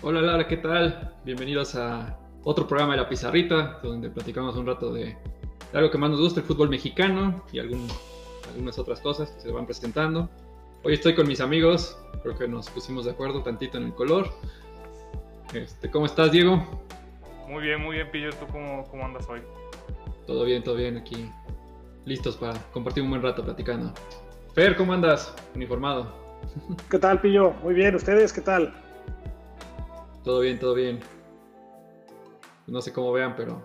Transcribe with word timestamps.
Hola 0.00 0.22
Lara, 0.22 0.46
¿qué 0.46 0.56
tal? 0.58 1.12
Bienvenidos 1.24 1.74
a 1.74 2.16
otro 2.44 2.68
programa 2.68 2.92
de 2.92 3.02
La 3.02 3.08
Pizarrita, 3.08 3.80
donde 3.82 4.08
platicamos 4.08 4.56
un 4.56 4.64
rato 4.64 4.92
de, 4.92 5.16
algo 5.72 5.90
que 5.90 5.98
más 5.98 6.10
nos 6.10 6.20
gusta, 6.20 6.38
el 6.38 6.46
fútbol 6.46 6.68
mexicano 6.68 7.44
y 7.52 7.58
algunas 7.58 8.78
otras 8.78 9.00
cosas 9.00 9.32
que 9.32 9.40
se 9.40 9.50
van 9.50 9.66
presentando. 9.66 10.30
Hoy 10.84 10.94
estoy 10.94 11.16
con 11.16 11.26
mis 11.26 11.40
amigos, 11.40 11.98
creo 12.22 12.38
que 12.38 12.46
nos 12.46 12.70
pusimos 12.70 13.06
de 13.06 13.10
acuerdo 13.10 13.42
tantito 13.42 13.76
en 13.76 13.86
el 13.86 13.94
color. 13.94 14.30
Este, 15.52 15.90
¿Cómo 15.90 16.06
estás, 16.06 16.30
Diego? 16.30 16.64
Muy 17.48 17.64
bien, 17.64 17.82
muy 17.82 17.96
bien, 17.96 18.08
Pillo. 18.12 18.30
¿Tú 18.30 18.46
cómo, 18.52 18.86
cómo 18.88 19.04
andas 19.04 19.28
hoy? 19.28 19.40
Todo 20.28 20.44
bien, 20.44 20.62
todo 20.62 20.76
bien 20.76 20.96
aquí. 20.96 21.28
Listos 22.04 22.36
para 22.36 22.54
compartir 22.70 23.02
un 23.02 23.10
buen 23.10 23.22
rato 23.22 23.42
platicando. 23.42 23.92
Fer, 24.54 24.76
¿cómo 24.76 24.92
andas? 24.92 25.34
Uniformado. 25.56 26.14
¿Qué 26.88 27.00
tal, 27.00 27.20
Pillo? 27.20 27.50
Muy 27.64 27.74
bien, 27.74 27.96
¿ustedes 27.96 28.32
qué 28.32 28.42
tal? 28.42 28.72
Todo 30.28 30.40
bien, 30.40 30.58
todo 30.58 30.74
bien. 30.74 31.00
No 32.66 32.82
sé 32.82 32.92
cómo 32.92 33.10
vean, 33.12 33.34
pero 33.34 33.64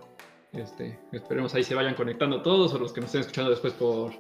este, 0.54 0.98
esperemos 1.12 1.54
ahí 1.56 1.64
se 1.66 1.76
vayan 1.76 1.94
conectando 1.94 2.42
todos 2.42 2.74
o 2.74 2.80
los 2.80 2.94
que 2.94 3.02
nos 3.02 3.10
estén 3.10 3.20
escuchando 3.20 3.50
después 3.50 3.74
por, 3.74 4.14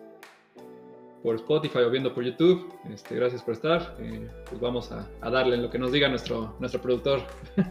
por 1.24 1.36
Spotify 1.36 1.78
o 1.78 1.90
viendo 1.90 2.14
por 2.14 2.22
YouTube. 2.26 2.70
Este, 2.92 3.16
gracias 3.16 3.42
por 3.42 3.54
estar. 3.54 3.96
Eh, 3.98 4.30
pues 4.50 4.60
vamos 4.60 4.92
a, 4.92 5.08
darle 5.22 5.56
lo 5.56 5.70
que 5.70 5.80
nos 5.80 5.94
diga 5.94 6.10
nuestro, 6.10 6.54
nuestro 6.60 6.82
productor. 6.82 7.22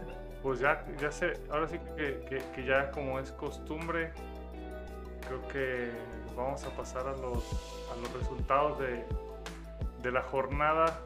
Pues 0.42 0.58
ya, 0.58 0.84
ya 0.98 1.12
sé, 1.12 1.34
ahora 1.50 1.68
sí 1.68 1.78
que, 1.96 2.42
que, 2.52 2.64
ya 2.64 2.90
como 2.90 3.20
es 3.20 3.30
costumbre, 3.30 4.10
creo 5.28 5.46
que 5.48 5.90
vamos 6.34 6.64
a 6.64 6.70
pasar 6.70 7.06
a 7.06 7.12
los, 7.12 7.44
a 7.92 7.96
los 8.00 8.12
resultados 8.14 8.78
de, 8.80 9.04
de 10.02 10.10
la 10.10 10.22
jornada. 10.22 10.98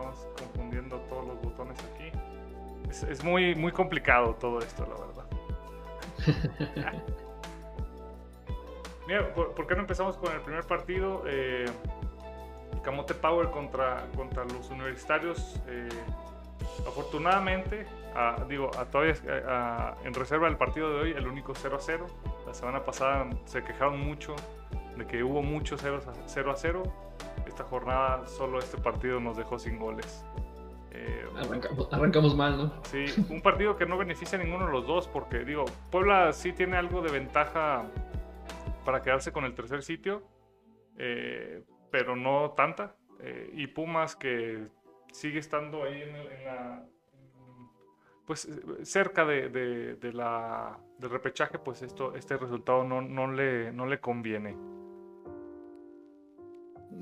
Estamos 0.00 0.28
confundiendo 0.38 0.96
todos 1.10 1.26
los 1.26 1.42
botones 1.42 1.78
aquí. 1.92 2.10
Es, 2.88 3.02
es 3.02 3.22
muy, 3.22 3.54
muy 3.54 3.70
complicado 3.70 4.34
todo 4.34 4.60
esto, 4.60 4.86
la 4.86 4.96
verdad. 4.96 5.26
Mira, 9.06 9.34
¿por, 9.34 9.66
qué 9.66 9.74
no 9.74 9.80
empezamos 9.80 10.16
con 10.16 10.32
el 10.32 10.40
primer 10.40 10.64
partido? 10.64 11.24
Eh, 11.26 11.66
Camote 12.82 13.12
Power 13.12 13.50
contra, 13.50 14.06
contra 14.16 14.44
los 14.44 14.70
universitarios. 14.70 15.60
Eh, 15.66 15.88
afortunadamente, 16.86 17.86
digo, 18.48 18.70
a 18.78 18.86
todavía 18.86 19.14
en 20.04 20.14
reserva 20.14 20.46
del 20.46 20.56
partido 20.56 20.94
de 20.94 21.00
hoy, 21.00 21.10
el 21.10 21.26
único 21.26 21.54
0 21.54 21.76
a 21.76 21.80
0. 21.80 22.06
La 22.46 22.54
semana 22.54 22.82
pasada 22.84 23.28
se 23.44 23.62
quejaron 23.62 24.00
mucho 24.00 24.34
de 24.96 25.06
que 25.06 25.22
hubo 25.22 25.42
mucho 25.42 25.76
0 25.76 26.00
a 26.06 26.56
0. 26.56 26.82
A 27.40 27.44
0. 27.44 27.44
Esta 27.46 27.64
jornada, 27.64 28.26
solo 28.26 28.58
este 28.58 28.78
partido 28.78 29.20
nos 29.20 29.36
dejó 29.36 29.58
sin 29.58 29.78
goles. 29.78 30.24
Eh, 30.92 31.24
arrancamos, 31.92 32.34
mal, 32.34 32.58
¿no? 32.58 32.72
Sí, 32.84 33.06
un 33.28 33.40
partido 33.40 33.76
que 33.76 33.86
no 33.86 33.96
beneficia 33.96 34.38
a 34.38 34.42
ninguno 34.42 34.66
de 34.66 34.72
los 34.72 34.86
dos, 34.86 35.08
porque 35.08 35.44
digo, 35.44 35.64
Puebla 35.90 36.32
sí 36.32 36.52
tiene 36.52 36.76
algo 36.76 37.00
de 37.00 37.12
ventaja 37.12 37.84
para 38.84 39.00
quedarse 39.00 39.32
con 39.32 39.44
el 39.44 39.54
tercer 39.54 39.82
sitio, 39.82 40.22
eh, 40.98 41.62
pero 41.90 42.16
no 42.16 42.50
tanta. 42.56 42.96
Eh, 43.20 43.50
y 43.54 43.66
Pumas 43.68 44.16
que 44.16 44.66
sigue 45.12 45.38
estando 45.38 45.84
ahí 45.84 46.02
en, 46.02 46.44
la, 46.44 46.84
pues 48.26 48.48
cerca 48.82 49.24
de, 49.24 49.98
la, 50.12 50.78
del 50.98 51.10
repechaje, 51.10 51.58
pues 51.58 51.82
esto, 51.82 52.14
este 52.14 52.36
resultado 52.36 52.84
no, 52.84 53.00
no, 53.00 53.30
le, 53.30 53.72
no 53.72 53.86
le 53.86 54.00
conviene. 54.00 54.56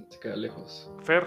Se 0.09 0.21
queda 0.21 0.37
lejos. 0.37 0.91
Fer. 1.03 1.25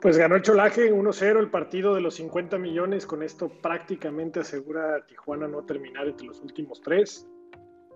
Pues 0.00 0.16
ganó 0.16 0.36
el 0.36 0.42
Cholaje 0.42 0.92
1-0 0.92 1.40
el 1.40 1.50
partido 1.50 1.94
de 1.94 2.00
los 2.00 2.14
50 2.14 2.56
millones. 2.58 3.06
Con 3.06 3.22
esto 3.22 3.48
prácticamente 3.48 4.40
asegura 4.40 4.96
a 4.96 5.06
Tijuana 5.06 5.48
no 5.48 5.64
terminar 5.64 6.06
entre 6.06 6.26
los 6.26 6.40
últimos 6.40 6.80
tres. 6.80 7.28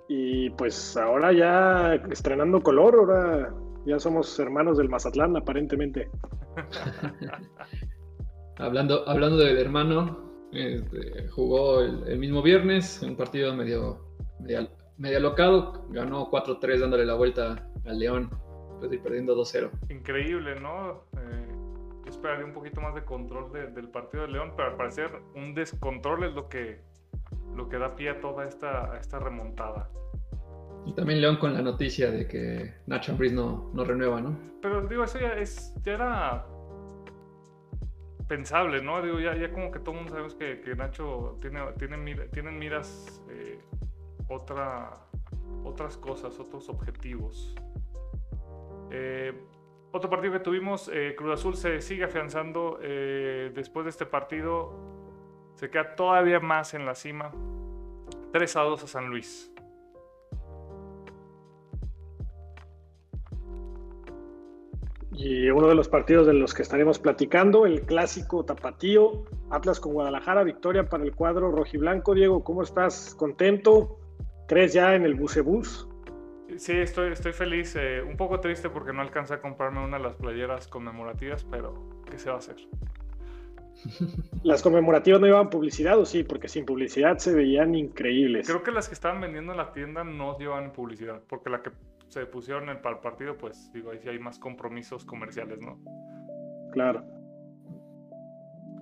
Y 0.08 0.50
pues 0.50 0.96
ahora 0.96 1.32
ya 1.32 1.94
estrenando 2.10 2.60
color, 2.60 2.96
ahora 2.96 3.54
ya 3.86 3.98
somos 3.98 4.38
hermanos 4.38 4.78
del 4.78 4.88
Mazatlán, 4.88 5.36
aparentemente. 5.36 6.10
hablando, 8.58 9.08
hablando 9.08 9.38
del 9.38 9.58
hermano, 9.58 10.48
este, 10.52 11.28
jugó 11.28 11.80
el, 11.80 12.18
mismo 12.18 12.42
viernes, 12.42 13.00
un 13.02 13.16
partido 13.16 13.54
medio, 13.54 14.00
medio, 14.40 15.16
alocado, 15.16 15.86
ganó 15.90 16.30
4-3 16.30 16.80
dándole 16.80 17.06
la 17.06 17.14
vuelta 17.14 17.68
al 17.84 17.98
León, 17.98 18.30
de 18.80 18.96
ir 18.96 19.02
perdiendo 19.02 19.36
2-0. 19.36 19.70
Increíble, 19.90 20.60
¿no? 20.60 21.04
Eh, 21.16 21.48
yo 22.04 22.10
esperaría 22.10 22.44
un 22.44 22.52
poquito 22.52 22.80
más 22.80 22.94
de 22.94 23.04
control 23.04 23.52
del 23.52 23.88
partido 23.88 24.24
de 24.24 24.32
León, 24.32 24.52
pero 24.56 24.70
al 24.70 24.76
parecer 24.76 25.10
un 25.34 25.54
descontrol 25.54 26.24
es 26.24 26.34
lo 26.34 26.48
que 26.48 26.80
lo 27.54 27.68
que 27.68 27.78
da 27.78 27.94
pie 27.94 28.10
a 28.10 28.20
toda 28.20 28.46
esta, 28.46 28.98
esta 28.98 29.18
remontada. 29.18 29.90
Y 30.86 30.94
también 30.94 31.20
León 31.20 31.36
con 31.36 31.54
la 31.54 31.62
noticia 31.62 32.10
de 32.10 32.26
que 32.26 32.74
Nacho 32.86 33.12
Ambriz 33.12 33.32
no, 33.32 33.70
no 33.72 33.84
renueva, 33.84 34.20
¿no? 34.20 34.36
Pero 34.60 34.86
digo, 34.86 35.04
eso 35.04 35.20
ya, 35.20 35.34
es, 35.34 35.74
ya 35.84 35.92
era 35.92 36.46
pensable, 38.26 38.82
¿no? 38.82 39.00
Digo, 39.02 39.20
ya, 39.20 39.36
ya 39.36 39.52
como 39.52 39.70
que 39.70 39.78
todo 39.78 39.92
el 39.92 39.96
mundo 39.98 40.12
sabemos 40.12 40.34
que, 40.34 40.60
que 40.60 40.74
Nacho 40.74 41.38
tiene, 41.40 41.60
tiene 41.78 42.26
tienen 42.28 42.58
miras 42.58 43.22
eh, 43.28 43.60
otra, 44.28 44.98
otras 45.64 45.96
cosas, 45.96 46.38
otros 46.40 46.68
objetivos. 46.68 47.54
Eh, 48.92 49.32
otro 49.90 50.08
partido 50.08 50.34
que 50.34 50.40
tuvimos, 50.40 50.90
eh, 50.92 51.14
Cruz 51.16 51.32
Azul 51.32 51.56
se 51.56 51.80
sigue 51.80 52.04
afianzando 52.04 52.78
después 52.78 53.84
de 53.84 53.90
este 53.90 54.06
partido 54.06 54.72
se 55.62 55.70
queda 55.70 55.94
todavía 55.94 56.40
más 56.40 56.74
en 56.74 56.86
la 56.86 56.94
cima. 56.94 57.30
3 58.32 58.56
a 58.56 58.60
2 58.62 58.82
a 58.82 58.86
San 58.86 59.08
Luis. 59.10 59.52
Y 65.12 65.50
uno 65.50 65.68
de 65.68 65.74
los 65.74 65.88
partidos 65.88 66.26
de 66.26 66.32
los 66.32 66.54
que 66.54 66.62
estaremos 66.62 66.98
platicando, 66.98 67.66
el 67.66 67.82
clásico 67.82 68.44
tapatío, 68.44 69.24
Atlas 69.50 69.78
con 69.78 69.92
Guadalajara, 69.92 70.42
victoria 70.42 70.88
para 70.88 71.04
el 71.04 71.14
cuadro 71.14 71.52
rojiblanco. 71.52 72.14
Diego, 72.14 72.42
¿cómo 72.42 72.62
estás? 72.62 73.14
¿Contento? 73.14 74.00
¿Crees 74.48 74.72
ya 74.72 74.94
en 74.96 75.04
el 75.04 75.14
bucebús? 75.14 75.86
Sí, 76.58 76.72
estoy, 76.72 77.12
estoy 77.12 77.32
feliz. 77.32 77.76
Eh, 77.76 78.02
un 78.02 78.16
poco 78.16 78.40
triste 78.40 78.68
porque 78.68 78.92
no 78.92 79.02
alcancé 79.02 79.34
a 79.34 79.40
comprarme 79.40 79.84
una 79.84 79.98
de 79.98 80.02
las 80.02 80.14
playeras 80.14 80.68
conmemorativas, 80.68 81.44
pero 81.44 82.02
¿qué 82.10 82.18
se 82.18 82.28
va 82.28 82.36
a 82.36 82.38
hacer? 82.38 82.56
Las 84.42 84.62
conmemorativas 84.62 85.20
no 85.20 85.26
llevaban 85.26 85.50
publicidad, 85.50 85.98
¿o 85.98 86.04
sí? 86.04 86.24
Porque 86.24 86.48
sin 86.48 86.64
publicidad 86.64 87.18
se 87.18 87.34
veían 87.34 87.74
increíbles. 87.74 88.46
Creo 88.46 88.62
que 88.62 88.70
las 88.70 88.88
que 88.88 88.94
estaban 88.94 89.20
vendiendo 89.20 89.52
en 89.52 89.58
la 89.58 89.72
tienda 89.72 90.04
no 90.04 90.38
llevan 90.38 90.72
publicidad, 90.72 91.20
porque 91.28 91.50
la 91.50 91.62
que 91.62 91.70
se 92.08 92.26
pusieron 92.26 92.64
en 92.64 92.70
el 92.70 92.78
partido, 92.78 93.36
pues 93.38 93.72
digo, 93.72 93.90
ahí 93.90 93.98
sí 93.98 94.08
hay 94.08 94.18
más 94.18 94.38
compromisos 94.38 95.04
comerciales, 95.04 95.58
¿no? 95.60 95.78
Claro. 96.72 97.04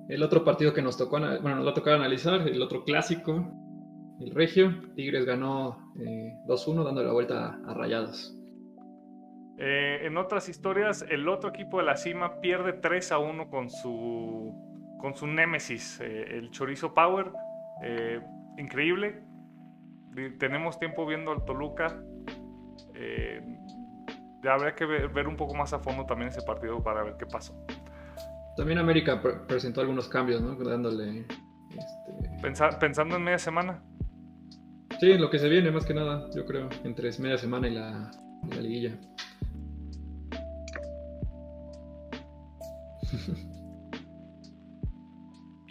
El 0.08 0.22
otro 0.22 0.44
partido 0.44 0.74
que 0.74 0.82
nos 0.82 0.96
tocó, 0.96 1.20
bueno, 1.20 1.56
nos 1.56 1.66
va 1.66 1.70
a 1.70 1.74
tocar 1.74 1.94
analizar, 1.94 2.46
el 2.48 2.60
otro 2.60 2.82
clásico, 2.82 3.46
el 4.20 4.34
Regio. 4.34 4.74
Tigres 4.94 5.24
ganó 5.24 5.92
2-1 5.96 6.80
eh, 6.80 6.84
dando 6.84 7.02
la 7.02 7.12
vuelta 7.12 7.58
a 7.66 7.74
Rayados. 7.74 8.36
Eh, 9.62 10.06
en 10.06 10.16
otras 10.16 10.48
historias, 10.48 11.04
el 11.10 11.28
otro 11.28 11.50
equipo 11.50 11.78
de 11.78 11.84
la 11.84 11.96
cima 11.96 12.40
pierde 12.40 12.72
3 12.72 13.12
a 13.12 13.18
1 13.18 13.50
con 13.50 13.68
su 13.68 14.54
con 14.98 15.14
su 15.14 15.26
némesis, 15.26 16.00
eh, 16.00 16.38
el 16.38 16.50
Chorizo 16.50 16.94
Power. 16.94 17.30
Eh, 17.82 18.20
increíble. 18.56 19.22
Tenemos 20.38 20.78
tiempo 20.78 21.06
viendo 21.06 21.30
al 21.30 21.44
Toluca. 21.44 22.02
Ya 24.42 24.54
habría 24.54 24.74
que 24.74 24.86
ver, 24.86 25.28
un 25.28 25.36
poco 25.36 25.54
más 25.54 25.72
a 25.74 25.78
fondo 25.78 26.06
también 26.06 26.28
ese 26.28 26.42
partido 26.42 26.82
para 26.82 27.02
ver 27.02 27.16
qué 27.18 27.26
pasó. 27.26 27.54
También 28.56 28.78
América 28.78 29.22
presentó 29.46 29.82
algunos 29.82 30.08
cambios, 30.08 30.40
¿no? 30.40 30.54
Dándole. 30.56 31.26
Este, 31.70 32.76
pensando 32.78 33.16
en 33.16 33.22
media 33.22 33.38
semana. 33.38 33.82
Sí, 35.00 35.16
lo 35.16 35.30
que 35.30 35.38
se 35.38 35.48
viene 35.48 35.70
más 35.70 35.86
que 35.86 35.94
nada, 35.94 36.28
yo 36.36 36.44
creo, 36.44 36.68
entre 36.84 37.10
media 37.20 37.38
semana 37.38 37.68
y 37.68 37.70
la, 37.70 38.10
liguilla. 38.60 38.98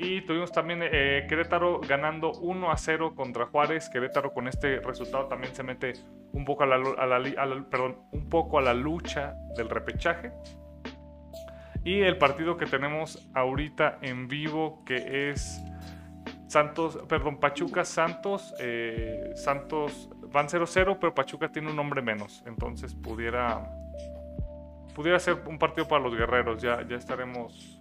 Y 0.01 0.21
tuvimos 0.21 0.51
también 0.51 0.79
eh, 0.81 1.27
Querétaro 1.27 1.81
ganando 1.81 2.31
1 2.31 2.71
a 2.71 2.77
0 2.77 3.13
contra 3.15 3.45
Juárez. 3.47 3.89
Querétaro 3.89 4.33
con 4.33 4.47
este 4.47 4.79
resultado 4.79 5.27
también 5.27 5.53
se 5.53 5.61
mete 5.61 5.91
un 6.31 6.45
poco 6.45 6.63
a 6.63 6.67
la, 6.67 7.65
perdón, 7.69 7.97
un 8.13 8.29
poco 8.29 8.57
a 8.57 8.61
la 8.61 8.73
lucha 8.73 9.35
del 9.57 9.69
repechaje. 9.69 10.31
Y 11.83 11.99
el 11.99 12.17
partido 12.17 12.55
que 12.57 12.65
tenemos 12.65 13.29
ahorita 13.35 13.99
en 14.01 14.27
vivo 14.29 14.83
que 14.85 15.29
es 15.29 15.61
Santos, 16.49 16.99
perdón, 17.07 17.39
Pachuca 17.39 17.85
Santos. 17.85 18.55
Eh, 18.59 19.33
Santos 19.35 20.09
van 20.33 20.47
0-0, 20.47 20.97
pero 20.99 21.13
Pachuca 21.13 21.51
tiene 21.51 21.69
un 21.69 21.75
nombre 21.75 22.01
menos. 22.01 22.43
Entonces 22.47 22.95
pudiera 22.95 23.71
pudiera 24.95 25.19
ser 25.19 25.43
un 25.45 25.59
partido 25.59 25.87
para 25.87 26.03
los 26.03 26.15
guerreros. 26.15 26.59
Ya, 26.59 26.85
ya 26.87 26.95
estaremos 26.95 27.79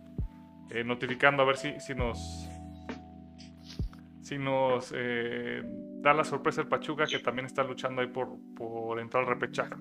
eh, 0.71 0.85
notificando 0.85 1.43
a 1.43 1.47
ver 1.47 1.57
si, 1.57 1.81
si 1.81 1.95
nos 1.95 2.47
si 4.21 4.37
nos 4.37 4.93
eh, 4.95 5.63
da 6.03 6.13
la 6.13 6.23
sorpresa 6.23 6.61
el 6.61 6.69
Pachuca, 6.69 7.07
que 7.07 7.21
también 7.21 7.47
está 7.47 7.65
luchando 7.65 8.03
ahí 8.03 8.09
por, 8.09 8.37
por 8.55 9.01
entrar 9.01 9.23
al 9.23 9.31
repechaje. 9.31 9.75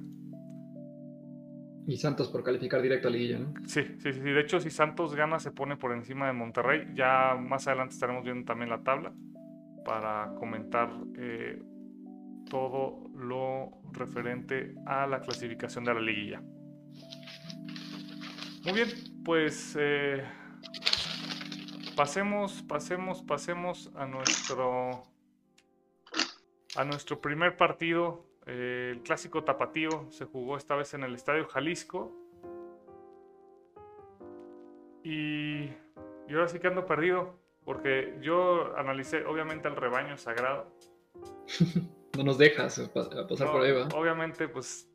Y 1.87 1.95
Santos 1.95 2.27
por 2.27 2.43
calificar 2.43 2.81
directo 2.81 3.07
a 3.07 3.11
Liguilla, 3.11 3.39
¿no? 3.39 3.53
Sí, 3.65 3.81
sí, 3.99 4.11
sí. 4.11 4.19
De 4.19 4.41
hecho, 4.41 4.59
si 4.59 4.69
Santos 4.69 5.15
gana, 5.15 5.39
se 5.39 5.51
pone 5.51 5.77
por 5.77 5.93
encima 5.93 6.27
de 6.27 6.33
Monterrey. 6.33 6.85
Ya 6.93 7.33
más 7.39 7.65
adelante 7.67 7.93
estaremos 7.93 8.25
viendo 8.25 8.43
también 8.43 8.69
la 8.69 8.83
tabla 8.83 9.13
para 9.85 10.33
comentar 10.37 10.89
eh, 11.17 11.63
todo 12.49 13.09
lo 13.15 13.71
referente 13.93 14.75
a 14.85 15.07
la 15.07 15.21
clasificación 15.21 15.85
de 15.85 15.93
la 15.93 16.01
liguilla. 16.01 16.41
Muy 18.65 18.73
bien, 18.73 18.89
pues 19.23 19.77
eh, 19.79 20.25
pasemos, 21.95 22.63
pasemos, 22.63 23.21
pasemos 23.21 23.89
a 23.95 24.05
nuestro 24.05 25.03
a 26.75 26.83
nuestro 26.83 27.21
primer 27.21 27.55
partido. 27.55 28.26
Eh, 28.47 28.91
el 28.93 29.03
clásico 29.03 29.43
tapatío 29.43 30.07
se 30.09 30.25
jugó 30.25 30.57
esta 30.57 30.75
vez 30.75 30.93
en 30.93 31.03
el 31.03 31.15
Estadio 31.15 31.47
Jalisco. 31.47 32.11
Y, 35.03 35.65
y 35.65 36.33
ahora 36.33 36.47
sí 36.47 36.59
que 36.59 36.67
ando 36.67 36.85
perdido. 36.85 37.35
Porque 37.65 38.17
yo 38.21 38.77
analicé, 38.77 39.25
obviamente, 39.25 39.67
el 39.67 39.75
rebaño 39.75 40.17
sagrado. 40.17 40.71
no 42.17 42.23
nos 42.23 42.37
dejas 42.37 42.79
pasar 42.93 43.51
por 43.51 43.61
ahí, 43.61 43.71
Obviamente, 43.93 44.47
pues 44.47 44.89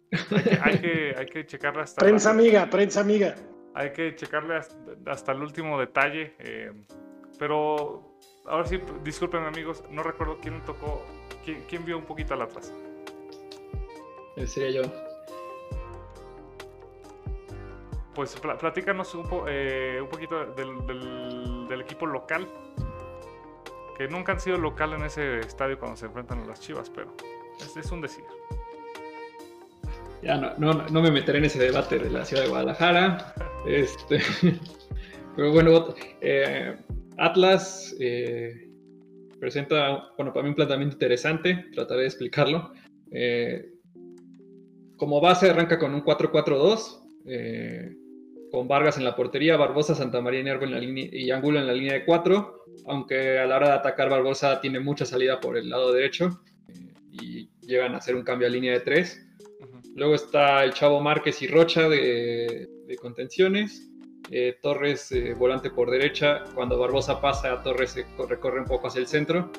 hay 0.62 0.78
que, 0.78 1.14
hay 1.16 1.26
que, 1.26 1.46
checarle 1.46 1.82
hasta. 1.82 2.00
Prensa 2.00 2.31
amiga, 2.31 2.69
prensa 2.69 3.00
amiga. 3.00 3.37
Hay 3.75 3.93
que 3.93 4.14
checarle 4.14 4.60
hasta, 5.06 5.32
el 5.32 5.43
último 5.43 5.78
detalle. 5.78 6.34
Eh, 6.38 6.72
pero 7.38 8.19
ahora 8.46 8.66
sí, 8.66 8.81
disculpen 9.02 9.44
amigos, 9.44 9.84
no 9.90 10.02
recuerdo 10.02 10.38
quién 10.40 10.60
tocó, 10.64 11.05
quién, 11.44 11.84
vio 11.84 11.96
un 11.96 12.05
poquito 12.05 12.34
al 12.34 12.43
atrás. 12.43 12.72
Sería 14.46 14.82
yo. 14.82 14.82
Pues 18.14 18.38
platícanos 18.38 19.14
un, 19.14 19.26
eh, 19.49 19.99
un 20.02 20.08
poquito 20.08 20.44
del, 20.55 21.81
equipo 21.81 22.06
local, 22.06 22.46
que 23.96 24.06
nunca 24.08 24.32
han 24.32 24.40
sido 24.40 24.58
local 24.58 24.93
en 24.93 25.05
ese 25.05 25.40
estadio 25.40 25.79
cuando 25.79 25.96
se 25.96 26.06
enfrentan 26.06 26.40
a 26.40 26.46
las 26.46 26.61
Chivas, 26.61 26.90
pero 26.90 27.14
es, 27.58 27.76
es 27.76 27.90
un 27.90 28.02
decir. 28.02 28.25
Ya 30.23 30.37
no, 30.37 30.52
no, 30.58 30.73
no, 30.88 31.02
me 31.02 31.11
meteré 31.11 31.38
en 31.38 31.46
ese 31.46 31.58
debate 31.58 31.99
de 31.99 32.11
la 32.11 32.25
ciudad 32.25 32.44
de 32.44 32.49
Guadalajara. 32.49 33.34
Este, 33.64 34.20
pero 35.37 35.52
bueno, 35.52 35.94
eh, 36.20 36.76
Atlas 37.17 37.94
eh, 38.00 38.69
presenta, 39.38 40.11
bueno, 40.17 40.32
para 40.32 40.43
mí 40.43 40.49
un 40.49 40.56
planteamiento 40.56 40.96
interesante, 40.96 41.67
trataré 41.73 42.00
de 42.00 42.06
explicarlo. 42.08 42.73
Eh, 43.12 43.73
como 45.02 45.20
base 45.20 45.50
arranca 45.50 45.81
con 45.81 45.96
un 45.96 46.04
4-4-2 46.04 47.00
con 48.52 48.69
Vargas 48.69 48.99
en 48.99 49.04
la 49.04 49.16
portería, 49.16 49.56
Barbosa, 49.56 49.96
Santa 49.96 50.20
María 50.20 50.43
y, 50.43 50.49
en 50.49 50.70
la 50.70 50.78
línea, 50.78 51.08
y 51.10 51.32
Angulo 51.32 51.58
en 51.58 51.66
la 51.66 51.72
línea 51.72 51.94
de 51.94 52.04
4, 52.04 52.66
aunque 52.87 53.40
a 53.40 53.46
la 53.46 53.56
hora 53.56 53.69
de 53.70 53.75
atacar 53.75 54.08
Barbosa 54.08 54.60
tiene 54.60 54.78
mucha 54.78 55.04
salida 55.04 55.40
por 55.40 55.56
el 55.56 55.70
lado 55.70 55.93
derecho 55.93 56.40
eh, 56.69 56.94
y 57.10 57.50
llegan 57.62 57.96
a 57.96 57.99
hacer 57.99 58.14
un 58.14 58.22
cambio 58.22 58.46
a 58.46 58.50
línea 58.50 58.75
de 58.75 58.81
3. 58.81 59.26
Luego 59.96 60.14
está 60.14 60.62
el 60.62 60.72
Chavo 60.72 61.00
Márquez 61.00 61.43
y 61.43 61.48
Rocha 61.48 61.88
de, 61.88 62.69
contenciones. 63.00 63.90
Eh, 64.31 64.56
Torres 64.62 65.10
eh, 65.10 65.34
volante 65.34 65.70
por 65.70 65.90
derecha. 65.90 66.44
Cuando 66.55 66.78
Barbosa 66.78 67.20
pasa, 67.20 67.52
a 67.52 67.60
Torres 67.60 67.90
se 67.90 68.06
recorre 68.28 68.60
un 68.60 68.66
poco 68.66 68.87
hacia 68.87 69.00
el 69.00 69.08
centro. 69.08 69.50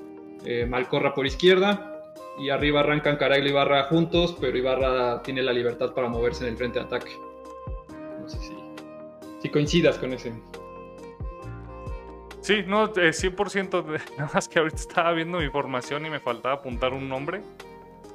Malcorra 0.70 1.14
por 1.14 1.26
izquierda. 1.26 1.93
Y 2.40 2.50
arriba 2.50 2.80
arrancan 2.80 3.18
Caraglio 3.18 3.48
y 3.48 3.52
Ibarra 3.52 3.84
juntos, 3.84 4.36
pero 4.40 4.58
Ibarra 4.58 5.22
tiene 5.22 5.44
la 5.44 5.54
libertad 5.54 5.94
para 5.94 6.10
moverse 6.10 6.44
en 6.44 6.52
el 6.52 6.58
frente 6.58 6.80
de 6.80 6.86
ataque. 6.86 7.12
No 8.20 8.28
sé 8.28 8.40
si 8.40 8.64
si 9.44 9.50
coincidas 9.50 9.98
con 9.98 10.14
ese. 10.14 10.32
Sí, 12.40 12.64
no, 12.66 12.94
100%. 12.94 13.86
nada 14.18 14.32
más 14.34 14.48
que 14.48 14.60
ahorita 14.60 14.78
estaba 14.78 15.12
viendo 15.12 15.40
mi 15.40 15.50
formación 15.50 16.06
y 16.06 16.10
me 16.10 16.22
faltaba 16.22 16.56
apuntar 16.56 16.94
un 16.94 17.10
nombre, 17.10 17.42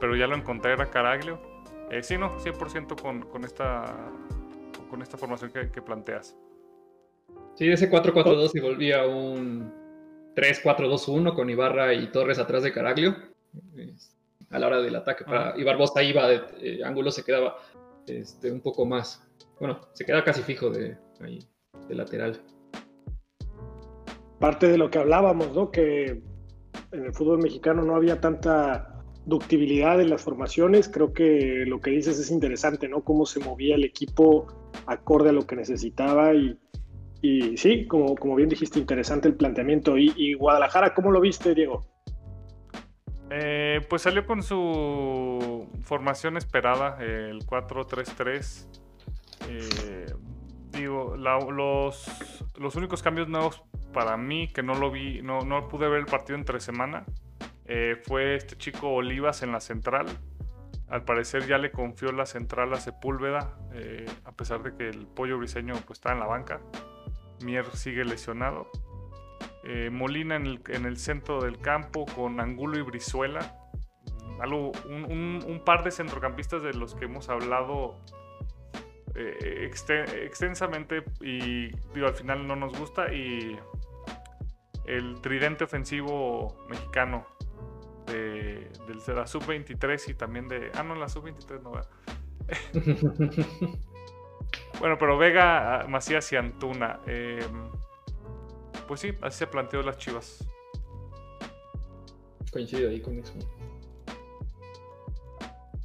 pero 0.00 0.16
ya 0.16 0.26
lo 0.26 0.34
encontré, 0.36 0.72
era 0.72 0.90
Caraglio. 0.90 1.38
Eh, 1.90 2.02
sí, 2.02 2.16
no, 2.16 2.38
100% 2.38 3.00
con, 3.00 3.22
con, 3.22 3.44
esta, 3.44 3.94
con 4.88 5.02
esta 5.02 5.18
formación 5.18 5.50
que, 5.52 5.82
planteas. 5.82 6.34
Sí, 7.56 7.70
ese 7.70 7.90
4-4-2 7.90 8.52
y 8.54 8.60
volvía 8.60 9.06
un 9.06 9.70
3-4-2-1 10.34 11.34
con 11.34 11.50
Ibarra 11.50 11.92
y 11.92 12.10
Torres 12.10 12.38
atrás 12.38 12.62
de 12.62 12.72
Caraglio. 12.72 13.16
A 14.50 14.58
la 14.58 14.66
hora 14.66 14.80
del 14.80 14.96
ataque, 14.96 15.24
para, 15.24 15.58
y 15.58 15.64
Barbosa 15.64 16.02
iba, 16.02 16.26
de, 16.26 16.40
eh, 16.60 16.84
ángulo 16.84 17.10
se 17.10 17.22
quedaba 17.22 17.56
este, 18.06 18.50
un 18.50 18.60
poco 18.60 18.86
más. 18.86 19.22
Bueno, 19.60 19.80
se 19.92 20.04
queda 20.04 20.24
casi 20.24 20.42
fijo 20.42 20.70
de, 20.70 20.96
ahí, 21.20 21.38
de 21.88 21.94
lateral. 21.94 22.40
Parte 24.38 24.68
de 24.68 24.78
lo 24.78 24.90
que 24.90 24.98
hablábamos, 24.98 25.52
¿no? 25.54 25.70
Que 25.70 26.22
en 26.92 27.04
el 27.04 27.12
fútbol 27.12 27.38
mexicano 27.38 27.82
no 27.82 27.96
había 27.96 28.20
tanta 28.20 28.94
ductibilidad 29.26 30.00
en 30.00 30.10
las 30.10 30.22
formaciones. 30.22 30.88
Creo 30.88 31.12
que 31.12 31.64
lo 31.66 31.80
que 31.80 31.90
dices 31.90 32.18
es 32.18 32.30
interesante, 32.30 32.88
¿no? 32.88 33.02
Cómo 33.04 33.26
se 33.26 33.40
movía 33.40 33.74
el 33.74 33.84
equipo 33.84 34.46
acorde 34.86 35.30
a 35.30 35.32
lo 35.32 35.46
que 35.46 35.56
necesitaba 35.56 36.34
y, 36.34 36.56
y 37.20 37.56
sí, 37.56 37.86
como, 37.86 38.14
como 38.14 38.36
bien 38.36 38.48
dijiste, 38.48 38.78
interesante 38.78 39.28
el 39.28 39.34
planteamiento. 39.34 39.98
¿Y, 39.98 40.34
Guadalajara, 40.34 40.94
cómo 40.94 41.10
lo 41.10 41.20
viste, 41.20 41.54
Diego? 41.54 41.84
Eh, 43.30 43.84
pues 43.88 44.02
salió 44.02 44.26
con 44.26 44.42
su 44.42 45.68
formación 45.82 46.36
esperada, 46.36 46.98
el 47.02 47.46
4-3-3. 47.46 48.66
Eh, 49.48 50.14
digo, 50.72 51.16
los, 51.16 52.06
los 52.56 52.76
únicos 52.76 53.02
cambios 53.02 53.28
nuevos 53.28 53.62
para 53.92 54.16
mí 54.16 54.48
que 54.48 54.62
no 54.62 54.74
lo 54.74 54.90
vi, 54.90 55.22
no, 55.22 55.40
no 55.40 55.68
pude 55.68 55.88
ver 55.88 56.00
el 56.00 56.06
partido 56.06 56.38
entre 56.38 56.60
semana, 56.60 57.04
eh, 57.64 58.00
fue 58.06 58.34
este 58.34 58.56
chico 58.56 58.88
Olivas 58.88 59.42
en 59.42 59.52
la 59.52 59.60
central. 59.60 60.06
Al 60.88 61.04
parecer 61.04 61.46
ya 61.46 61.58
le 61.58 61.70
confió 61.70 62.12
la 62.12 62.24
central 62.24 62.72
a 62.72 62.80
Sepúlveda, 62.80 63.58
eh, 63.74 64.06
a 64.24 64.32
pesar 64.32 64.62
de 64.62 64.74
que 64.74 64.88
el 64.88 65.06
pollo 65.06 65.36
briseño 65.36 65.74
pues, 65.86 65.98
está 65.98 66.12
en 66.12 66.20
la 66.20 66.26
banca. 66.26 66.60
Mier 67.44 67.66
sigue 67.76 68.04
lesionado. 68.04 68.70
Eh, 69.70 69.90
Molina 69.90 70.36
en 70.36 70.46
el, 70.46 70.62
en 70.68 70.86
el, 70.86 70.96
centro 70.96 71.42
del 71.42 71.58
campo 71.58 72.06
con 72.06 72.40
Angulo 72.40 72.78
y 72.78 72.82
Brizuela. 72.82 73.54
Algo, 74.40 74.72
un, 74.88 75.44
un, 75.46 75.60
par 75.62 75.84
de 75.84 75.90
centrocampistas 75.90 76.62
de 76.62 76.72
los 76.72 76.94
que 76.94 77.04
hemos 77.04 77.28
hablado 77.28 78.00
eh, 79.14 79.70
extensamente 80.24 81.04
y 81.20 81.68
digo, 81.92 82.06
al 82.06 82.14
final 82.14 82.46
no 82.46 82.56
nos 82.56 82.78
gusta 82.78 83.12
y 83.12 83.58
el 84.86 85.20
tridente 85.20 85.64
ofensivo 85.64 86.56
mexicano 86.70 87.26
de, 88.06 88.70
la 89.08 89.26
sub-23 89.26 90.08
y 90.08 90.14
también 90.14 90.48
de... 90.48 90.70
Ah, 90.74 90.82
no, 90.82 90.94
la 90.94 91.10
sub-23 91.10 91.62
no. 91.62 91.72
bueno, 94.80 94.96
pero 94.98 95.18
Vega, 95.18 95.84
Macías 95.88 96.32
y 96.32 96.36
Antuna. 96.36 97.00
Em, 97.06 97.68
pues 98.88 99.00
sí, 99.00 99.10
así 99.20 99.38
se 99.38 99.46
planteó 99.46 99.82
las 99.82 99.98
chivas. 99.98 100.44
Coincido 102.50 102.90
ahí 102.90 103.00
con 103.00 103.18
eso. 103.18 103.34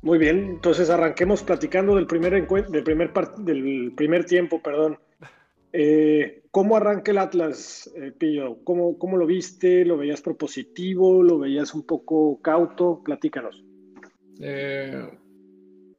Muy 0.01 0.17
bien, 0.17 0.49
entonces 0.49 0.89
arranquemos 0.89 1.43
platicando 1.43 1.95
del 1.95 2.07
primer 2.07 2.33
encuentro, 2.33 2.71
del 2.71 2.83
primer 2.83 3.13
del 3.37 3.93
primer 3.95 4.25
tiempo, 4.25 4.61
perdón. 4.61 4.97
Eh, 5.71 6.43
¿Cómo 6.51 6.75
arranca 6.75 7.11
el 7.11 7.17
Atlas, 7.17 7.91
eh, 7.95 8.11
Pillo? 8.11 8.57
¿Cómo, 8.63 8.99
¿Cómo, 8.99 9.17
lo 9.17 9.25
viste? 9.25 9.85
¿Lo 9.85 9.97
veías 9.97 10.21
propositivo? 10.21 11.23
¿Lo 11.23 11.39
veías 11.39 11.73
un 11.73 11.85
poco 11.85 12.39
cauto? 12.41 13.01
Platícanos. 13.03 13.63
Eh, 14.39 15.09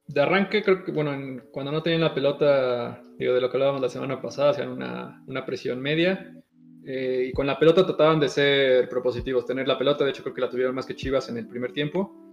de 0.07 0.21
arranque, 0.21 0.63
creo 0.63 0.85
que, 0.85 0.93
bueno, 0.93 1.43
cuando 1.51 1.73
no 1.73 1.83
tenían 1.83 2.03
la 2.03 2.15
pelota, 2.15 3.03
digo, 3.19 3.35
de 3.35 3.41
lo 3.41 3.51
que 3.51 3.57
hablábamos 3.57 3.81
la 3.81 3.89
semana 3.89 4.21
pasada, 4.21 4.51
hacían 4.51 4.69
una, 4.69 5.25
una 5.27 5.47
presión 5.47 5.81
media. 5.81 6.44
Y 6.87 7.33
con 7.33 7.47
la 7.47 7.59
pelota 7.59 7.87
trataban 7.87 8.21
de 8.21 8.29
ser 8.29 8.89
propositivos, 8.89 9.47
tener 9.47 9.67
la 9.67 9.79
pelota. 9.79 10.05
De 10.05 10.11
hecho, 10.11 10.23
creo 10.23 10.35
que 10.35 10.41
la 10.43 10.51
tuvieron 10.51 10.75
más 10.75 10.87
que 10.87 10.95
Chivas 10.95 11.29
en 11.29 11.39
el 11.39 11.47
primer 11.47 11.73
tiempo 11.73 12.25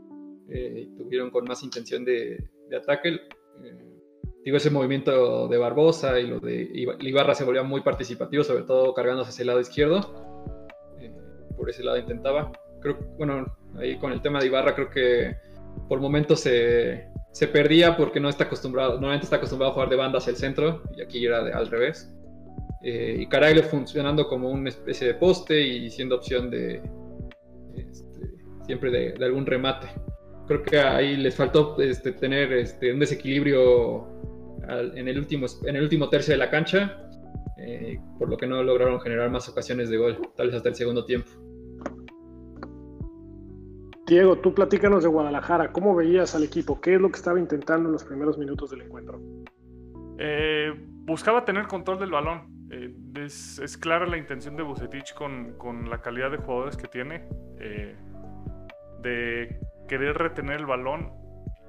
eh, 0.53 0.89
tuvieron 0.98 1.31
con 1.31 1.46
más 1.46 1.63
intención 1.63 2.03
de, 2.03 2.43
ataque. 2.77 3.22
Eh, 3.63 4.01
digo, 4.43 4.58
ese 4.58 4.70
movimiento 4.70 5.48
de 5.48 5.58
Barbosa 5.58 6.20
y 6.20 6.27
lo 6.27 6.39
de 6.39 6.70
Ibarra 7.00 7.36
se 7.36 7.46
volvía 7.46 7.63
muy 7.63 7.81
participativo, 7.81 8.43
sobre 8.43 8.63
todo 8.63 8.93
cargándose 8.93 9.29
hacia 9.29 9.43
el 9.43 9.48
lado 9.48 9.62
izquierdo. 9.62 10.58
Eh, 11.00 11.13
por 11.55 11.70
ese 11.70 11.84
lado 11.84 11.98
intentaba. 11.98 12.51
Creo 12.81 12.98
bueno, 13.17 13.46
ahí 13.77 13.98
con 13.98 14.12
el 14.12 14.22
tema 14.22 14.39
de 14.39 14.48
Ibarra, 14.48 14.75
creo 14.75 14.89
que 14.89 15.38
por 15.88 16.01
momentos 16.01 16.41
se, 16.41 17.08
se 17.31 17.48
perdía 17.48 17.96
porque 17.96 18.20
no 18.20 18.27
está 18.27 18.43
acostumbrado, 18.43 18.93
normalmente 18.93 19.25
está 19.25 19.38
acostumbrado 19.38 19.72
a 19.72 19.74
jugar 19.74 19.89
de 19.89 19.96
banda 19.96 20.17
hacia 20.17 20.31
el 20.31 20.38
centro 20.38 20.84
y 20.98 21.01
aquí 21.01 21.25
era 21.25 21.38
al 21.38 21.67
revés. 21.67 22.13
Eh, 22.83 23.17
y 23.19 23.27
Caraglio 23.27 23.63
funcionando 23.63 24.27
como 24.27 24.50
una 24.50 24.69
especie 24.69 25.07
de 25.07 25.13
poste 25.13 25.61
y 25.61 25.89
siendo 25.89 26.15
opción 26.15 26.50
de 26.50 26.81
este, 27.75 28.31
siempre 28.65 28.91
de, 28.91 29.25
algún 29.25 29.45
remate. 29.45 29.88
Creo 30.47 30.63
que 30.63 30.79
ahí 30.79 31.15
les 31.15 31.35
faltó 31.35 31.79
este, 31.79 32.11
tener 32.13 32.51
este, 32.53 32.91
un 32.91 33.00
desequilibrio 33.00 34.07
en, 34.95 35.07
el 35.07 35.17
último, 35.17 35.47
en 35.65 35.75
el 35.75 35.83
último 35.83 36.09
tercio 36.09 36.33
de 36.33 36.38
la 36.38 36.50
cancha, 36.50 37.09
eh, 37.57 38.00
por 38.17 38.29
lo 38.29 38.38
que 38.38 38.47
no 38.47 38.63
lograron 38.63 39.00
generar 39.00 39.29
más 39.29 39.47
ocasiones 39.47 39.89
de 39.89 39.97
gol, 39.97 40.17
tal 40.35 40.47
vez 40.47 40.55
hasta 40.55 40.69
el 40.69 40.75
segundo 40.75 41.05
tiempo. 41.05 41.29
Diego, 44.07 44.38
tú 44.38 44.53
platícanos 44.53 45.03
de 45.03 45.09
Guadalajara, 45.09 45.71
¿cómo 45.71 45.95
veías 45.95 46.35
al 46.35 46.43
equipo? 46.43 46.81
¿Qué 46.81 46.95
es 46.95 47.01
lo 47.01 47.09
que 47.09 47.15
estaba 47.15 47.39
intentando 47.39 47.88
en 47.88 47.93
los 47.93 48.03
primeros 48.03 48.38
minutos 48.38 48.71
del 48.71 48.81
encuentro? 48.81 49.21
Eh, 50.17 50.73
buscaba 51.05 51.45
tener 51.45 51.67
control 51.67 52.00
del 52.00 52.11
balón. 52.11 52.60
Eh, 52.71 52.93
es, 53.15 53.77
clara 53.77 54.05
la 54.07 54.17
intención 54.17 54.55
de 54.55 54.63
Bucetich 54.63 55.13
con, 55.13 55.57
con, 55.57 55.89
la 55.89 56.01
calidad 56.01 56.31
de 56.31 56.37
jugadores 56.37 56.77
que 56.77 56.87
tiene, 56.87 57.27
eh, 57.59 57.95
de 59.01 59.59
querer 59.87 60.17
retener 60.17 60.61
el 60.61 60.65
balón. 60.65 61.11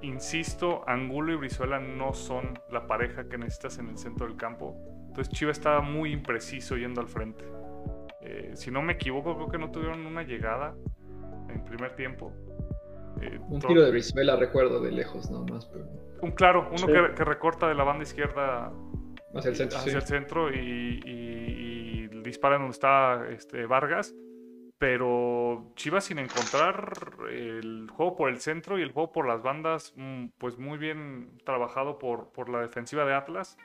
Insisto, 0.01 0.83
Angulo 0.87 1.33
y 1.33 1.35
Brizuela 1.35 1.79
no 1.79 2.13
son 2.13 2.59
la 2.71 2.87
pareja 2.87 3.27
que 3.27 3.37
necesitas 3.37 3.77
en 3.79 3.89
el 3.89 3.97
centro 3.97 4.27
del 4.27 4.37
campo. 4.37 4.77
Entonces 5.07 5.33
Chiva 5.33 5.51
estaba 5.51 5.81
muy 5.81 6.11
impreciso 6.11 6.77
yendo 6.77 7.01
al 7.01 7.07
frente. 7.07 7.45
si 8.53 8.71
no 8.71 8.81
me 8.81 8.93
equivoco, 8.93 9.35
creo 9.35 9.49
que 9.49 9.57
no 9.57 9.71
tuvieron 9.71 10.05
una 10.05 10.23
llegada 10.23 10.73
en 11.49 11.63
primer 11.63 11.95
tiempo. 11.95 12.33
Eh, 13.21 13.39
un 13.47 13.59
tiro 13.61 13.83
de 13.83 13.91
Brizuela, 13.91 14.35
recuerdo, 14.35 14.81
de 14.81 14.91
lejos 14.91 15.29
nada 15.29 15.45
más. 15.45 15.69
Un 16.21 16.31
claro, 16.31 16.69
uno 16.71 16.87
que, 16.87 17.23
recorta 17.23 17.67
de 17.67 17.75
la 17.75 17.83
banda 17.83 18.03
izquierda 18.03 18.71
hacia 19.33 19.49
el 19.49 19.55
centro, 19.55 19.77
hacia 19.79 19.95
el 19.97 20.01
centro 20.03 20.53
y, 20.53 22.09
dispara 22.23 22.55
en 22.55 22.61
donde 22.61 22.73
está 22.73 23.27
este, 23.29 23.65
Vargas. 23.65 24.13
Pero 24.77 25.71
Chivas 25.75 26.05
sin 26.05 26.19
encontrar 26.19 26.93
el 27.29 27.89
juego 27.89 28.15
por 28.15 28.29
el 28.29 28.39
centro 28.39 28.77
y 28.77 28.81
el 28.81 28.91
juego 28.91 29.11
por 29.11 29.27
las 29.27 29.41
bandas, 29.41 29.93
mm, 29.95 30.27
pues 30.37 30.57
muy 30.57 30.77
bien 30.77 31.37
trabajado 31.45 31.99
por, 31.99 32.31
por 32.31 32.49
la 32.49 32.59
defensiva 32.59 33.05
de 33.05 33.13
Atlas. 33.13 33.57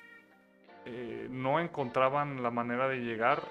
Eh, 0.85 1.29
no 1.31 1.61
encontraban 1.61 2.43
la 2.43 2.51
manera 2.51 2.89
de 2.89 2.99
llegar 2.99 3.43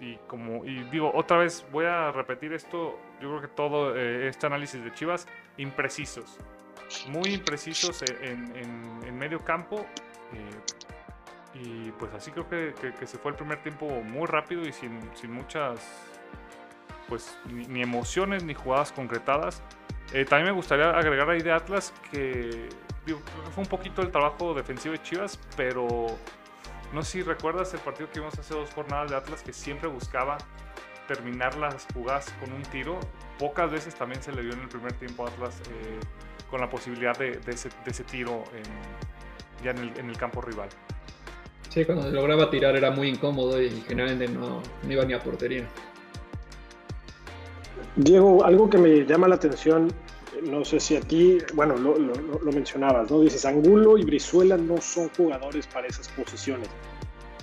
y 0.00 0.16
como 0.26 0.64
y 0.64 0.84
digo 0.84 1.10
otra 1.14 1.38
vez 1.38 1.66
voy 1.72 1.86
a 1.86 2.10
repetir 2.12 2.52
esto 2.52 2.98
yo 3.20 3.28
creo 3.30 3.40
que 3.40 3.48
todo 3.48 3.96
eh, 3.96 4.28
este 4.28 4.46
análisis 4.46 4.82
de 4.82 4.92
Chivas 4.92 5.26
imprecisos 5.56 6.38
muy 7.08 7.34
imprecisos 7.34 8.02
en, 8.02 8.54
en, 8.56 9.18
medio 9.18 9.42
campo 9.44 9.86
eh, 10.32 10.50
y 11.54 11.92
pues 11.92 12.12
así 12.14 12.30
creo 12.30 12.48
que, 12.48 12.74
que, 12.98 13.06
se 13.06 13.18
fue 13.18 13.30
el 13.30 13.36
primer 13.36 13.62
tiempo 13.62 13.88
muy 13.88 14.26
rápido 14.26 14.62
y 14.62 14.72
sin, 14.72 14.98
sin 15.14 15.32
muchas 15.32 15.80
pues 17.08 17.38
ni, 17.46 17.82
emociones 17.82 18.42
ni 18.42 18.54
jugadas 18.54 18.92
concretadas 18.92 19.62
eh, 20.12 20.24
también 20.24 20.46
me 20.46 20.52
gustaría 20.52 20.90
agregar 20.90 21.30
ahí 21.30 21.40
de 21.40 21.52
Atlas 21.52 21.94
que 22.10 22.68
digo, 23.06 23.20
fue 23.52 23.62
un 23.62 23.68
poquito 23.68 24.02
el 24.02 24.10
trabajo 24.10 24.54
defensivo 24.54 24.92
de 24.92 25.02
Chivas 25.02 25.38
pero 25.56 26.06
no 26.92 27.02
sé 27.02 27.10
si 27.10 27.22
recuerdas 27.22 27.72
el 27.74 27.80
partido 27.80 28.10
que 28.10 28.20
vimos 28.20 28.38
hace 28.38 28.54
dos 28.54 28.70
jornadas 28.72 29.10
de 29.10 29.16
Atlas 29.16 29.42
que 29.42 29.52
siempre 29.52 29.88
buscaba 29.88 30.38
terminar 31.06 31.56
las 31.56 31.86
jugadas 31.92 32.32
con 32.40 32.52
un 32.52 32.62
tiro. 32.62 32.98
Pocas 33.38 33.70
veces 33.70 33.94
también 33.94 34.22
se 34.22 34.32
le 34.32 34.42
dio 34.42 34.52
en 34.52 34.60
el 34.60 34.68
primer 34.68 34.92
tiempo 34.94 35.26
a 35.26 35.30
Atlas 35.30 35.60
eh, 35.70 36.00
con 36.50 36.60
la 36.60 36.68
posibilidad 36.68 37.16
de, 37.18 37.40
ese, 37.46 38.04
tiro 38.04 38.44
ya 39.62 39.70
en 39.72 40.08
el, 40.08 40.16
campo 40.16 40.40
rival. 40.40 40.68
Sí, 41.74 41.84
cuando 41.84 42.04
se 42.04 42.12
lograba 42.12 42.48
tirar 42.50 42.76
era 42.76 42.92
muy 42.92 43.08
incómodo 43.08 43.60
y 43.60 43.68
generalmente 43.88 44.32
no, 44.32 44.62
no 44.82 44.92
iba 44.92 45.04
ni 45.04 45.12
a 45.12 45.18
portería. 45.18 45.66
Diego, 47.96 48.44
algo 48.44 48.70
que 48.70 48.78
me 48.78 49.04
llama 49.04 49.28
la 49.28 49.34
atención 49.34 49.92
no 50.42 50.64
sé 50.64 50.80
si 50.80 50.96
a 50.96 51.00
ti, 51.00 51.38
bueno, 51.54 51.76
lo, 51.76 52.52
mencionabas, 52.52 53.10
¿no? 53.10 53.20
Dices, 53.20 53.44
Angulo 53.44 53.98
y 53.98 54.04
Brizuela 54.04 54.56
no 54.56 54.80
son 54.80 55.08
jugadores 55.16 55.66
para 55.66 55.86
esas 55.86 56.08
posiciones. 56.08 56.68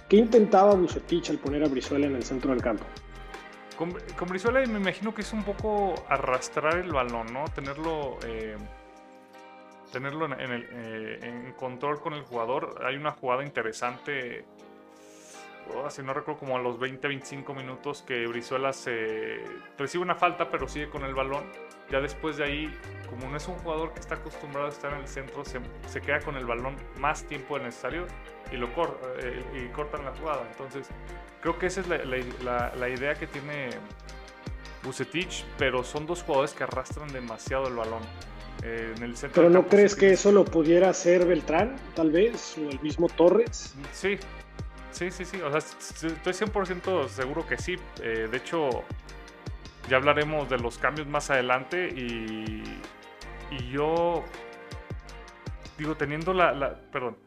¿Qué 0.10 0.18
intentaba 0.18 0.76
Bucetich 0.76 1.30
al 1.30 1.38
poner 1.38 1.64
a 1.64 1.68
Brizuela 1.68 2.08
en 2.08 2.16
el 2.16 2.24
centro 2.24 2.52
del 2.52 2.62
campo? 2.62 2.84
Con, 3.78 3.94
Brizuela 4.28 4.60
me 4.68 4.80
imagino 4.80 5.14
que 5.14 5.22
es 5.22 5.34
un 5.34 5.44
poco 5.44 5.96
arrastrar 6.08 6.78
el 6.78 6.92
balón, 6.92 7.34
¿no? 7.34 7.46
Tenerlo, 7.56 8.20
eh, 8.26 8.56
tenerlo 9.92 10.26
en, 10.26 10.34
eh, 10.40 11.20
en, 11.22 11.54
control 11.54 12.00
con 12.00 12.14
el 12.14 12.24
jugador. 12.24 12.82
Hay 12.86 12.96
una 12.96 13.12
jugada 13.12 13.44
interesante, 13.44 14.46
oh, 15.76 15.90
si 15.90 16.02
no 16.02 16.14
recuerdo, 16.14 16.40
como 16.40 16.58
a 16.58 16.60
los 16.60 16.80
20-25 16.80 17.56
minutos 17.56 18.02
que 18.02 18.26
Brizuela 18.28 18.74
se 18.74 19.44
recibe 19.78 20.04
una 20.04 20.16
falta, 20.16 20.50
pero 20.50 20.68
sigue 20.68 20.90
con 20.90 21.04
el 21.04 21.14
balón 21.14 21.44
ya 21.92 22.00
después 22.00 22.38
de 22.38 22.46
ahí, 22.46 22.80
como 23.10 23.30
no 23.30 23.36
es 23.36 23.48
un 23.50 23.56
jugador 23.56 23.94
que 23.94 24.00
está 24.00 24.16
acostumbrado 24.16 24.68
a 24.68 24.70
estar 24.70 24.94
en 24.94 25.02
el 25.02 25.08
centro, 25.10 25.44
se, 25.44 26.02
queda 26.02 26.22
con 26.22 26.38
el 26.38 26.46
balón 26.46 26.78
más 26.98 27.26
tiempo 27.26 27.56
del 27.56 27.66
necesario 27.66 28.08
y 28.50 28.56
lo 28.56 28.68
eh, 29.20 29.44
y 29.54 29.68
cortan 29.74 30.06
la 30.06 30.16
jugada. 30.16 30.48
Entonces, 30.50 30.88
creo 31.42 31.60
que 31.60 31.66
esa 31.66 31.82
es 31.82 31.88
la, 31.88 32.90
idea 32.90 33.16
que 33.16 33.28
tiene 33.28 33.72
Bucetich, 34.84 35.44
pero 35.58 35.84
son 35.84 36.06
dos 36.06 36.24
jugadores 36.24 36.54
que 36.54 36.64
arrastran 36.64 37.10
demasiado 37.10 37.68
el 37.68 37.76
balón. 37.76 38.02
Eh, 38.64 38.94
en 38.96 39.04
el 39.04 39.16
centro 39.16 39.42
¿Pero 39.42 39.50
no 39.50 39.68
crees 39.68 39.96
que 39.96 40.12
eso 40.12 40.32
lo 40.32 40.46
pudiera 40.46 40.90
hacer 40.90 41.26
Beltrán, 41.26 41.76
tal 41.96 42.12
vez? 42.12 42.58
¿O 42.58 42.70
el 42.70 42.80
mismo 42.82 43.08
Torres? 43.10 43.76
Sí, 43.92 44.18
sí, 44.92 45.10
sí, 45.10 45.26
sí. 45.26 45.42
O 45.42 45.50
sea, 45.50 45.58
estoy 45.58 46.34
100% 46.34 47.08
seguro 47.10 47.46
que 47.48 47.58
sí. 47.58 47.76
Eh, 48.02 48.28
de 48.30 48.38
hecho, 48.38 48.84
ya 49.90 49.98
hablaremos 49.98 50.50
de 50.50 50.60
los 50.60 50.78
cambios 50.78 51.08
más 51.08 51.30
adelante 51.30 51.90
y, 51.90 52.64
y 53.52 53.72
yo 53.72 54.24
digo, 55.78 55.96
teniendo 55.96 56.34
la, 56.34 56.52
la 56.52 56.76
perdón, 56.92 57.18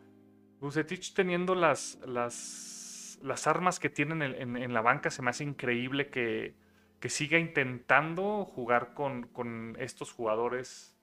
Bucetich 0.60 1.14
teniendo 1.14 1.54
las, 1.54 1.98
las, 2.06 3.18
las 3.22 3.46
armas 3.46 3.80
que 3.80 3.90
tienen 3.90 4.22
en, 4.22 4.56
en, 4.56 4.72
la 4.72 4.80
banca, 4.80 5.10
se 5.10 5.22
me 5.22 5.30
hace 5.30 5.44
increíble 5.44 6.08
que, 6.08 6.54
que 7.00 7.08
siga 7.08 7.38
intentando 7.38 8.44
jugar 8.44 8.94
con, 8.94 9.24
con 9.24 9.76
estos 9.78 10.12
jugadores 10.12 10.93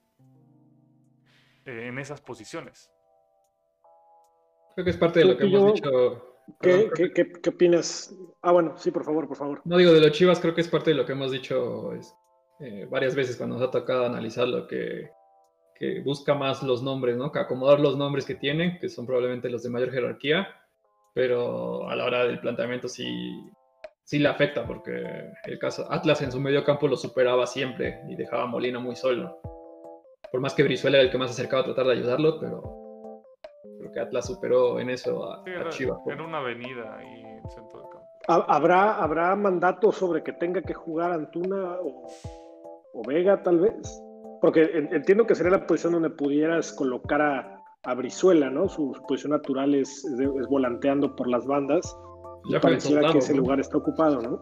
eh, 1.71 1.87
en 1.87 1.97
esas 1.99 2.21
posiciones. 2.21 2.91
Creo 4.75 4.85
que 4.85 4.91
es 4.91 4.97
parte 4.97 5.19
de 5.19 5.25
lo 5.25 5.37
que 5.37 5.45
hemos 5.45 5.73
dicho 5.73 6.31
¿Qué, 6.59 7.49
opinas? 7.49 8.13
Ah, 8.41 8.51
bueno, 8.51 8.77
sí, 8.77 8.91
por 8.91 9.03
favor, 9.03 9.27
por 9.27 9.37
favor. 9.37 9.61
No 9.65 9.77
digo 9.77 9.93
de 9.93 10.01
los 10.01 10.11
Chivas, 10.11 10.39
creo 10.39 10.53
que 10.53 10.61
es 10.61 10.67
parte 10.67 10.91
de 10.91 10.97
lo 10.97 11.05
que 11.05 11.13
hemos 11.13 11.31
dicho 11.31 11.91
eh, 12.59 12.87
varias 12.89 13.15
veces 13.15 13.37
cuando 13.37 13.57
nos 13.57 13.67
ha 13.67 13.71
tocado 13.71 14.05
analizarlo, 14.05 14.67
que, 14.67 15.09
que 15.75 16.01
busca 16.01 16.33
más 16.33 16.63
los 16.63 16.83
nombres, 16.83 17.15
¿no? 17.15 17.31
Que 17.31 17.39
acomodar 17.39 17.79
los 17.79 17.97
nombres 17.97 18.25
que 18.25 18.35
tiene, 18.35 18.79
que 18.79 18.89
son 18.89 19.05
probablemente 19.05 19.49
los 19.49 19.63
de 19.63 19.69
mayor 19.69 19.91
jerarquía, 19.91 20.47
pero 21.13 21.89
a 21.89 21.95
la 21.95 22.05
hora 22.05 22.25
del 22.25 22.39
planteamiento 22.39 22.87
sí, 22.87 23.05
sí 24.03 24.19
le 24.19 24.29
afecta, 24.29 24.65
porque 24.65 25.03
el 25.45 25.59
caso 25.59 25.91
Atlas 25.91 26.21
en 26.21 26.31
su 26.31 26.39
medio 26.39 26.63
campo 26.63 26.87
lo 26.87 26.97
superaba 26.97 27.47
siempre 27.47 28.01
y 28.09 28.15
dejaba 28.15 28.43
a 28.43 28.47
Molina 28.47 28.79
muy 28.79 28.95
solo. 28.95 29.39
Por 30.31 30.39
más 30.39 30.53
que 30.53 30.63
Brizuela 30.63 30.97
era 30.97 31.05
el 31.05 31.11
que 31.11 31.17
más 31.17 31.33
se 31.33 31.41
acercaba 31.41 31.63
a 31.63 31.65
tratar 31.65 31.85
de 31.87 31.93
ayudarlo, 31.93 32.39
pero 32.39 32.81
que 33.91 33.99
Atlas 33.99 34.27
superó 34.27 34.79
en 34.79 34.89
eso 34.89 35.31
a, 35.31 35.43
Chivas. 35.69 35.99
En 36.07 36.21
una 36.21 36.39
avenida 36.39 36.97
y 37.03 37.49
centro 37.49 37.81
del 37.81 37.89
campo. 37.89 38.07
¿Habrá, 38.27 38.95
¿Habrá 38.95 39.35
mandato 39.35 39.91
sobre 39.91 40.23
que 40.23 40.33
tenga 40.33 40.61
que 40.61 40.73
jugar 40.73 41.11
Antuna 41.11 41.77
o, 41.81 43.03
Vega, 43.07 43.41
tal 43.43 43.59
vez? 43.59 44.01
Porque 44.41 44.87
entiendo 44.91 45.25
que 45.25 45.35
sería 45.35 45.51
la 45.51 45.67
posición 45.67 45.93
donde 45.93 46.09
pudieras 46.09 46.71
colocar 46.73 47.21
a, 47.21 47.57
Brizuela, 47.95 48.49
¿no? 48.49 48.69
Su, 48.69 48.91
posición 49.07 49.31
natural 49.31 49.73
es, 49.73 50.05
es, 50.05 50.47
volanteando 50.47 51.15
por 51.15 51.27
las 51.27 51.45
bandas. 51.47 51.97
Ya 52.51 52.59
pareciera 52.59 53.11
que 53.11 53.19
ese 53.19 53.33
lugar 53.33 53.59
está 53.59 53.77
ocupado, 53.77 54.21
¿no? 54.21 54.41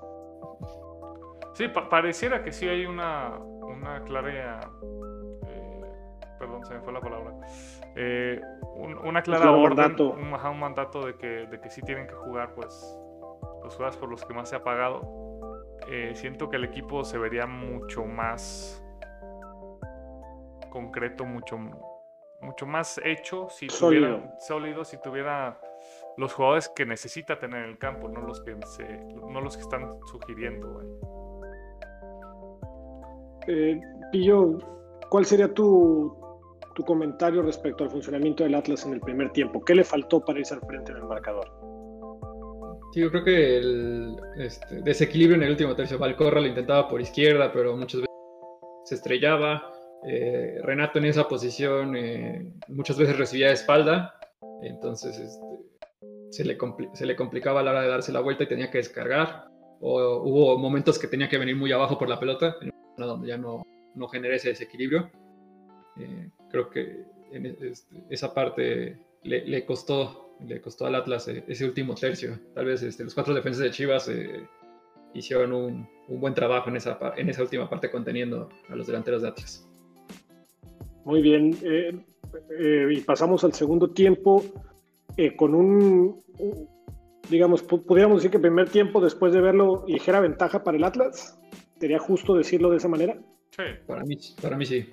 Sí, 1.54 1.68
pareciera 1.90 2.44
que 2.44 2.52
sí 2.52 2.68
hay 2.68 2.86
una, 2.86 3.38
una 3.38 4.04
clara. 4.04 4.60
Perdón, 6.60 6.66
se 6.66 6.74
me 6.74 6.82
fue 6.82 6.94
la 6.94 7.02
palabra. 7.02 7.34
Eh, 7.96 8.42
una 9.04 9.22
clara 9.22 9.52
orden, 9.52 9.78
mandato. 9.78 10.12
Un, 10.12 10.34
un, 10.34 10.60
mandato 10.60 11.06
de 11.06 11.16
que, 11.16 11.28
de 11.48 11.60
que 11.60 11.70
sí 11.70 11.82
tienen 11.82 12.08
que 12.08 12.14
jugar 12.14 12.54
pues 12.56 12.98
los 13.64 13.76
juegos 13.76 13.98
por 13.98 14.10
los 14.10 14.26
que 14.26 14.34
más 14.34 14.50
se 14.50 14.56
ha 14.56 14.64
pagado. 14.64 15.30
Eh, 15.88 16.12
siento 16.16 16.50
que 16.50 16.58
el 16.58 16.66
equipo 16.66 17.04
se 17.04 17.18
vería 17.18 17.46
mucho 17.46 18.06
más 18.06 18.84
concreto, 20.70 21.26
mucho, 21.26 21.58
mucho 22.42 22.66
más 22.68 23.00
hecho 23.04 23.50
si 23.50 23.68
tuviera 23.68 24.38
sólido, 24.40 24.86
si 24.86 25.02
tuviera 25.02 25.60
los 26.18 26.34
jugadores 26.34 26.70
que 26.70 26.86
necesita 26.86 27.40
tener 27.40 27.64
en 27.64 27.70
el 27.72 27.78
campo, 27.78 28.08
no 28.08 28.22
los 28.22 28.42
que 28.42 28.56
no 28.56 29.42
los 29.42 29.56
que 29.56 29.64
están 29.64 29.98
sugiriendo. 30.12 30.82
Eh, 33.48 33.82
Pillo, 34.12 34.60
¿cuál 35.10 35.26
sería 35.26 35.52
tu, 35.52 36.19
tu 36.80 36.86
comentario 36.86 37.42
respecto 37.42 37.84
al 37.84 37.90
funcionamiento 37.90 38.46
del 38.46 38.56
Atlas 38.56 38.86
en 38.86 38.94
el 38.94 39.02
primer 39.02 39.34
tiempo. 39.34 39.62
¿Qué 39.66 39.76
le 39.76 39.84
faltó 39.84 40.24
para 40.24 40.40
irse 40.40 40.54
al 40.54 40.62
frente 40.62 40.94
en 40.94 41.00
el 41.00 41.04
marcador? 41.04 41.46
Sí, 42.94 43.02
yo 43.02 43.12
creo 43.12 43.26
que 43.26 43.58
el 43.58 44.16
este, 44.38 44.82
desequilibrio 44.82 45.36
en 45.36 45.44
el 45.44 45.52
último 45.52 45.76
tercio. 45.76 46.00
Valcorra 46.00 46.40
lo 46.40 46.48
intentaba 46.48 46.88
por 46.88 47.02
izquierda, 47.02 47.52
pero 47.52 47.76
muchas 47.76 48.00
veces 48.00 48.16
se 48.86 48.96
estrellaba. 48.96 49.74
Eh, 50.08 50.60
Renato 50.64 51.00
en 51.00 51.06
esa 51.06 51.28
posición 51.28 51.98
eh, 51.98 52.50
muchas 52.70 52.98
veces 52.98 53.18
recibía 53.18 53.48
de 53.48 53.56
espalda, 53.56 54.18
entonces 54.62 55.20
este, 55.20 55.46
se, 56.30 56.46
le 56.46 56.58
se 56.94 57.06
le 57.06 57.16
complicaba 57.18 57.60
a 57.60 57.64
la 57.64 57.72
hora 57.72 57.82
de 57.82 57.90
darse 57.90 58.14
la 58.14 58.22
vuelta 58.22 58.46
y 58.46 58.48
tenía 58.48 58.72
que 58.72 58.78
descargar. 58.78 59.50
O 59.82 60.24
hubo 60.24 60.58
momentos 60.58 60.98
que 60.98 61.08
tenía 61.08 61.28
que 61.28 61.38
venir 61.38 61.58
muy 61.58 61.74
abajo 61.74 61.98
por 61.98 62.08
la 62.08 62.22
pelota, 62.22 62.56
donde 62.96 63.28
ya 63.28 63.38
no, 63.38 63.64
no 63.96 64.08
genera 64.08 64.38
ese 64.38 64.50
desequilibrio. 64.50 65.12
Eh, 66.00 66.30
creo 66.50 66.70
que 66.70 67.04
en 67.32 67.46
este, 67.46 67.74
esa 68.10 68.34
parte 68.34 68.98
le, 69.24 69.46
le, 69.46 69.66
costó, 69.66 70.36
le 70.48 70.62
costó 70.62 70.86
al 70.86 70.96
Atlas 70.96 71.28
eh, 71.28 71.44
ese 71.48 71.66
último 71.66 71.96
tercio. 71.96 72.40
Tal 72.54 72.66
vez 72.66 72.82
este, 72.84 73.04
los 73.04 73.14
cuatro 73.14 73.34
defensas 73.34 73.64
de 73.64 73.72
Chivas 73.72 74.08
eh, 74.10 74.48
hicieron 75.14 75.54
un, 75.54 75.90
un, 76.08 76.20
buen 76.20 76.34
trabajo 76.34 76.70
en 76.70 76.78
esa, 76.78 76.98
en 77.18 77.30
esa 77.30 77.42
última 77.42 77.70
parte 77.70 77.92
conteniendo 77.92 78.50
a 78.70 78.76
los 78.76 78.88
delanteros 78.88 79.22
de 79.22 79.28
Atlas. 79.28 79.68
Muy 81.06 81.22
bien. 81.22 81.58
y 82.92 83.02
pasamos 83.02 83.44
al 83.44 83.54
segundo 83.54 83.90
tiempo 83.90 84.44
con 85.38 85.56
un, 85.56 86.22
un 86.38 86.70
digamos, 87.30 87.62
podríamos 87.64 88.18
decir 88.18 88.32
que 88.32 88.40
primer 88.40 88.70
tiempo 88.70 89.02
después 89.02 89.34
de 89.34 89.42
verlo 89.42 89.86
ligera 89.88 90.20
ventaja 90.20 90.64
para 90.64 90.78
el 90.78 90.84
Atlas. 90.84 91.40
¿Sería 91.80 92.00
justo 92.00 92.36
decirlo 92.36 92.70
de 92.70 92.78
esa 92.78 92.90
manera? 92.90 93.18
Sí. 93.52 93.64
Para 93.88 94.04
mí, 94.04 94.18
para 94.42 94.58
mí 94.58 94.66
sí. 94.66 94.86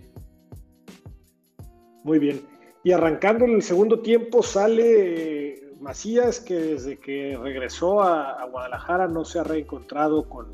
Muy 2.07 2.21
bien. 2.21 2.41
Y 2.85 2.93
arrancando 2.93 3.47
en 3.47 3.55
el 3.55 3.63
segundo 3.63 3.99
tiempo 3.99 4.41
sale 4.41 5.55
eh, 5.55 5.73
Macías, 5.81 6.39
que 6.39 6.55
desde 6.55 7.01
que 7.01 7.37
regresó 7.37 8.01
a, 8.01 8.47
Guadalajara 8.47 9.09
no 9.09 9.25
se 9.25 9.41
ha 9.41 9.43
reencontrado 9.43 10.29
con, 10.29 10.47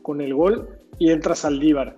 con 0.00 0.22
el 0.22 0.32
gol, 0.32 0.66
y 0.98 1.10
entra 1.10 1.34
Saldívar. 1.34 1.94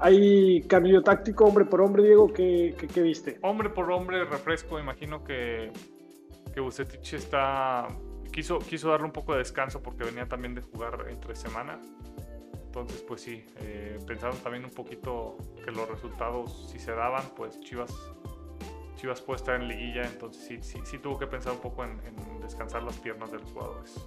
¿Hay 0.00 0.60
cambio 0.68 1.02
táctico 1.02 1.46
hombre 1.46 1.64
por 1.64 1.80
hombre, 1.80 2.02
Diego? 2.02 2.30
¿Qué, 2.30 2.76
qué, 2.92 3.00
viste? 3.00 3.38
Hombre 3.40 3.70
por 3.70 3.90
hombre, 3.90 4.22
refresco. 4.26 4.78
Imagino 4.78 5.24
que, 5.24 5.72
que 6.52 6.60
Bucetich 6.60 7.14
está... 7.14 7.88
Quiso, 8.30 8.58
quiso 8.58 8.90
darle 8.90 9.06
un 9.06 9.12
poco 9.12 9.32
de 9.32 9.38
descanso 9.38 9.82
porque 9.82 10.04
venía 10.04 10.26
también 10.26 10.54
de 10.54 10.60
jugar 10.60 11.06
entre 11.08 11.34
semana. 11.34 11.80
Entonces, 12.76 13.02
pues 13.08 13.22
sí, 13.22 13.42
eh, 13.60 13.98
pensaron 14.06 14.36
también 14.40 14.62
un 14.66 14.70
poquito 14.70 15.38
que 15.64 15.70
los 15.70 15.88
resultados, 15.88 16.68
si 16.70 16.78
se 16.78 16.92
daban, 16.92 17.22
pues 17.34 17.58
Chivas, 17.60 17.90
Chivas 18.96 19.22
puede 19.22 19.38
estar 19.38 19.58
en 19.58 19.66
liguilla. 19.66 20.02
Entonces 20.04 20.44
sí, 20.44 20.58
sí, 20.60 20.78
sí 20.84 20.98
tuvo 20.98 21.18
que 21.18 21.26
pensar 21.26 21.54
un 21.54 21.60
poco 21.60 21.84
en, 21.84 21.98
descansar 22.42 22.82
las 22.82 22.98
piernas 22.98 23.32
de 23.32 23.38
los 23.38 23.50
jugadores. 23.50 24.06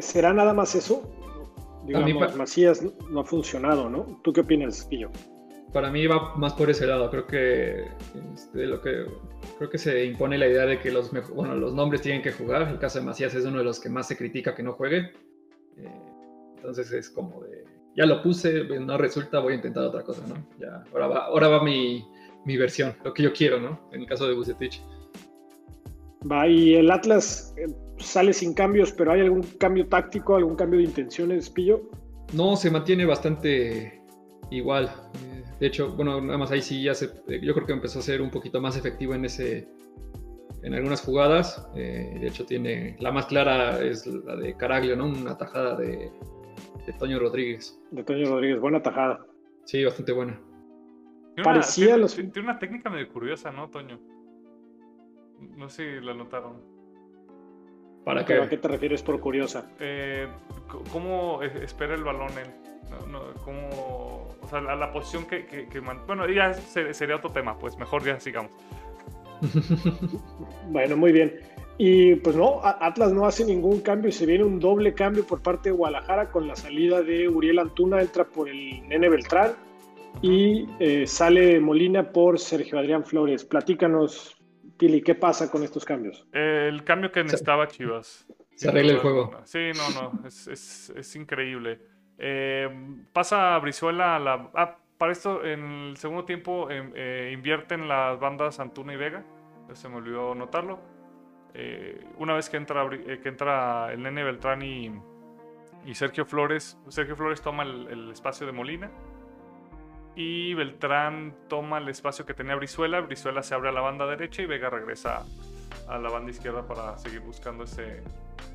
¿Será 0.00 0.34
nada 0.34 0.52
más 0.52 0.74
eso? 0.74 1.10
Digamos, 1.86 2.36
Macías 2.36 2.82
no 3.08 3.20
ha 3.20 3.24
funcionado, 3.24 3.88
¿no? 3.88 4.20
¿Tú 4.22 4.30
qué 4.34 4.42
opinas, 4.42 4.84
Pillo? 4.84 5.10
Para 5.72 5.90
mí 5.90 6.06
va 6.06 6.36
más 6.36 6.52
por 6.52 6.68
ese 6.68 6.86
lado. 6.86 7.08
Creo 7.08 7.26
que 7.26 7.86
este, 8.34 8.66
lo 8.66 8.82
que 8.82 9.06
creo 9.56 9.70
que 9.70 9.78
se 9.78 10.04
impone 10.04 10.36
la 10.36 10.46
idea 10.46 10.66
de 10.66 10.78
que 10.78 10.90
los, 10.90 11.10
bueno, 11.34 11.54
los 11.54 11.72
nombres 11.72 12.02
tienen 12.02 12.20
que 12.20 12.32
jugar. 12.32 12.68
El 12.68 12.78
caso 12.78 12.98
de 12.98 13.06
Macías 13.06 13.34
es 13.34 13.46
uno 13.46 13.60
de 13.60 13.64
los 13.64 13.80
que 13.80 13.88
más 13.88 14.06
se 14.08 14.18
critica 14.18 14.54
que 14.54 14.62
no 14.62 14.74
juegue. 14.74 15.10
Eh, 15.78 16.13
entonces 16.64 16.90
es 16.92 17.10
como 17.10 17.42
de, 17.42 17.64
ya 17.94 18.06
lo 18.06 18.22
puse, 18.22 18.64
no 18.64 18.96
resulta, 18.96 19.38
voy 19.40 19.52
a 19.52 19.56
intentar 19.56 19.84
otra 19.84 20.02
cosa, 20.02 20.22
¿no? 20.26 20.34
Ya, 20.58 20.82
ahora 20.92 21.06
va, 21.06 21.26
ahora 21.26 21.48
va 21.48 21.62
mi, 21.62 22.02
mi 22.46 22.56
versión, 22.56 22.94
lo 23.04 23.12
que 23.12 23.22
yo 23.22 23.32
quiero, 23.34 23.60
¿no? 23.60 23.88
En 23.92 24.00
el 24.00 24.06
caso 24.06 24.26
de 24.26 24.34
Bucetich. 24.34 24.80
Va, 26.30 26.48
y 26.48 26.74
el 26.74 26.90
Atlas 26.90 27.54
eh, 27.58 27.66
sale 27.98 28.32
sin 28.32 28.54
cambios, 28.54 28.92
pero 28.92 29.12
¿hay 29.12 29.20
algún 29.20 29.42
cambio 29.42 29.86
táctico, 29.88 30.36
algún 30.36 30.56
cambio 30.56 30.78
de 30.78 30.86
intenciones, 30.86 31.50
Pillo? 31.50 31.82
No, 32.32 32.56
se 32.56 32.70
mantiene 32.70 33.04
bastante 33.04 34.02
igual. 34.50 34.90
Eh, 35.22 35.44
de 35.60 35.66
hecho, 35.66 35.94
bueno, 35.94 36.22
nada 36.22 36.38
más 36.38 36.50
ahí 36.50 36.62
sí 36.62 36.82
ya 36.82 36.94
se, 36.94 37.10
eh, 37.28 37.40
yo 37.42 37.52
creo 37.52 37.66
que 37.66 37.74
empezó 37.74 37.98
a 37.98 38.02
ser 38.02 38.22
un 38.22 38.30
poquito 38.30 38.58
más 38.58 38.74
efectivo 38.78 39.14
en 39.14 39.26
ese, 39.26 39.68
en 40.62 40.72
algunas 40.72 41.02
jugadas. 41.02 41.68
de 41.74 42.26
hecho, 42.26 42.46
tiene 42.46 42.96
la 43.00 43.12
más 43.12 43.26
clara 43.26 43.84
es 43.84 44.06
la 44.06 44.34
de 44.36 44.56
Caraglio, 44.56 44.96
¿no? 44.96 45.04
Una 45.04 45.36
tajada 45.36 45.76
de, 45.76 46.10
de 46.86 46.92
Toño 46.92 47.18
Rodríguez. 47.18 47.80
De 47.90 48.02
Toño 48.04 48.26
Rodríguez, 48.26 48.60
buena 48.60 48.82
tajada. 48.82 49.26
Sí, 49.64 49.84
bastante 49.84 50.12
buena. 50.12 50.40
Tiene 51.34 51.44
Parecía 51.44 51.96
una, 51.96 52.06
tiene, 52.06 52.40
una 52.40 52.58
técnica 52.58 52.90
medio 52.90 53.08
curiosa, 53.08 53.50
¿no, 53.50 53.68
Toño? 53.68 53.98
No 55.56 55.68
sé 55.68 55.98
si 55.98 56.04
la 56.04 56.14
notaron. 56.14 56.62
¿Para 58.04 58.24
qué? 58.24 58.34
¿A 58.34 58.48
qué 58.48 58.58
te 58.58 58.68
refieres 58.68 59.02
por 59.02 59.18
curiosa? 59.18 59.70
Eh, 59.80 60.28
¿Cómo 60.92 61.42
espera 61.42 61.94
el 61.94 62.04
balón 62.04 62.30
él? 62.38 62.50
No, 63.10 63.32
¿Cómo, 63.44 64.36
o 64.40 64.48
sea, 64.48 64.60
la, 64.60 64.76
la 64.76 64.92
posición 64.92 65.26
que, 65.26 65.46
que, 65.46 65.68
que 65.68 65.80
Bueno, 65.80 66.28
ya 66.28 66.52
sería 66.52 67.16
otro 67.16 67.32
tema, 67.32 67.58
pues 67.58 67.76
mejor 67.78 68.04
ya 68.04 68.20
sigamos. 68.20 68.52
bueno, 70.68 70.96
muy 70.96 71.12
bien. 71.12 71.40
Y 71.76 72.16
pues 72.16 72.36
no, 72.36 72.60
Atlas 72.62 73.12
no 73.12 73.26
hace 73.26 73.44
ningún 73.44 73.80
cambio 73.80 74.08
y 74.08 74.12
se 74.12 74.26
viene 74.26 74.44
un 74.44 74.60
doble 74.60 74.94
cambio 74.94 75.26
por 75.26 75.42
parte 75.42 75.70
de 75.70 75.74
Guadalajara 75.74 76.30
con 76.30 76.46
la 76.46 76.54
salida 76.54 77.02
de 77.02 77.28
Uriel 77.28 77.58
Antuna, 77.58 78.00
entra 78.00 78.24
por 78.24 78.48
el 78.48 78.86
Nene 78.88 79.08
Beltrán 79.08 79.54
y 80.22 80.68
eh, 80.78 81.04
sale 81.06 81.58
Molina 81.58 82.12
por 82.12 82.38
Sergio 82.38 82.78
Adrián 82.78 83.04
Flores. 83.04 83.44
Platícanos, 83.44 84.40
Tili, 84.76 85.02
¿qué 85.02 85.16
pasa 85.16 85.50
con 85.50 85.64
estos 85.64 85.84
cambios? 85.84 86.26
el 86.32 86.84
cambio 86.84 87.10
que 87.10 87.24
necesitaba 87.24 87.66
Chivas. 87.66 88.26
Se 88.54 88.68
arregla 88.68 88.92
el 88.92 88.98
juego. 89.00 89.32
Sí, 89.42 89.70
no, 89.74 90.12
no, 90.12 90.28
es, 90.28 90.46
es, 90.46 91.16
increíble. 91.16 91.80
Eh, 92.18 92.68
pasa 93.12 93.58
Brizuela 93.58 94.14
a 94.14 94.18
la... 94.20 94.50
Ah, 94.54 94.78
para 94.96 95.10
esto, 95.10 95.44
en 95.44 95.88
el 95.88 95.96
segundo 95.96 96.24
tiempo 96.24 96.70
em, 96.70 96.92
eh, 96.94 97.32
invierten 97.34 97.88
las 97.88 98.20
bandas 98.20 98.60
Antuna 98.60 98.94
y 98.94 98.96
Vega. 98.96 99.24
Se 99.72 99.88
me 99.88 99.96
olvidó 99.96 100.36
notarlo 100.36 100.93
eh, 101.54 102.04
una 102.18 102.34
vez 102.34 102.50
que 102.50 102.56
entra, 102.56 102.84
eh, 102.92 103.20
que 103.22 103.28
entra 103.28 103.92
el 103.92 104.02
nene 104.02 104.24
Beltrán 104.24 104.62
y, 104.62 104.92
Sergio 105.94 106.26
Flores, 106.26 106.76
Sergio 106.88 107.14
Flores 107.14 107.40
toma 107.42 107.62
el, 107.62 108.10
espacio 108.10 108.46
de 108.46 108.52
Molina 108.52 108.90
y 110.16 110.54
Beltrán 110.54 111.34
toma 111.48 111.78
el 111.78 111.88
espacio 111.88 112.26
que 112.26 112.34
tenía 112.34 112.56
Brizuela, 112.56 113.00
Brizuela 113.00 113.42
se 113.42 113.54
abre 113.54 113.68
a 113.68 113.72
la 113.72 113.80
banda 113.80 114.06
derecha 114.06 114.42
y 114.42 114.46
Vega 114.46 114.70
regresa 114.70 115.24
a 115.88 115.98
la 115.98 116.10
banda 116.10 116.30
izquierda 116.30 116.66
para 116.66 116.96
seguir 116.98 117.20
buscando 117.20 117.64
ese, 117.64 118.02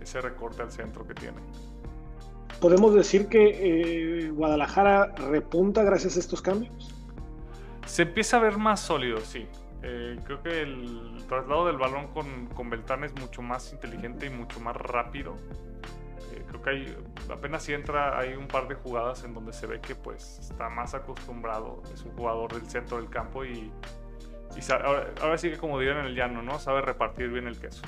ese 0.02 0.22
recorte 0.22 0.62
al 0.62 0.72
centro 0.72 1.08
que 1.08 1.14
tiene. 1.14 1.38
¿Podemos 2.60 2.94
decir 2.94 3.28
que 3.28 4.26
eh, 4.26 4.32
Guadalajara 4.32 5.14
repunta 5.30 5.84
gracias 5.84 6.18
a 6.18 6.20
estos 6.20 6.42
cambios? 6.42 6.94
Se 7.86 8.02
empieza 8.02 8.38
a 8.38 8.40
ver 8.42 8.58
más 8.58 8.82
sólido, 8.82 9.20
sí. 9.22 9.48
Eh, 9.82 10.18
creo 10.26 10.44
que 10.44 10.62
el 10.62 11.24
traslado 11.28 11.68
del 11.68 11.78
balón 11.78 12.08
con, 12.08 12.48
con, 12.48 12.70
Beltrán 12.70 13.06
es 13.06 13.14
mucho 13.20 13.42
más 13.42 13.72
inteligente 13.72 14.26
y 14.26 14.30
mucho 14.30 14.60
más 14.60 14.76
rápido. 14.76 15.36
Eh, 16.34 16.44
creo 16.48 16.62
que 16.62 16.70
hay, 16.70 16.98
apenas 17.32 17.64
si 17.64 17.74
entra, 17.74 18.18
hay 18.20 18.34
un 18.34 18.48
par 18.48 18.68
de 18.68 18.76
jugadas 18.76 19.24
en 19.24 19.34
donde 19.34 19.54
se 19.54 19.68
ve 19.68 19.80
que 19.80 19.96
pues 19.96 20.40
está 20.40 20.70
más 20.70 20.94
acostumbrado, 20.94 21.82
es 21.94 22.04
un 22.04 22.12
jugador 22.12 22.54
del 22.54 22.70
centro 22.70 22.98
del 22.98 23.10
campo 23.10 23.46
y, 23.46 23.72
ahora, 24.70 25.38
sí 25.38 25.50
que 25.50 25.58
como 25.58 25.80
dirían 25.80 26.00
en 26.00 26.08
el 26.08 26.16
llano, 26.16 26.42
¿no? 26.42 26.60
Sabe 26.60 26.82
repartir 26.82 27.30
bien 27.30 27.48
el 27.48 27.58
queso. 27.58 27.82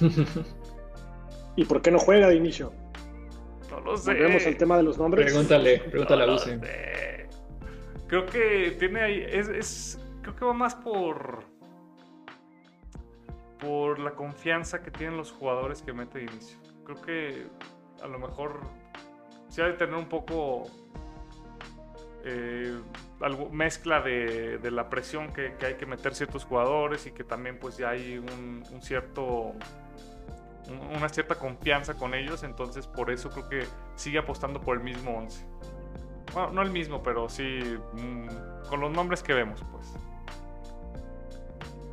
¿Y 1.56 1.64
por 1.66 1.82
qué 1.82 1.92
no 1.92 1.98
juega 2.00 2.26
de 2.28 2.34
inicio? 2.34 2.72
No 3.70 3.80
lo 3.80 3.96
sé. 3.96 4.14
Vemos 4.14 4.44
el 4.44 4.56
tema 4.56 4.76
de 4.76 4.82
los 4.82 4.98
nombres. 4.98 5.26
Pregúntale, 5.26 5.78
pregúntale 5.78 6.24
a 6.24 6.26
Lucy. 6.26 6.50
Creo 8.08 8.26
que 8.26 8.74
tiene 8.78 9.00
ahí, 9.00 9.24
es 9.28 10.00
creo 10.22 10.36
que 10.36 10.44
va 10.44 10.52
más 10.52 10.74
por 10.74 11.44
por 13.60 13.98
la 13.98 14.12
confianza 14.12 14.82
que 14.82 14.90
tienen 14.90 15.16
los 15.16 15.32
jugadores 15.32 15.82
que 15.82 15.92
mete 15.92 16.18
de 16.18 16.24
inicio. 16.24 16.58
Creo 16.84 17.00
que 17.02 17.46
a 18.02 18.06
lo 18.06 18.18
mejor 18.18 18.60
se 19.48 19.62
ha 19.62 19.66
de 19.66 19.74
tener 19.74 19.94
un 19.94 20.08
poco 20.08 20.64
eh, 22.24 22.78
algo, 23.20 23.50
mezcla 23.50 24.00
de, 24.00 24.58
la 24.70 24.88
presión 24.88 25.32
que, 25.32 25.54
hay 25.64 25.74
que 25.74 25.86
meter 25.86 26.14
ciertos 26.14 26.44
jugadores 26.44 27.06
y 27.06 27.12
que 27.12 27.24
también 27.24 27.58
pues 27.58 27.76
ya 27.76 27.90
hay 27.90 28.18
un, 28.18 28.64
cierto 28.80 29.52
una 30.94 31.08
cierta 31.08 31.34
confianza 31.34 31.94
con 31.94 32.14
ellos, 32.14 32.44
entonces 32.44 32.86
por 32.86 33.10
eso 33.10 33.28
creo 33.30 33.48
que 33.48 33.66
sigue 33.96 34.18
apostando 34.18 34.60
por 34.60 34.76
el 34.76 34.84
mismo 34.84 35.18
11. 35.18 35.44
Bueno, 36.32 36.52
no 36.52 36.62
el 36.62 36.70
mismo, 36.70 37.02
pero 37.02 37.28
sí 37.28 37.60
mm, 37.94 38.68
con 38.68 38.80
los 38.80 38.92
nombres 38.92 39.20
que 39.22 39.34
vemos, 39.34 39.64
pues. 39.72 39.92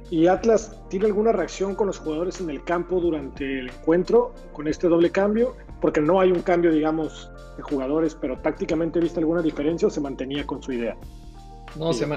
¿Y 0.10 0.28
Atlas 0.28 0.80
tiene 0.90 1.08
alguna 1.08 1.34
reacción 1.34 1.76
con 1.76 1.88
los 1.88 2.00
jugadores 2.00 2.40
en 2.40 2.50
el 2.50 2.64
campo 2.64 3.02
durante 3.02 3.44
el 3.60 3.70
encuentro 3.70 4.34
con 4.54 4.68
este 4.68 4.88
doble 4.88 5.12
cambio? 5.12 5.56
Porque 5.82 6.00
no 6.00 6.22
hay 6.22 6.32
un 6.32 6.42
cambio, 6.42 6.72
digamos, 6.72 7.30
de 7.58 7.64
jugadores, 7.64 8.16
pero 8.16 8.38
tácticamente 8.40 9.00
viste 9.00 9.20
alguna 9.20 9.42
diferencia 9.42 9.88
o 9.88 9.92
se 9.92 10.00
mantenía 10.00 10.46
con 10.46 10.64
su 10.64 10.72
idea? 10.72 10.96
No, 11.76 11.92
se, 11.92 12.08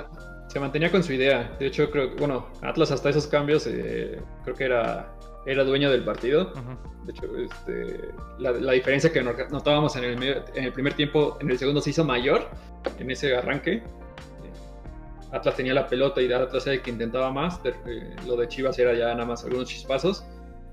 se, 0.49 0.61
mantenía 0.61 0.91
con 0.93 1.03
su 1.03 1.13
idea. 1.13 1.57
De 1.59 1.67
hecho, 1.67 1.91
creo 1.91 2.11
que, 2.11 2.17
bueno, 2.17 2.47
Atlas 2.63 2.93
hasta 2.93 3.11
esos 3.11 3.27
cambios 3.27 3.67
eh, 3.67 4.21
creo 4.45 4.55
que 4.55 4.65
era, 4.65 5.13
era 5.45 5.65
dueño 5.65 5.91
del 5.91 6.05
partido. 6.05 6.53
De 7.05 7.13
hecho, 7.13 7.37
este, 7.37 8.09
la, 8.39 8.73
diferencia 8.73 9.13
que 9.13 9.23
notábamos 9.23 9.97
en 9.97 10.05
el, 10.05 10.23
en 10.23 10.65
el 10.65 10.73
primer 10.73 10.95
tiempo, 10.95 11.37
en 11.41 11.51
el 11.51 11.59
segundo 11.59 11.81
se 11.81 11.91
hizo 11.91 12.05
mayor 12.05 12.49
en 12.99 13.11
ese 13.11 13.35
arranque. 13.35 13.83
Atlas 15.33 15.57
tenía 15.57 15.75
la 15.75 15.87
pelota 15.87 16.21
y 16.21 16.33
Atlas 16.33 16.67
era 16.67 16.75
el 16.75 16.83
que 16.83 16.91
intentaba 16.91 17.31
más. 17.33 17.61
Eh, 17.65 18.17
lo 18.27 18.37
de 18.37 18.49
Chivas 18.49 18.79
era 18.79 18.95
ya 18.95 19.13
nada 19.15 19.27
más 19.27 19.45
algunos 19.45 19.69
chispazos. 19.69 20.25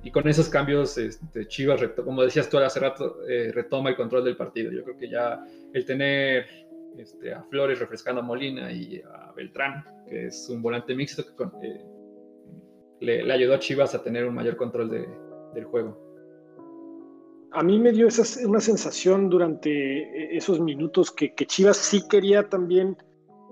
Y 0.03 0.11
con 0.11 0.27
esos 0.27 0.49
cambios, 0.49 0.97
este, 0.97 1.47
Chivas, 1.47 1.81
como 2.03 2.23
decías 2.23 2.49
tú 2.49 2.57
hace 2.57 2.79
rato, 2.79 3.17
eh, 3.27 3.51
retoma 3.53 3.89
el 3.89 3.95
control 3.95 4.23
del 4.23 4.37
partido. 4.37 4.71
Yo 4.71 4.83
creo 4.83 4.97
que 4.97 5.09
ya 5.09 5.43
el 5.73 5.85
tener 5.85 6.47
este, 6.97 7.33
a 7.33 7.43
Flores 7.43 7.79
refrescando 7.79 8.21
a 8.21 8.23
Molina 8.23 8.71
y 8.71 9.01
a 9.01 9.31
Beltrán, 9.35 9.83
que 10.09 10.27
es 10.27 10.49
un 10.49 10.61
volante 10.61 10.95
mixto, 10.95 11.23
que 11.35 11.67
eh, 11.67 13.23
le, 13.23 13.31
ayudó 13.31 13.55
a 13.55 13.59
Chivas 13.59 13.93
a 13.93 14.01
tener 14.01 14.25
un 14.25 14.33
mayor 14.33 14.55
control 14.55 14.89
del 15.53 15.65
juego. 15.65 16.03
A 17.51 17.63
mí 17.63 17.79
me 17.79 17.91
dio 17.91 18.07
esa, 18.07 18.47
una 18.47 18.59
sensación 18.59 19.29
durante 19.29 20.35
esos 20.35 20.59
minutos 20.59 21.11
que, 21.11 21.33
que 21.33 21.45
Chivas 21.45 21.77
sí 21.77 22.07
quería 22.07 22.47
también 22.49 22.97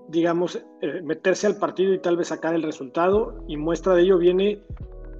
digamos, 0.08 0.64
eh, 0.80 1.00
meterse 1.02 1.46
al 1.46 1.56
partido 1.56 1.92
y 1.92 1.98
tal 1.98 2.16
vez 2.16 2.28
sacar 2.28 2.54
el 2.54 2.62
resultado. 2.62 3.44
Y 3.46 3.56
muestra 3.56 3.94
de 3.94 4.02
ello 4.02 4.18
viene 4.18 4.62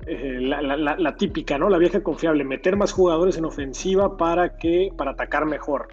eh, 0.06 0.38
la, 0.40 1.16
típica, 1.16 1.58
¿no? 1.58 1.68
La 1.68 1.78
vieja 1.78 2.02
confiable, 2.02 2.44
meter 2.44 2.76
más 2.76 2.92
jugadores 2.92 3.36
en 3.38 3.44
ofensiva 3.44 4.16
para 4.16 4.56
que, 4.56 4.90
para 4.96 5.12
atacar 5.12 5.46
mejor. 5.46 5.88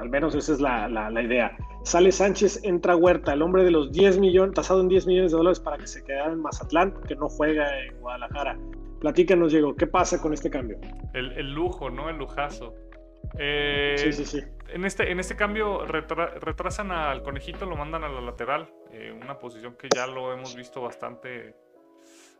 Al 0.00 0.08
menos 0.08 0.34
esa 0.34 0.54
es 0.54 0.60
la, 0.60 1.22
idea. 1.22 1.54
Sale 1.82 2.10
Sánchez, 2.10 2.60
entra 2.64 2.96
Huerta, 2.96 3.34
el 3.34 3.42
hombre 3.42 3.62
de 3.62 3.70
los 3.70 3.92
10 3.92 4.18
millones, 4.18 4.54
tasado 4.54 4.80
en 4.80 4.88
10 4.88 5.06
millones 5.06 5.32
de 5.32 5.36
dólares 5.36 5.60
para 5.60 5.76
que 5.76 5.86
se 5.86 6.02
quedara 6.02 6.32
en 6.32 6.40
Mazatlán, 6.40 6.94
que 7.06 7.14
no 7.14 7.28
juega 7.28 7.78
en 7.84 8.00
Guadalajara. 8.00 8.56
Platícanos, 9.00 9.52
Diego, 9.52 9.74
¿qué 9.76 9.86
pasa 9.86 10.20
con 10.20 10.32
este 10.32 10.48
cambio? 10.48 10.78
El, 11.12 11.52
lujo, 11.52 11.90
¿no? 11.90 12.08
El 12.08 12.16
lujazo. 12.16 12.74
Eh, 13.38 13.94
sí, 13.98 14.12
sí, 14.12 14.24
sí 14.24 14.44
en 14.68 14.84
este, 14.84 15.10
en 15.10 15.20
este 15.20 15.36
cambio 15.36 15.86
retrasan 15.86 16.90
al 16.90 17.22
conejito, 17.22 17.66
lo 17.66 17.76
mandan 17.76 18.04
a 18.04 18.08
la 18.08 18.20
lateral, 18.20 18.68
eh, 18.92 19.12
una 19.12 19.38
posición 19.38 19.74
que 19.76 19.88
ya 19.94 20.06
lo 20.06 20.32
hemos 20.32 20.56
visto 20.56 20.80
bastante 20.80 21.54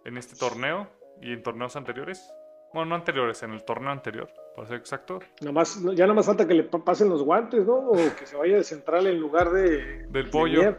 en 0.05 0.17
este 0.17 0.37
torneo 0.37 0.89
y 1.21 1.33
en 1.33 1.43
torneos 1.43 1.77
anteriores. 1.77 2.31
Bueno, 2.75 2.91
no 2.91 2.95
anteriores, 2.97 3.43
en 3.43 3.53
el 3.53 3.65
torneo 3.65 3.91
anterior, 3.91 4.29
para 4.55 4.69
ser 4.69 4.77
exacto. 4.79 5.21
Nomás, 5.41 5.83
ya 5.95 6.07
no 6.07 6.15
más 6.15 6.27
falta 6.27 6.47
que 6.47 6.55
le 6.55 6.65
pasen 6.65 7.09
los 7.09 7.23
guantes, 7.23 7.65
¿no? 7.65 7.77
O 7.77 7.95
que 7.95 8.27
se 8.27 8.37
vaya 8.37 8.57
de 8.57 8.65
central 8.65 9.07
en 9.07 9.19
lugar 9.19 9.51
de... 9.51 10.07
Del 10.09 10.29
pollo. 10.29 10.77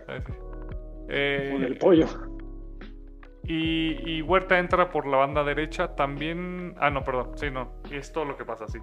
Eh, 1.10 1.54
o 1.56 1.60
del 1.60 1.78
pollo. 1.78 2.06
Y, 3.46 4.18
y, 4.18 4.22
Huerta 4.22 4.60
entra 4.60 4.90
por 4.92 5.08
la 5.08 5.18
banda 5.18 5.44
derecha 5.44 5.96
también... 5.96 6.76
Ah, 6.78 6.92
no, 6.92 7.04
perdón. 7.04 7.32
Sí, 7.36 7.50
no. 7.50 7.82
Y 7.90 7.96
es 7.96 8.12
todo 8.12 8.26
lo 8.26 8.36
que 8.36 8.44
pasa, 8.44 8.68
sí. 8.68 8.78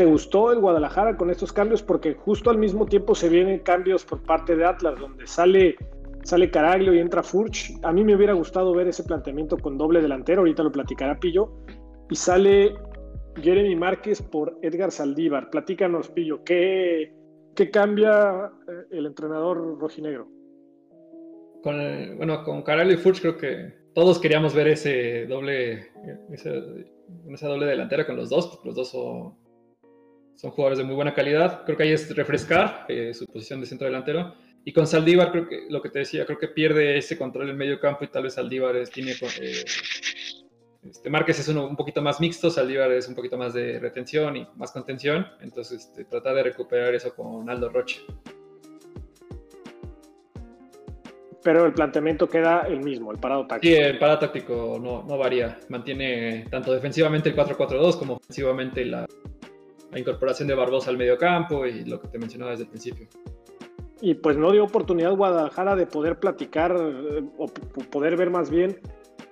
¿Te 0.00 0.06
gustó 0.06 0.50
el 0.50 0.60
Guadalajara 0.60 1.18
con 1.18 1.28
estos 1.28 1.52
cambios? 1.52 1.82
Porque 1.82 2.14
justo 2.14 2.48
al 2.48 2.56
mismo 2.56 2.86
tiempo 2.86 3.14
se 3.14 3.28
vienen 3.28 3.58
cambios 3.58 4.02
por 4.02 4.22
parte 4.22 4.56
de 4.56 4.64
Atlas, 4.64 4.98
donde 4.98 5.26
sale, 5.26 5.76
sale 6.22 6.50
Caraglio 6.50 6.94
y 6.94 7.00
entra 7.00 7.22
Furch. 7.22 7.78
A 7.82 7.92
mí 7.92 8.02
me 8.02 8.16
hubiera 8.16 8.32
gustado 8.32 8.72
ver 8.72 8.88
ese 8.88 9.04
planteamiento 9.04 9.58
con 9.58 9.76
doble 9.76 10.00
delantero, 10.00 10.40
ahorita 10.40 10.62
lo 10.62 10.72
platicará 10.72 11.20
Pillo. 11.20 11.52
Y 12.08 12.16
sale 12.16 12.76
Jeremy 13.42 13.76
Márquez 13.76 14.22
por 14.22 14.56
Edgar 14.62 14.90
Saldívar. 14.90 15.50
Platícanos, 15.50 16.08
Pillo, 16.08 16.42
¿qué, 16.44 17.12
qué 17.54 17.70
cambia 17.70 18.50
eh, 18.68 18.86
el 18.92 19.04
entrenador 19.04 19.78
rojinegro? 19.78 20.28
Con 21.62 21.76
bueno, 22.16 22.42
con 22.42 22.62
Caraglio 22.62 22.94
y 22.94 22.96
Furch 22.96 23.20
creo 23.20 23.36
que 23.36 23.74
todos 23.92 24.18
queríamos 24.18 24.54
ver 24.54 24.68
ese 24.68 25.26
doble, 25.26 25.88
esa 26.32 27.48
doble 27.48 27.66
delantera 27.66 28.06
con 28.06 28.16
los 28.16 28.30
dos, 28.30 28.62
los 28.64 28.74
dos 28.74 28.92
son 28.92 29.49
son 30.40 30.52
jugadores 30.52 30.78
de 30.78 30.84
muy 30.84 30.94
buena 30.94 31.12
calidad. 31.12 31.64
Creo 31.66 31.76
que 31.76 31.82
ahí 31.82 31.92
es 31.92 32.16
refrescar 32.16 32.86
eh, 32.88 33.12
su 33.12 33.26
posición 33.26 33.60
de 33.60 33.66
centro 33.66 33.86
delantero. 33.86 34.34
Y 34.64 34.72
con 34.72 34.86
Saldívar, 34.86 35.32
creo 35.32 35.46
que 35.46 35.66
lo 35.68 35.82
que 35.82 35.90
te 35.90 35.98
decía, 35.98 36.24
creo 36.24 36.38
que 36.38 36.48
pierde 36.48 36.96
ese 36.96 37.18
control 37.18 37.50
en 37.50 37.58
medio 37.58 37.78
campo 37.78 38.04
y 38.04 38.08
tal 38.08 38.22
vez 38.22 38.34
Saldívar 38.34 38.74
tiene. 38.88 39.12
Eh, 39.12 39.64
este, 40.82 41.10
Márquez 41.10 41.40
es 41.40 41.48
uno 41.48 41.66
un 41.66 41.76
poquito 41.76 42.00
más 42.00 42.20
mixto, 42.20 42.48
Saldívar 42.48 42.90
es 42.90 43.06
un 43.06 43.14
poquito 43.14 43.36
más 43.36 43.52
de 43.52 43.78
retención 43.80 44.34
y 44.34 44.46
más 44.56 44.72
contención. 44.72 45.26
Entonces, 45.42 45.84
este, 45.84 46.06
trata 46.06 46.32
de 46.32 46.42
recuperar 46.42 46.94
eso 46.94 47.14
con 47.14 47.50
Aldo 47.50 47.68
Roche. 47.68 48.00
Pero 51.42 51.66
el 51.66 51.74
planteamiento 51.74 52.26
queda 52.26 52.62
el 52.62 52.80
mismo, 52.80 53.12
el 53.12 53.18
parado 53.18 53.46
táctico. 53.46 53.74
Sí, 53.74 53.78
el 53.78 53.98
parado 53.98 54.20
táctico 54.20 54.78
no, 54.82 55.02
no 55.02 55.18
varía. 55.18 55.58
Mantiene 55.68 56.46
tanto 56.50 56.72
defensivamente 56.72 57.28
el 57.28 57.36
4-4-2 57.36 57.98
como 57.98 58.14
ofensivamente 58.14 58.84
la, 58.86 59.06
la 59.90 59.98
incorporación 59.98 60.48
de 60.48 60.54
Barbosa 60.54 60.90
al 60.90 60.98
medio 60.98 61.16
campo 61.18 61.66
y 61.66 61.84
lo 61.84 62.00
que 62.00 62.08
te 62.08 62.18
mencionaba 62.18 62.52
desde 62.52 62.64
el 62.64 62.70
principio. 62.70 63.08
Y 64.00 64.14
pues 64.14 64.36
no 64.36 64.50
dio 64.52 64.64
oportunidad 64.64 65.14
Guadalajara 65.14 65.76
de 65.76 65.86
poder 65.86 66.18
platicar 66.18 66.74
eh, 66.78 67.22
o 67.36 67.46
poder 67.90 68.16
ver 68.16 68.30
más 68.30 68.50
bien 68.50 68.80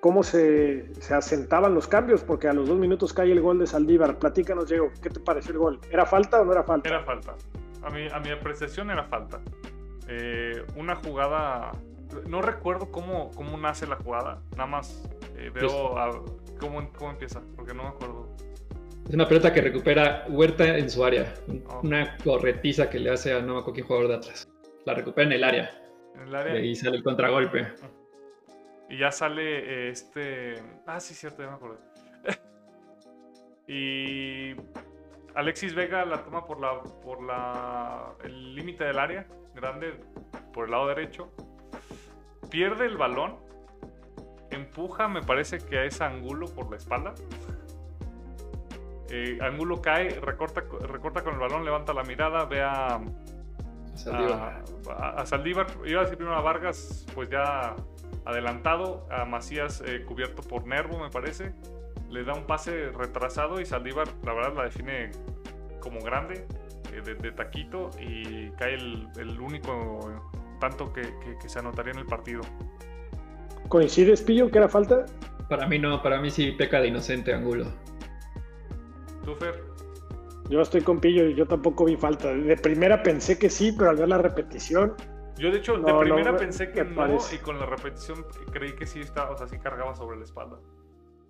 cómo 0.01 0.23
se, 0.23 0.93
se, 1.01 1.15
asentaban 1.15 1.75
los 1.75 1.89
cambios, 1.89 2.23
porque 2.23 2.49
a 2.49 2.53
los 2.53 2.69
dos 2.69 2.79
minutos 2.79 3.13
cae 3.13 3.33
el 3.33 3.41
gol 3.41 3.59
de 3.59 3.67
Saldívar. 3.67 4.19
Platícanos, 4.19 4.69
Diego, 4.69 4.91
¿qué 5.03 5.11
te 5.11 5.21
pareció 5.21 5.53
el 5.53 5.59
gol? 5.59 5.81
¿Era 5.91 6.07
falta 6.07 6.41
o 6.41 6.45
no 6.45 6.53
era 6.53 6.63
falta? 6.63 6.89
Era 6.89 7.03
falta. 7.03 7.35
A 7.83 7.91
mi, 7.91 8.07
a 8.09 8.19
mi 8.21 8.31
apreciación 8.31 8.91
era 8.91 9.05
falta. 9.05 9.41
Eh, 10.09 10.65
una 10.77 10.97
jugada, 10.97 11.73
no 12.29 12.43
recuerdo 12.43 12.91
cómo, 12.91 13.31
cómo 13.35 13.57
nace 13.57 13.87
la 13.87 13.97
jugada, 13.97 14.43
nada 14.53 14.67
más 14.67 15.03
eh, 15.37 15.51
veo 15.53 15.95
cómo, 16.59 16.91
cómo 16.97 17.11
empieza, 17.11 17.43
porque 17.57 17.75
no 17.75 17.85
me 17.85 17.89
acuerdo. 17.91 18.29
Es 19.09 19.15
una 19.15 19.27
pelota 19.27 19.55
que 19.55 19.63
recupera 19.63 20.27
Huerta 20.29 20.77
en 20.77 20.91
su 20.91 21.03
área. 21.03 21.33
Una 21.83 22.19
corretiza 22.19 22.91
que 22.91 22.99
le 22.99 23.11
hace 23.11 23.33
a 23.33 23.41
no 23.41 23.55
me 23.55 23.61
acuerdo 23.61 23.83
jugador 23.83 24.09
de 24.09 24.15
atrás. 24.17 24.47
La 24.85 24.93
recupera 24.93 25.27
en 25.27 25.33
el 25.33 25.45
área. 25.45 25.71
En 26.15 26.29
el 26.29 26.35
área. 26.35 26.61
Y 26.61 26.75
sale 26.75 26.99
el 26.99 27.03
contragolpe. 27.03 27.69
Y 28.91 28.99
ya 28.99 29.11
sale 29.11 29.87
eh, 29.87 29.89
este. 29.89 30.57
Ah, 30.87 31.01
sí, 31.01 31.15
cierto, 31.15 31.43
ya 31.43 31.49
me 31.49 31.55
acuerdo. 31.55 31.79
y 33.67 34.55
Alexis 35.35 35.75
Vega 35.75 36.05
la 36.05 36.23
toma 36.23 36.45
por 36.45 36.61
la 36.61 36.83
por 36.83 37.23
la 37.23 38.13
el 38.25 38.55
límite 38.55 38.85
del 38.85 38.99
área 38.99 39.27
grande 39.55 39.95
por 40.53 40.67
el 40.67 40.73
lado 40.73 40.87
derecho. 40.87 41.33
Pierde 42.51 42.85
el 42.85 42.99
balón. 42.99 43.39
Empuja, 44.51 45.09
me 45.09 45.23
parece 45.23 45.59
que 45.59 45.79
a 45.79 45.85
ese 45.85 46.05
ángulo 46.05 46.47
por 46.55 46.71
la 46.71 46.77
espalda. 46.77 47.15
Eh, 49.11 49.39
Angulo 49.41 49.81
cae, 49.81 50.21
recorta, 50.21 50.65
recorta 50.87 51.23
con 51.23 51.35
el 51.35 51.41
balón, 51.41 51.65
levanta 51.65 51.95
la 51.95 52.03
mirada, 52.03 52.45
ve 52.45 52.63
a 52.63 53.01
Saldívar. 53.95 54.65
A, 54.97 55.27
Saldívar. 55.27 55.67
Iba 55.85 56.01
a 56.01 56.05
decir 56.05 56.19
primero 56.19 56.37
a 56.37 56.43
Vargas, 56.43 57.07
pues 57.15 57.29
ya 57.31 57.75
adelantado, 58.25 59.07
a 59.11 59.25
Macías 59.25 59.83
eh, 59.87 60.05
cubierto 60.05 60.43
por 60.43 60.67
Nervo, 60.67 60.99
me 60.99 61.11
parece. 61.11 61.53
Le 62.09 62.25
da 62.25 62.35
un 62.35 62.47
pase 62.47 62.91
retrasado 62.91 63.61
y 63.61 63.67
Saldívar, 63.67 64.09
la 64.25 64.35
verdad, 64.35 64.55
la 64.57 64.65
define 64.65 65.11
como 65.81 66.01
grande, 66.01 66.47
eh, 66.93 67.01
de, 67.01 67.33
taquito, 67.33 67.91
y 67.99 68.51
cae 68.53 68.75
el, 68.75 69.41
único 69.41 70.23
tanto 70.61 70.93
que, 70.93 71.03
que, 71.41 71.49
se 71.49 71.59
anotaría 71.59 71.93
en 71.93 72.01
el 72.01 72.07
partido. 72.07 72.43
¿Coincides, 73.69 74.23
Pillo, 74.23 74.51
que 74.51 74.59
era 74.59 74.69
falta? 74.69 75.07
Para 75.49 75.67
mí 75.67 75.79
no, 75.79 76.03
para 76.03 76.21
mí 76.21 76.31
sí 76.31 76.53
peca 76.53 76.81
de 76.81 76.89
inocente 76.89 77.33
Angulo. 77.33 77.67
Yo 80.49 80.63
estoy 80.63 80.81
con 80.81 80.99
Pillo 80.99 81.27
y 81.27 81.35
yo 81.35 81.47
tampoco 81.47 81.85
vi 81.85 81.97
falta. 81.97 82.33
De 82.33 82.57
primera 82.57 83.03
pensé 83.03 83.39
que 83.39 83.51
sí, 83.51 83.75
pero 83.77 83.91
al 83.91 83.97
ver 83.97 84.09
la 84.09 84.19
repetición. 84.19 84.95
Yo, 85.37 85.53
de 85.53 85.59
hecho, 85.59 85.79
de 85.79 85.95
primera 85.95 86.37
pensé 86.37 86.73
que 86.73 86.85
no, 86.85 87.19
y 87.33 87.39
con 87.39 87.61
la 87.61 87.67
repetición 87.67 88.25
creí 88.51 88.75
que 88.75 88.87
sí 88.87 89.01
estaba, 89.01 89.31
o 89.31 89.39
sea, 89.39 89.47
sí 89.47 89.59
cargaba 89.59 89.95
sobre 89.95 90.17
la 90.17 90.25
espalda. 90.25 90.59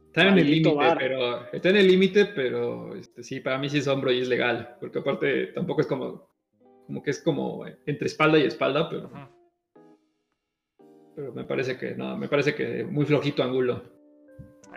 Está 0.07 0.29
en 0.29 0.39
el 0.39 0.51
límite, 0.51 0.97
pero 0.99 1.53
está 1.53 1.69
en 1.69 1.77
el 1.77 1.87
límite, 1.87 2.27
pero 2.27 2.95
este, 2.95 3.23
sí, 3.23 3.41
para 3.41 3.59
mí 3.59 3.69
sí 3.69 3.79
es 3.79 3.87
hombro 3.87 4.11
y 4.11 4.21
es 4.21 4.29
legal, 4.29 4.77
porque 4.81 5.01
aparte 5.01 5.49
tampoco 5.49 5.83
es 5.83 5.87
como, 5.87 6.31
como 6.87 7.03
que 7.03 7.11
es 7.11 7.23
como 7.23 7.67
entre 7.85 8.07
espalda 8.07 8.39
y 8.39 8.45
espalda, 8.45 8.89
pero, 8.89 9.11
pero 11.15 11.33
me 11.35 11.45
parece 11.45 11.77
que 11.77 11.95
no, 11.95 12.17
me 12.17 12.29
parece 12.29 12.55
que 12.55 12.85
muy 12.85 13.05
flojito 13.05 13.43
ángulo. 13.43 13.83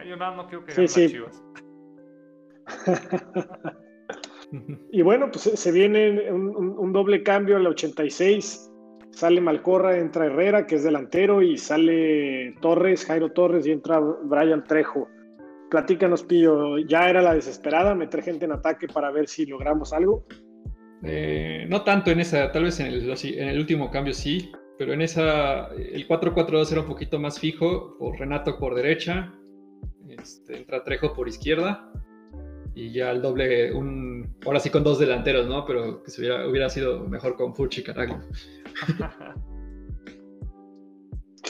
yo 0.05 0.17
nada 0.17 0.35
no 0.35 0.47
quiero 0.47 0.65
que 0.65 0.73
sí, 0.73 0.87
sí. 0.89 1.09
Chivas. 1.09 1.41
y 4.91 5.01
bueno, 5.01 5.29
pues 5.31 5.43
se 5.43 5.71
viene 5.71 6.31
un, 6.31 6.93
doble 6.93 7.23
cambio 7.23 7.57
al 7.57 7.67
86. 7.67 8.67
Sale 9.11 9.41
Malcorra, 9.41 9.97
entra 9.97 10.25
Herrera, 10.25 10.65
que 10.65 10.75
es 10.75 10.83
delantero, 10.83 11.41
y 11.41 11.57
sale 11.57 12.55
Torres, 12.61 13.05
Jairo 13.05 13.31
Torres, 13.31 13.67
y 13.67 13.71
entra 13.71 13.99
Brian 13.99 14.63
Trejo. 14.63 15.09
Platícanos, 15.69 16.23
Pillo, 16.23 16.77
¿ya 16.79 17.09
era 17.09 17.21
la 17.21 17.33
desesperada 17.33 17.93
meter 17.93 18.23
gente 18.23 18.45
en 18.45 18.53
ataque 18.53 18.87
para 18.87 19.11
ver 19.11 19.27
si 19.27 19.45
logramos 19.45 19.93
algo? 19.93 20.25
Eh, 21.03 21.65
no 21.67 21.83
tanto 21.83 22.11
en 22.11 22.19
esa, 22.19 22.51
tal 22.51 22.65
vez 22.65 22.79
en 22.79 22.87
el, 22.87 23.09
en 23.09 23.49
el 23.49 23.57
último 23.57 23.89
cambio 23.89 24.13
sí, 24.13 24.51
pero 24.77 24.93
en 24.93 25.01
esa, 25.01 25.67
el 25.75 26.07
4-4-2 26.07 26.71
era 26.71 26.81
un 26.81 26.87
poquito 26.87 27.19
más 27.19 27.39
fijo, 27.39 27.97
por 27.97 28.19
Renato 28.19 28.57
por 28.57 28.75
derecha, 28.75 29.33
este, 30.09 30.57
entra 30.57 30.83
Trejo 30.83 31.13
por 31.13 31.27
izquierda, 31.27 31.91
y 32.75 32.91
ya 32.93 33.11
el 33.11 33.21
doble, 33.21 33.73
un, 33.73 34.35
ahora 34.45 34.59
sí 34.59 34.69
con 34.69 34.83
dos 34.83 34.99
delanteros, 34.99 35.47
¿no? 35.47 35.65
Pero 35.65 36.03
que 36.03 36.11
se 36.11 36.21
hubiera, 36.21 36.47
hubiera 36.47 36.69
sido 36.69 37.07
mejor 37.07 37.35
con 37.35 37.53
Fuchi 37.55 37.83
Caraglio. 37.83 38.19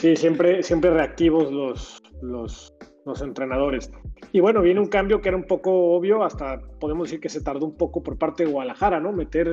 Sí, 0.02 0.16
siempre, 0.16 0.64
siempre 0.64 0.90
reactivos 0.90 1.52
los, 1.52 2.02
los, 2.22 2.74
los 3.06 3.22
entrenadores. 3.22 3.88
Y 4.32 4.40
bueno, 4.40 4.60
viene 4.60 4.80
un 4.80 4.88
cambio 4.88 5.20
que 5.20 5.28
era 5.28 5.36
un 5.36 5.44
poco 5.44 5.94
obvio, 5.94 6.24
hasta 6.24 6.60
podemos 6.80 7.06
decir 7.06 7.20
que 7.20 7.28
se 7.28 7.40
tardó 7.40 7.66
un 7.66 7.76
poco 7.76 8.02
por 8.02 8.18
parte 8.18 8.44
de 8.44 8.50
Guadalajara, 8.50 8.98
¿no? 8.98 9.12
Meter 9.12 9.48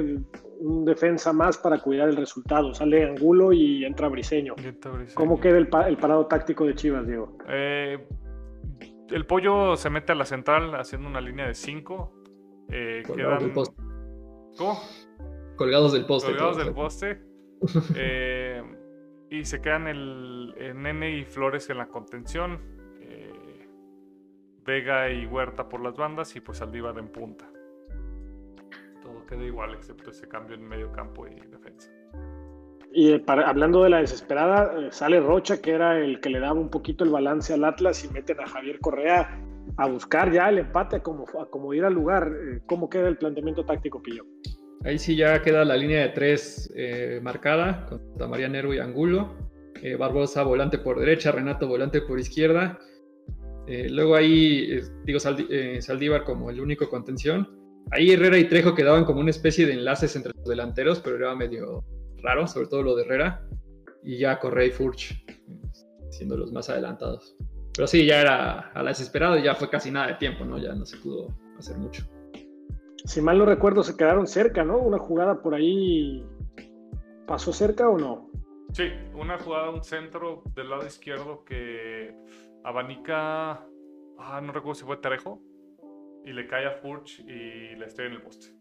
un 0.60 0.86
defensa 0.86 1.34
más 1.34 1.60
para 1.60 1.77
cuidar 1.79 2.10
el 2.10 2.15
resultado. 2.15 2.73
Sale 2.73 3.03
Angulo 3.03 3.53
y 3.53 3.86
entra 3.86 4.08
Briseño. 4.08 4.55
¿Cómo 5.13 5.39
queda 5.39 5.60
el, 5.60 5.67
parado 5.67 6.25
táctico 6.25 6.65
de 6.65 6.73
Chivas, 6.73 7.05
Diego? 7.05 7.38
Eh, 7.47 7.99
el 9.12 9.26
pollo 9.26 9.76
se 9.76 9.89
mete 9.89 10.12
a 10.12 10.15
la 10.15 10.26
central 10.26 10.76
haciendo 10.76 11.08
una 11.08 11.22
línea 11.22 11.48
de 11.48 11.54
5. 11.54 12.13
Eh, 12.69 13.04
quedan... 13.15 13.54
¿Cómo? 14.58 14.80
Colgados 15.56 15.93
del 15.93 16.06
poste. 16.06 16.32
Colgados 16.32 16.58
del 16.58 16.74
poste. 16.74 17.22
eh, 17.95 18.63
y 19.30 19.45
se 19.45 19.62
quedan 19.62 19.88
el, 19.88 20.56
Nene 20.76 21.17
y 21.17 21.26
Flores 21.26 21.69
en 21.69 21.78
la 21.78 21.88
contención. 21.88 22.60
Eh, 23.02 23.67
Vega 24.65 25.10
y 25.12 25.26
Huerta 25.26 25.67
por 25.67 25.82
las 25.82 25.95
bandas 25.98 26.36
y 26.36 26.41
pues 26.41 26.62
Aldívar 26.62 26.98
en 26.98 27.10
punta. 27.10 27.50
Todo 29.02 29.26
queda 29.26 29.43
igual 29.43 29.74
excepto 29.74 30.12
ese 30.12 30.28
cambio 30.28 30.56
en 30.56 30.67
medio 30.67 30.91
campo 30.91 31.28
y 31.28 31.36
defensa. 31.36 31.91
Y 32.91 33.13
eh, 33.13 33.23
hablando 33.28 33.84
de 33.84 33.89
la 33.89 33.99
desesperada, 33.99 34.73
eh, 34.80 34.88
sale 34.91 35.19
Rocha, 35.19 35.62
que 35.62 35.71
era 35.71 35.99
el 35.99 36.19
que 36.19 36.30
le 36.30 36.39
daba 36.39 36.60
un 36.60 36.69
poquito 36.69 37.04
el 37.04 37.12
balance 37.12 37.54
al 37.54 37.63
Atlas, 37.63 38.04
y 38.04 38.10
meten 38.10 38.39
a 38.39 38.47
Javier 38.47 38.80
Correa 38.80 39.39
a 39.78 39.88
buscar 39.88 40.32
ya 40.32 40.49
el 40.49 40.60
empate, 40.60 40.97
a 40.97 41.04
como, 41.04 41.73
ir 41.73 41.86
al 41.86 41.93
lugar. 41.93 42.32
¿Cómo 42.65 42.89
queda 42.89 43.08
el 43.08 43.17
planteamiento 43.17 43.63
táctico, 43.65 44.02
Pillo? 44.02 44.25
Ahí 44.86 44.97
sí 44.97 45.15
ya 45.15 45.41
queda 45.41 45.65
la 45.65 45.75
línea 45.75 46.02
de 46.02 46.10
tres 46.10 46.71
eh, 46.75 47.19
marcada, 47.21 47.86
con 47.86 48.30
María 48.30 48.47
Nervo 48.47 48.73
y 48.73 48.80
Angulo. 48.80 49.36
Eh, 49.82 49.95
Barbosa 49.95 50.43
volante 50.43 50.78
por 50.78 50.99
derecha, 50.99 51.32
Renato 51.32 51.67
volante 51.67 52.02
por 52.02 52.19
izquierda. 52.19 52.80
Eh, 53.67 53.88
luego 53.89 54.15
ahí, 54.15 54.80
digo, 55.04 55.19
Saldívar 55.19 56.23
como 56.23 56.49
el 56.49 56.62
único 56.62 56.89
contención. 56.89 57.47
Ahí 57.91 58.12
Herrera 58.12 58.38
y 58.38 58.45
Trejo 58.45 58.73
quedaban 58.73 59.04
como 59.04 59.19
una 59.19 59.32
especie 59.32 59.65
de 59.65 59.73
enlaces 59.73 60.15
entre 60.15 60.32
los 60.36 60.45
delanteros, 60.45 61.02
pero 61.02 61.17
era 61.17 61.36
medio 61.36 61.84
raro, 62.21 62.47
sobre 62.47 62.67
todo 62.67 62.84
lo 62.84 62.95
de 62.95 63.03
Herrera. 63.03 63.47
Y 64.03 64.17
ya 64.17 64.39
Correa 64.39 64.67
y 64.67 64.71
Furch, 64.71 65.25
siendo 66.10 66.38
los 66.38 66.51
más 66.51 66.69
adelantados. 66.69 67.36
Pero 67.75 67.88
sí, 67.88 68.05
ya 68.05 68.21
era 68.21 68.71
a 68.71 68.84
la 68.84 68.89
desesperada 68.89 69.39
y 69.39 69.43
ya 69.43 69.55
fue 69.55 69.69
casi 69.69 69.91
nada 69.91 70.08
de 70.08 70.13
tiempo, 70.15 70.45
¿no? 70.45 70.58
Ya 70.58 70.73
no 70.73 70.86
se 70.86 70.97
pudo 70.97 71.27
hacer 71.58 71.77
mucho 71.77 72.05
si 73.05 73.21
mal 73.21 73.38
no 73.38 73.45
recuerdo, 73.45 73.84
se 73.84 73.97
quedaron 73.97 74.27
cerca, 74.27 74.63
¿no? 74.63 74.77
Una 74.77 74.99
jugada 74.99 75.41
por 75.41 75.55
ahí 75.55 76.25
pasó 77.25 77.53
cerca 77.53 77.89
o 77.89 77.97
no? 77.97 78.29
Sí, 78.73 78.91
una 79.15 79.38
jugada, 79.39 79.71
un 79.71 79.84
centro 79.84 80.43
del 80.53 80.69
lado 80.69 80.86
izquierdo 80.86 81.43
que 81.43 82.13
abanica, 82.63 83.65
ah, 84.19 84.41
no 84.41 84.51
recuerdo 84.51 84.75
si 84.75 84.86
fue 84.86 84.97
Trejo, 84.97 85.41
y 86.25 86.34
le 86.34 86.47
cae 86.47 86.67
a 86.67 86.71
Furch 86.73 87.21
y 87.21 87.75
le 87.75 87.86
estrella 87.86 88.12
en 88.12 88.15
el 88.17 88.21
poste. 88.21 88.53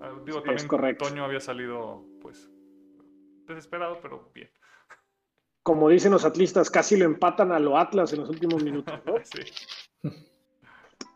Ah, 0.00 0.12
digo, 0.24 0.42
también 0.42 0.96
Toño 0.96 1.24
había 1.24 1.40
salido, 1.40 2.04
pues, 2.20 2.48
desesperado, 3.46 3.98
pero 4.00 4.30
bien. 4.34 4.50
Como 5.62 5.88
dicen 5.88 6.12
los 6.12 6.24
atlistas, 6.24 6.70
casi 6.70 6.96
lo 6.96 7.04
empatan 7.04 7.52
a 7.52 7.58
lo 7.58 7.76
Atlas 7.76 8.12
en 8.12 8.20
los 8.20 8.28
últimos 8.28 8.62
minutos, 8.62 9.00
¿no? 9.04 9.14
sí. 9.24 10.12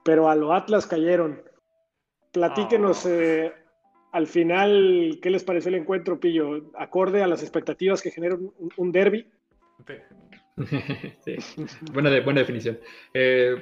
Pero 0.04 0.28
a 0.28 0.34
lo 0.34 0.52
Atlas 0.52 0.86
cayeron. 0.86 1.42
Platíquenos 2.32 3.06
ah. 3.06 3.10
eh, 3.10 3.54
al 4.12 4.26
final, 4.26 5.18
¿qué 5.22 5.30
les 5.30 5.44
pareció 5.44 5.68
el 5.68 5.76
encuentro, 5.76 6.18
Pillo? 6.18 6.70
¿Acorde 6.76 7.22
a 7.22 7.26
las 7.26 7.42
expectativas 7.42 8.02
que 8.02 8.10
genera 8.10 8.36
un, 8.76 8.92
derby? 8.92 9.30
Sí. 11.24 11.36
buena, 11.92 12.20
buena 12.20 12.40
definición. 12.40 12.78
Eh, 13.14 13.54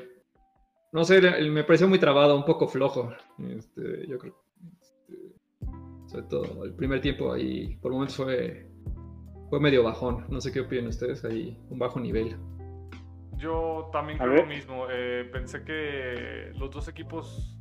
no 0.93 1.05
sé, 1.05 1.21
me 1.21 1.65
pareció 1.65 1.87
muy 1.87 1.99
trabado, 1.99 2.37
un 2.37 2.45
poco 2.45 2.67
flojo. 2.67 3.13
Este, 3.39 4.07
yo 4.07 4.19
creo. 4.19 4.48
Sobre 6.09 6.25
todo 6.25 6.65
el 6.65 6.73
primer 6.73 7.03
tiempo 7.03 7.33
ahí, 7.33 7.77
por 7.83 7.93
momentos 7.93 8.17
fue, 8.17 8.67
fue 9.51 9.61
medio 9.61 9.85
bajón. 9.85 10.25
No 10.31 10.41
sé 10.41 10.51
qué 10.51 10.61
opinan 10.61 10.87
ustedes 10.87 11.23
ahí, 11.25 11.61
un 11.69 11.79
bajo 11.79 12.01
nivel. 12.01 12.39
Yo 13.37 13.91
también 13.93 14.19
creo 14.19 14.37
lo 14.37 14.47
mismo. 14.47 14.87
Eh, 14.91 15.29
pensé 15.31 15.65
que 15.65 16.51
los 16.57 16.71
dos 16.71 16.89
equipos 16.89 17.59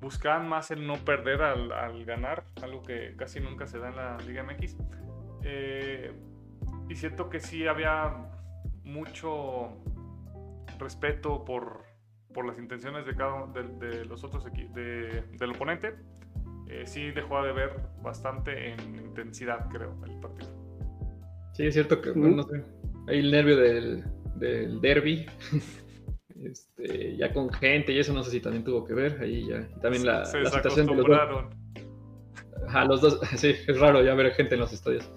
buscaban 0.00 0.48
más 0.48 0.72
el 0.72 0.84
no 0.84 0.96
perder 0.96 1.40
al, 1.40 2.04
ganar, 2.04 2.44
algo 2.60 2.82
que 2.82 3.14
casi 3.16 3.38
nunca 3.38 3.68
se 3.68 3.78
da 3.78 3.90
en 3.90 3.96
la 3.96 4.16
Liga 4.18 4.42
MX. 4.42 4.76
Eh, 5.44 6.12
y 6.88 6.94
siento 6.96 7.30
que 7.30 7.38
sí 7.38 7.68
había 7.68 8.12
mucho 8.82 9.68
respeto 10.80 11.44
por, 11.44 11.84
por 12.34 12.44
las 12.44 12.58
intenciones 12.58 13.06
de 13.06 13.14
cada 13.14 13.46
de, 13.46 14.04
los 14.04 14.24
otros 14.24 14.44
equipos 14.46 14.74
del 14.74 15.50
oponente. 15.54 15.94
Eh, 16.68 16.84
sí 16.86 17.10
dejó 17.10 17.42
de 17.42 17.52
ver 17.52 17.70
bastante 18.02 18.72
en 18.72 18.96
intensidad, 18.96 19.68
creo, 19.70 19.94
el 20.06 20.18
partido. 20.20 20.50
Sí, 21.54 21.66
es 21.66 21.74
cierto 21.74 22.00
que, 22.00 22.14
no 22.14 22.42
sé, 22.44 22.64
hay 23.08 23.18
el 23.18 23.30
nervio 23.30 23.56
del, 23.56 24.04
del 24.36 24.80
derby. 24.80 25.26
Este, 26.42 27.16
ya 27.16 27.32
con 27.32 27.52
gente 27.52 27.92
y 27.92 28.00
eso 28.00 28.12
no 28.12 28.24
sé 28.24 28.32
si 28.32 28.40
también 28.40 28.64
tuvo 28.64 28.84
que 28.84 28.94
ver 28.94 29.20
ahí 29.20 29.46
ya. 29.46 29.64
también 29.80 30.04
la, 30.04 30.24
situación 30.24 30.86
de 30.86 30.94
los 30.96 31.06
dos. 31.06 32.88
los 32.88 33.00
dos, 33.00 33.20
sí, 33.36 33.54
es 33.68 33.78
raro 33.78 34.02
ya 34.02 34.14
ver 34.14 34.32
gente 34.32 34.54
en 34.54 34.60
los 34.60 34.72
estadios. 34.72 35.08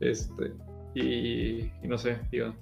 Este, 0.00 0.52
y, 0.94 1.70
no 1.82 1.98
sé, 1.98 2.18
digo. 2.30 2.54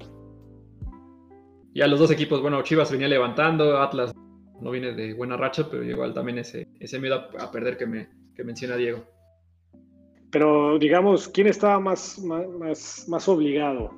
Ya 1.74 1.86
los 1.86 2.00
dos 2.00 2.10
equipos, 2.10 2.42
bueno, 2.42 2.60
Chivas 2.62 2.90
venía 2.90 3.06
levantando, 3.06 3.78
Atlas 3.78 4.12
no 4.60 4.70
viene 4.72 4.92
de 4.92 5.14
buena 5.14 5.36
racha, 5.36 5.68
pero 5.70 5.84
igual 5.84 6.12
también 6.12 6.38
ese, 6.38 6.66
ese 6.80 6.98
miedo 6.98 7.28
a, 7.38 7.52
perder 7.52 7.76
que, 7.76 7.86
me, 7.86 8.08
que 8.38 8.44
menciona 8.44 8.76
Diego. 8.76 9.04
Pero 10.30 10.78
digamos, 10.78 11.28
¿quién 11.28 11.48
estaba 11.48 11.80
más, 11.80 12.20
más, 12.20 13.06
más 13.08 13.28
obligado? 13.28 13.90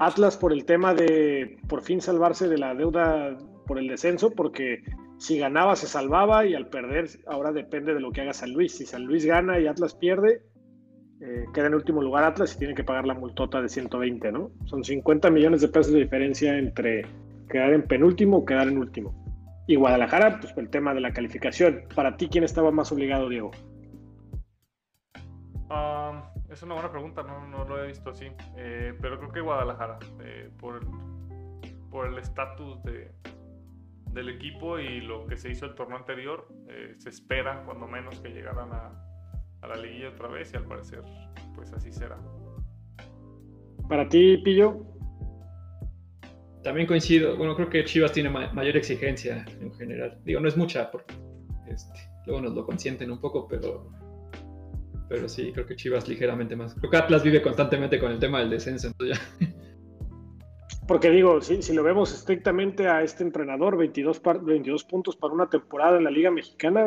Atlas 0.00 0.36
por 0.36 0.52
el 0.52 0.64
tema 0.64 0.94
de 0.94 1.58
por 1.68 1.82
fin 1.82 2.00
salvarse 2.00 2.48
de 2.48 2.58
la 2.58 2.74
deuda 2.74 3.38
por 3.66 3.78
el 3.78 3.86
descenso, 3.86 4.30
porque 4.30 4.82
si 5.18 5.38
ganaba 5.38 5.76
se 5.76 5.86
salvaba 5.86 6.44
y 6.44 6.54
al 6.54 6.68
perder 6.68 7.08
ahora 7.28 7.52
depende 7.52 7.94
de 7.94 8.00
lo 8.00 8.10
que 8.10 8.22
haga 8.22 8.32
San 8.32 8.52
Luis. 8.52 8.76
Si 8.76 8.84
San 8.84 9.04
Luis 9.04 9.24
gana 9.24 9.60
y 9.60 9.68
Atlas 9.68 9.94
pierde, 9.94 10.42
eh, 11.20 11.44
queda 11.54 11.68
en 11.68 11.74
último 11.74 12.02
lugar 12.02 12.24
Atlas 12.24 12.56
y 12.56 12.58
tiene 12.58 12.74
que 12.74 12.82
pagar 12.82 13.06
la 13.06 13.14
multota 13.14 13.62
de 13.62 13.68
120, 13.68 14.32
¿no? 14.32 14.50
Son 14.64 14.82
50 14.82 15.30
millones 15.30 15.60
de 15.60 15.68
pesos 15.68 15.92
de 15.92 16.00
diferencia 16.00 16.58
entre 16.58 17.06
quedar 17.48 17.74
en 17.74 17.82
penúltimo 17.82 18.38
o 18.38 18.44
quedar 18.44 18.66
en 18.66 18.78
último. 18.78 19.27
Y 19.68 19.76
Guadalajara, 19.76 20.40
pues 20.40 20.50
por 20.54 20.64
el 20.64 20.70
tema 20.70 20.94
de 20.94 21.00
la 21.00 21.12
calificación. 21.12 21.84
Para 21.94 22.16
ti, 22.16 22.28
¿quién 22.28 22.42
estaba 22.42 22.70
más 22.70 22.90
obligado, 22.90 23.28
Diego? 23.28 23.50
Ah, 25.68 26.32
es 26.48 26.62
una 26.62 26.72
buena 26.72 26.90
pregunta, 26.90 27.22
no, 27.22 27.46
no 27.46 27.64
lo 27.64 27.84
he 27.84 27.88
visto 27.88 28.08
así. 28.08 28.28
Eh, 28.56 28.94
pero 28.98 29.18
creo 29.18 29.30
que 29.30 29.40
Guadalajara, 29.42 29.98
eh, 30.22 30.50
por, 30.58 30.80
por 31.90 32.06
el 32.06 32.16
estatus 32.16 32.82
de, 32.82 33.12
del 34.12 34.30
equipo 34.30 34.78
y 34.78 35.02
lo 35.02 35.26
que 35.26 35.36
se 35.36 35.50
hizo 35.50 35.66
el 35.66 35.74
torneo 35.74 35.98
anterior, 35.98 36.48
eh, 36.70 36.94
se 36.96 37.10
espera 37.10 37.62
cuando 37.66 37.86
menos 37.86 38.18
que 38.20 38.30
llegaran 38.30 38.72
a, 38.72 38.90
a, 39.60 39.66
la 39.66 39.76
liguilla 39.76 40.08
otra 40.08 40.28
vez 40.28 40.50
y 40.54 40.56
al 40.56 40.64
parecer 40.64 41.02
pues 41.54 41.74
así 41.74 41.92
será. 41.92 42.16
Para 43.86 44.08
ti, 44.08 44.38
Pillo. 44.38 44.97
También 46.68 46.86
coincido, 46.86 47.34
bueno, 47.38 47.56
creo 47.56 47.70
que 47.70 47.82
Chivas 47.82 48.12
tiene 48.12 48.28
mayor 48.28 48.76
exigencia 48.76 49.42
en 49.58 49.72
general. 49.72 50.18
Digo, 50.22 50.38
no 50.38 50.48
es 50.48 50.56
mucha, 50.58 50.90
porque 50.90 51.14
este, 51.66 51.98
luego 52.26 52.42
nos 52.42 52.52
lo 52.52 52.66
consienten 52.66 53.10
un 53.10 53.18
poco, 53.22 53.48
pero 53.48 53.90
pero 55.08 55.30
sí, 55.30 55.50
creo 55.50 55.64
que 55.64 55.76
Chivas 55.76 56.06
ligeramente 56.06 56.56
más. 56.56 56.74
Creo 56.74 56.90
que 56.90 56.96
Atlas 56.98 57.22
vive 57.22 57.40
constantemente 57.40 57.98
con 57.98 58.12
el 58.12 58.18
tema 58.18 58.40
del 58.40 58.50
descenso, 58.50 58.88
entonces 58.88 59.18
ya. 59.18 59.48
Porque 60.86 61.08
digo, 61.08 61.40
si, 61.40 61.62
si 61.62 61.72
lo 61.72 61.82
vemos 61.82 62.12
estrictamente 62.12 62.86
a 62.86 63.02
este 63.02 63.24
entrenador, 63.24 63.78
22, 63.78 64.20
22 64.42 64.84
puntos 64.84 65.16
para 65.16 65.32
una 65.32 65.48
temporada 65.48 65.96
en 65.96 66.04
la 66.04 66.10
Liga 66.10 66.30
Mexicana, 66.30 66.86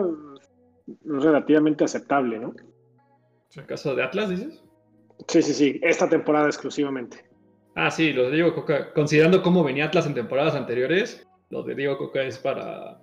es 0.88 1.24
relativamente 1.24 1.86
aceptable, 1.86 2.38
¿no? 2.38 2.54
¿En 3.56 3.66
caso 3.66 3.96
de 3.96 4.04
Atlas, 4.04 4.30
dices? 4.30 4.64
Sí, 5.28 5.42
sí, 5.42 5.54
sí, 5.56 5.80
esta 5.82 6.08
temporada 6.08 6.46
exclusivamente. 6.46 7.31
Ah, 7.76 7.90
sí, 7.90 8.12
lo 8.14 8.26
de 8.26 8.32
Diego 8.32 8.54
Coca, 8.54 8.92
considerando 8.94 9.42
cómo 9.42 9.64
venía 9.64 9.86
Atlas 9.86 10.06
en 10.06 10.14
temporadas 10.14 10.56
anteriores, 10.56 11.28
lo 11.50 11.64
de 11.64 11.76
Diego 11.76 11.98
Coca 11.98 12.22
es 12.22 12.38
para, 12.38 13.00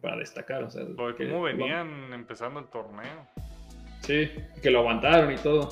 para 0.00 0.16
destacar. 0.16 0.64
O 0.64 0.70
sea, 0.70 0.84
¿Cómo 0.96 1.42
venían 1.42 2.12
empezando 2.12 2.60
el 2.60 2.66
torneo? 2.66 3.26
Sí, 4.00 4.30
que 4.62 4.70
lo 4.70 4.80
aguantaron 4.80 5.32
y 5.32 5.36
todo. 5.36 5.68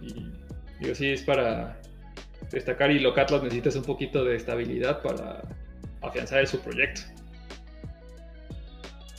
y 0.00 0.32
digo, 0.80 0.94
sí, 0.94 1.12
es 1.12 1.22
para 1.22 1.80
destacar 2.50 2.90
y 2.90 2.98
Locatlas 2.98 3.42
necesitas 3.42 3.76
un 3.76 3.84
poquito 3.84 4.24
de 4.24 4.36
estabilidad 4.36 5.02
para 5.02 5.42
afianzar 6.02 6.46
su 6.46 6.60
proyecto. 6.60 7.02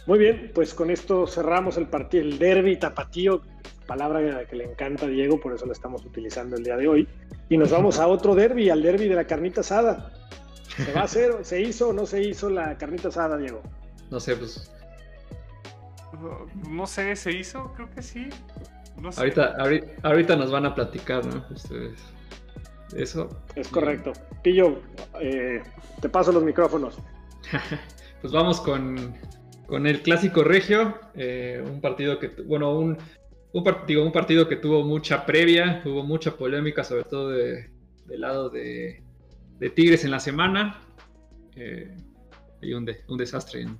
Muy 0.08 0.20
bien, 0.20 0.52
pues 0.54 0.74
con 0.74 0.90
esto 0.90 1.28
cerramos 1.28 1.78
el 1.78 1.88
partido, 1.88 2.24
el 2.24 2.40
derby 2.40 2.76
tapatío, 2.78 3.44
palabra 3.86 4.46
que 4.46 4.56
le 4.56 4.66
encanta 4.66 5.06
a 5.06 5.10
Diego, 5.10 5.40
por 5.40 5.54
eso 5.54 5.66
la 5.66 5.74
estamos 5.74 6.04
utilizando 6.04 6.58
el 6.58 6.64
día 6.64 6.76
de 6.76 6.88
hoy. 6.88 7.08
Y 7.52 7.58
nos 7.58 7.70
vamos 7.70 8.00
a 8.00 8.08
otro 8.08 8.34
derby, 8.34 8.70
al 8.70 8.82
derby 8.82 9.10
de 9.10 9.16
la 9.16 9.26
carnita 9.26 9.60
asada. 9.60 10.14
¿Se 10.78 10.94
va 10.94 11.02
a 11.02 11.04
hacer? 11.04 11.34
¿Se 11.44 11.60
hizo 11.60 11.90
o 11.90 11.94
no 11.94 12.06
se 12.06 12.24
hizo 12.24 12.50
la 12.50 12.78
carnita 12.78 13.10
asada, 13.10 13.36
Diego? 13.36 13.62
No 14.10 14.22
sé, 14.22 14.38
pues. 14.38 14.72
No, 16.70 16.88
sé, 16.88 17.14
¿se 17.18 17.34
hizo? 17.34 17.74
Creo 17.74 17.90
que 17.90 18.02
sí. 18.02 18.30
Ahorita, 19.18 19.58
ahorita, 20.02 20.38
nos 20.38 20.50
van 20.50 20.66
a 20.66 20.74
platicar, 20.74 21.26
¿no? 21.26 21.46
Ustedes. 21.54 22.00
Eso. 22.96 23.28
Es 23.56 23.68
correcto. 23.68 24.14
Pillo, 24.42 24.80
eh, 25.20 25.62
te 26.00 26.08
paso 26.08 26.32
los 26.32 26.44
micrófonos. 26.44 27.00
pues 28.22 28.32
vamos 28.32 28.62
con, 28.62 29.14
el 29.86 30.02
clásico 30.04 30.46
regio, 30.46 30.98
eh, 31.16 31.62
un 31.70 31.82
partido 31.82 32.18
que, 32.18 32.30
bueno, 32.46 32.80
un, 32.80 32.98
un, 33.54 33.64
partido, 33.64 34.04
un 34.04 34.12
partido 34.12 34.48
que 34.48 34.56
tuvo 34.56 34.84
mucha 34.84 35.26
previa, 35.26 35.82
hubo 35.86 36.04
mucha 36.04 36.36
polémica, 36.36 36.84
sobre 36.84 37.04
todo 37.04 37.30
de, 37.30 37.70
del 38.06 38.22
lado 38.22 38.50
de, 38.50 39.04
Tigres 39.76 40.04
en 40.06 40.12
la 40.12 40.20
semana. 40.20 40.82
Eh, 41.56 41.96
hay 42.62 42.74
un, 42.74 42.86
desastre 43.18 43.62
en, 43.62 43.78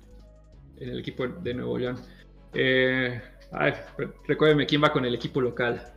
el 0.78 1.00
equipo 1.00 1.26
de 1.26 1.54
Nuevo 1.54 1.78
León. 1.78 1.96
Eh, 2.54 3.20
recuérdeme 4.26 4.66
quién 4.66 4.82
va 4.82 4.92
con 4.92 5.04
el 5.04 5.14
equipo 5.14 5.40
local. 5.40 5.92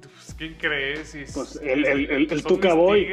Pues, 0.00 0.34
¿Quién 0.36 0.54
crees? 0.54 1.16
Pues 1.32 1.56
el, 1.62 1.86
el, 1.86 2.10
el, 2.10 2.42
Tuca 2.42 2.74
Boy. 2.74 3.06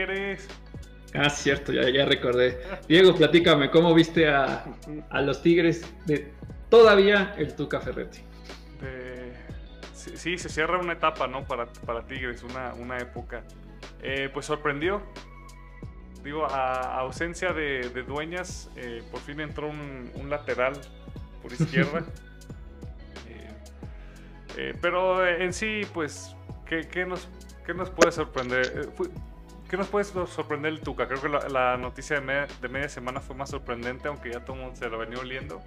Ah, 1.14 1.30
cierto, 1.30 1.72
ya, 1.72 1.90
ya 1.90 2.06
recordé. 2.06 2.60
Diego, 2.88 3.16
platícame, 3.16 3.72
¿cómo 3.72 3.94
viste 3.94 4.28
a, 4.28 4.66
a 5.10 5.22
los 5.22 5.42
Tigres 5.42 5.84
de 6.06 6.32
todavía 6.70 7.34
el 7.38 7.56
Tuca 7.56 7.80
Ferretti? 7.80 8.20
Sí, 10.00 10.38
se 10.38 10.50
cierra 10.50 10.78
una 10.78 10.94
etapa, 10.94 11.28
¿no? 11.28 11.46
Para, 11.46 11.68
para 11.86 12.06
Tigres, 12.06 12.44
una, 12.44 12.74
una 12.74 12.98
época. 12.98 13.44
Eh, 14.02 14.30
pues 14.34 14.46
sorprendió. 14.46 15.02
Digo, 16.24 16.46
a, 16.46 17.00
ausencia 17.00 17.54
de, 17.54 17.82
dueñas, 18.08 18.70
eh, 18.76 19.04
por 19.12 19.22
fin 19.22 19.40
entró 19.40 19.68
un, 19.68 20.12
un 20.16 20.30
lateral 20.30 20.74
por 21.42 21.54
izquierda. 21.54 22.04
Eh, 24.58 24.76
pero 24.82 25.26
en 25.26 25.54
sí, 25.54 25.84
pues, 25.94 26.36
¿qué, 26.66 26.82
qué 26.90 27.06
nos, 27.06 27.30
qué 27.66 27.74
nos 27.74 27.90
puede 27.92 28.12
sorprender? 28.12 28.90
¿Qué 29.70 29.78
nos 29.78 29.88
puede 29.88 30.04
sorprender 30.04 30.74
el 30.74 30.82
Tuca? 30.82 31.08
Creo 31.08 31.22
que 31.22 31.30
la, 31.30 31.78
noticia 31.78 32.20
de 32.20 32.68
media, 32.68 32.90
semana 32.90 33.22
fue 33.22 33.38
más 33.38 33.52
sorprendente, 33.52 34.10
aunque 34.10 34.34
ya 34.34 34.44
todo 34.44 34.58
el 34.58 34.64
mundo 34.64 34.76
se 34.76 34.90
lo 34.90 34.98
venía 34.98 35.20
oliendo. 35.20 35.62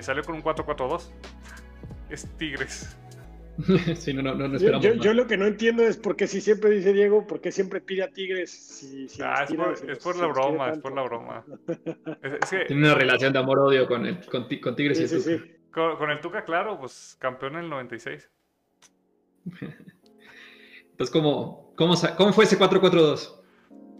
salió 0.00 0.24
con 0.24 0.36
un 0.36 0.42
4-4-2. 0.42 1.10
Es 2.08 2.26
Tigres. 2.38 2.96
sí, 3.96 4.14
no, 4.14 4.22
no, 4.22 4.34
no 4.34 4.56
esperamos 4.56 4.84
yo, 4.84 4.94
yo, 4.94 5.14
lo 5.14 5.26
que 5.26 5.36
no 5.36 5.46
entiendo 5.46 5.82
es 5.82 5.96
por 5.96 6.16
qué 6.16 6.26
si 6.26 6.40
siempre 6.40 6.70
dice 6.70 6.92
Diego, 6.92 7.26
por 7.26 7.40
qué 7.40 7.52
siempre 7.52 7.80
pide 7.80 8.02
a 8.02 8.10
Tigres. 8.10 8.50
Si, 8.50 9.08
ah, 9.22 9.44
es, 9.44 9.98
por, 9.98 10.16
la 10.16 10.26
broma, 10.26 10.70
es 10.70 10.78
por 10.78 10.94
la 10.94 11.02
broma. 11.02 11.44
Tiene 12.66 12.82
una 12.82 12.94
relación 12.94 13.32
de 13.32 13.38
amor-odio 13.38 13.86
con, 13.86 14.04
con, 14.30 14.46
con, 14.60 14.76
Tigres 14.76 15.00
y 15.00 15.04
el 15.04 15.10
Tuca. 15.10 15.54
Con, 15.72 15.96
con, 15.96 16.10
el 16.10 16.20
Tuca, 16.20 16.44
claro, 16.44 16.78
pues 16.78 17.16
campeón 17.18 17.54
en 17.54 17.64
el 17.64 17.70
96. 17.70 18.30
Entonces, 20.90 21.10
¿cómo, 21.12 21.72
cómo, 21.76 21.94
cómo 22.16 22.32
fue 22.32 22.44
ese 22.44 22.58
4-4-2? 22.58 23.40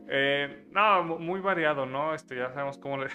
Eh, 0.09 0.67
no, 0.71 1.05
muy 1.05 1.41
variado, 1.41 1.87
¿no? 1.87 2.15
Este, 2.15 2.37
ya 2.37 2.53
sabemos 2.53 2.79
cómo 2.79 2.99
le... 2.99 3.07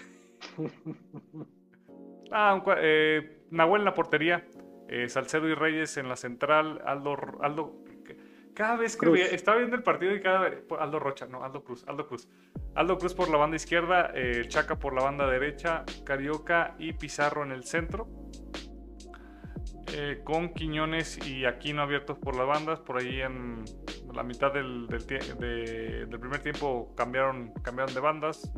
ah, 2.32 2.64
eh, 2.78 3.42
Nahuel 3.52 3.82
en 3.82 3.86
la 3.86 3.94
portería. 3.94 4.46
Eh, 4.88 5.10
Salcedo 5.10 5.48
y 5.48 5.56
Reyes 5.56 5.98
en 5.98 6.10
la 6.10 6.16
central, 6.16 6.82
Aldo, 6.86 7.18
Aldo 7.42 7.86
cada 8.56 8.78
vez 8.78 8.96
que 8.96 9.36
estaba 9.36 9.58
viendo 9.58 9.76
el 9.76 9.84
partido 9.84 10.16
y 10.16 10.22
cada 10.22 10.40
vez, 10.40 10.64
Aldo 10.80 10.98
Rocha, 10.98 11.28
no, 11.28 11.44
Aldo 11.44 11.64
Cruz, 11.64 11.84
Aldo 11.88 12.08
Cruz. 12.08 12.30
Aldo 12.74 12.98
Cruz 12.98 13.14
por 13.14 13.30
la 13.30 13.38
banda 13.38 13.58
izquierda, 13.58 14.12
eh, 14.16 14.46
Chaca 14.48 14.80
por 14.80 14.94
la 14.94 15.04
banda 15.04 15.28
derecha, 15.28 15.84
Carioca 16.06 16.76
y 16.80 16.94
Pizarro 16.94 17.44
en 17.44 17.52
el 17.52 17.66
centro. 17.66 18.08
Eh, 19.94 20.22
con 20.24 20.54
Quiñones 20.54 21.20
y 21.28 21.46
Aquino 21.46 21.82
abiertos 21.82 22.18
por 22.18 22.36
las 22.36 22.48
bandas, 22.48 22.80
por 22.80 22.98
ahí 22.98 23.22
en 23.22 23.64
la 24.14 24.24
mitad 24.24 24.54
del, 24.54 24.88
del, 24.88 26.20
primer 26.20 26.40
tiempo 26.40 26.94
cambiaron, 26.96 27.54
cambiaron 27.62 27.94
de 27.94 28.00
bandas, 28.00 28.52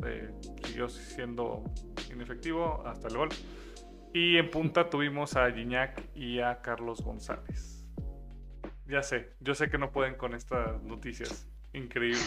siguió 0.64 0.88
siendo 0.88 1.64
inefectivo 2.12 2.82
hasta 2.86 3.08
el 3.08 3.16
gol. 3.16 3.28
Y 4.12 4.36
en 4.36 4.50
punta 4.50 4.88
tuvimos 4.88 5.36
a 5.36 5.50
Gignac 5.50 6.02
y 6.14 6.40
a 6.40 6.60
Carlos 6.62 7.02
González. 7.02 7.86
Ya 8.86 9.02
sé, 9.02 9.34
yo 9.40 9.54
sé 9.54 9.68
que 9.68 9.78
no 9.78 9.92
pueden 9.92 10.14
con 10.14 10.34
estas 10.34 10.82
noticias. 10.82 11.46
Increíble. 11.74 12.20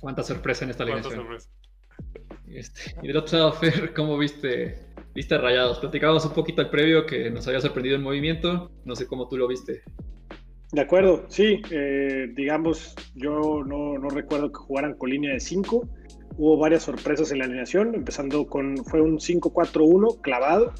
Cuánta 0.00 0.22
sorpresa 0.22 0.64
en 0.64 0.70
esta 0.70 0.82
alineación. 0.82 1.14
sorpresa. 1.14 1.50
Este, 2.46 2.94
y 3.02 3.08
del 3.08 3.16
otro 3.16 3.38
lado, 3.38 3.52
Fer, 3.52 3.92
¿cómo 3.94 4.16
viste, 4.18 4.78
viste 5.14 5.36
Rayados? 5.38 5.78
Platicábamos 5.80 6.24
un 6.24 6.32
poquito 6.32 6.62
al 6.62 6.70
previo 6.70 7.06
que 7.06 7.30
nos 7.30 7.46
había 7.48 7.60
sorprendido 7.60 7.96
el 7.96 8.02
movimiento. 8.02 8.70
No 8.84 8.94
sé 8.94 9.06
cómo 9.06 9.28
tú 9.28 9.36
lo 9.36 9.48
viste. 9.48 9.82
De 10.72 10.82
acuerdo, 10.82 11.24
sí. 11.28 11.62
Eh, 11.70 12.30
digamos, 12.34 12.94
yo 13.14 13.64
no, 13.64 13.98
no, 13.98 14.08
recuerdo 14.10 14.52
que 14.52 14.58
jugaran 14.58 14.94
con 14.94 15.10
línea 15.10 15.32
de 15.32 15.40
5. 15.40 15.88
Hubo 16.38 16.56
varias 16.56 16.84
sorpresas 16.84 17.32
en 17.32 17.38
la 17.38 17.44
alineación, 17.44 17.94
empezando 17.94 18.46
con, 18.46 18.76
fue 18.84 19.00
un 19.00 19.18
5-4-1 19.18 20.20
clavado. 20.20 20.72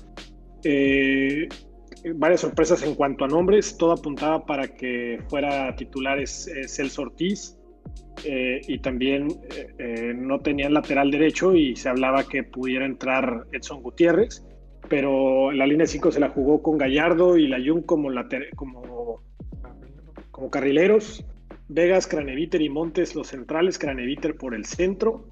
Eh, 0.63 1.49
varias 2.15 2.41
sorpresas 2.41 2.83
en 2.85 2.95
cuanto 2.95 3.25
a 3.25 3.29
nombres, 3.29 3.77
todo 3.77 3.93
apuntaba 3.93 4.47
para 4.47 4.69
que 4.69 5.21
fuera 5.29 5.75
titulares 5.75 6.49
Celso 6.69 7.03
Ortiz 7.03 7.59
eh, 8.25 8.61
y 8.67 8.79
también 8.79 9.29
eh, 9.79 10.13
no 10.17 10.41
tenían 10.41 10.75
lateral 10.75 11.11
derecho 11.11 11.55
y 11.55 11.77
se 11.77 11.89
hablaba 11.89 12.27
que 12.27 12.43
pudiera 12.43 12.85
entrar 12.85 13.47
Edson 13.53 13.83
Gutiérrez, 13.83 14.45
pero 14.89 15.53
la 15.53 15.67
línea 15.67 15.87
5 15.87 16.13
se 16.13 16.21
la 16.21 16.31
jugó 16.31 16.63
con 16.63 16.79
Gallardo 16.79 17.37
y 17.37 17.47
la 17.47 17.59
Jun 17.59 17.83
como, 17.83 18.11
como, 18.57 19.23
como 20.31 20.51
carrileros. 20.51 21.25
Vegas, 21.71 22.07
Craneviter 22.07 22.63
y 22.63 22.71
Montes 22.71 23.15
los 23.15 23.29
centrales, 23.29 23.79
Craneviter 23.79 24.37
por 24.37 24.55
el 24.55 24.65
centro, 24.65 25.27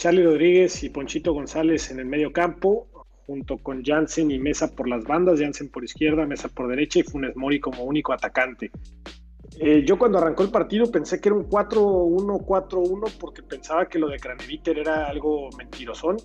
Charlie 0.00 0.24
Rodríguez 0.24 0.82
y 0.82 0.88
Ponchito 0.88 1.34
González 1.34 1.90
en 1.90 1.98
el 1.98 2.06
medio 2.06 2.32
campo, 2.32 2.88
junto 3.26 3.58
con 3.58 3.84
Jansen 3.84 4.30
y 4.30 4.38
Mesa 4.38 4.74
por 4.74 4.88
las 4.88 5.04
bandas, 5.04 5.38
Jansen 5.38 5.68
por 5.68 5.84
izquierda, 5.84 6.24
Mesa 6.24 6.48
por 6.48 6.68
derecha 6.68 7.00
y 7.00 7.02
Funes 7.02 7.36
Mori 7.36 7.60
como 7.60 7.84
único 7.84 8.14
atacante. 8.14 8.70
Eh, 9.58 9.84
yo 9.86 9.98
cuando 9.98 10.16
arrancó 10.16 10.42
el 10.42 10.50
partido 10.50 10.90
pensé 10.90 11.20
que 11.20 11.28
era 11.28 11.36
un 11.36 11.46
4-1-4-1 11.50 13.18
porque 13.20 13.42
pensaba 13.42 13.90
que 13.90 13.98
lo 13.98 14.08
de 14.08 14.18
Craneviter 14.18 14.78
era 14.78 15.04
algo 15.04 15.50
mentirosón. 15.58 16.16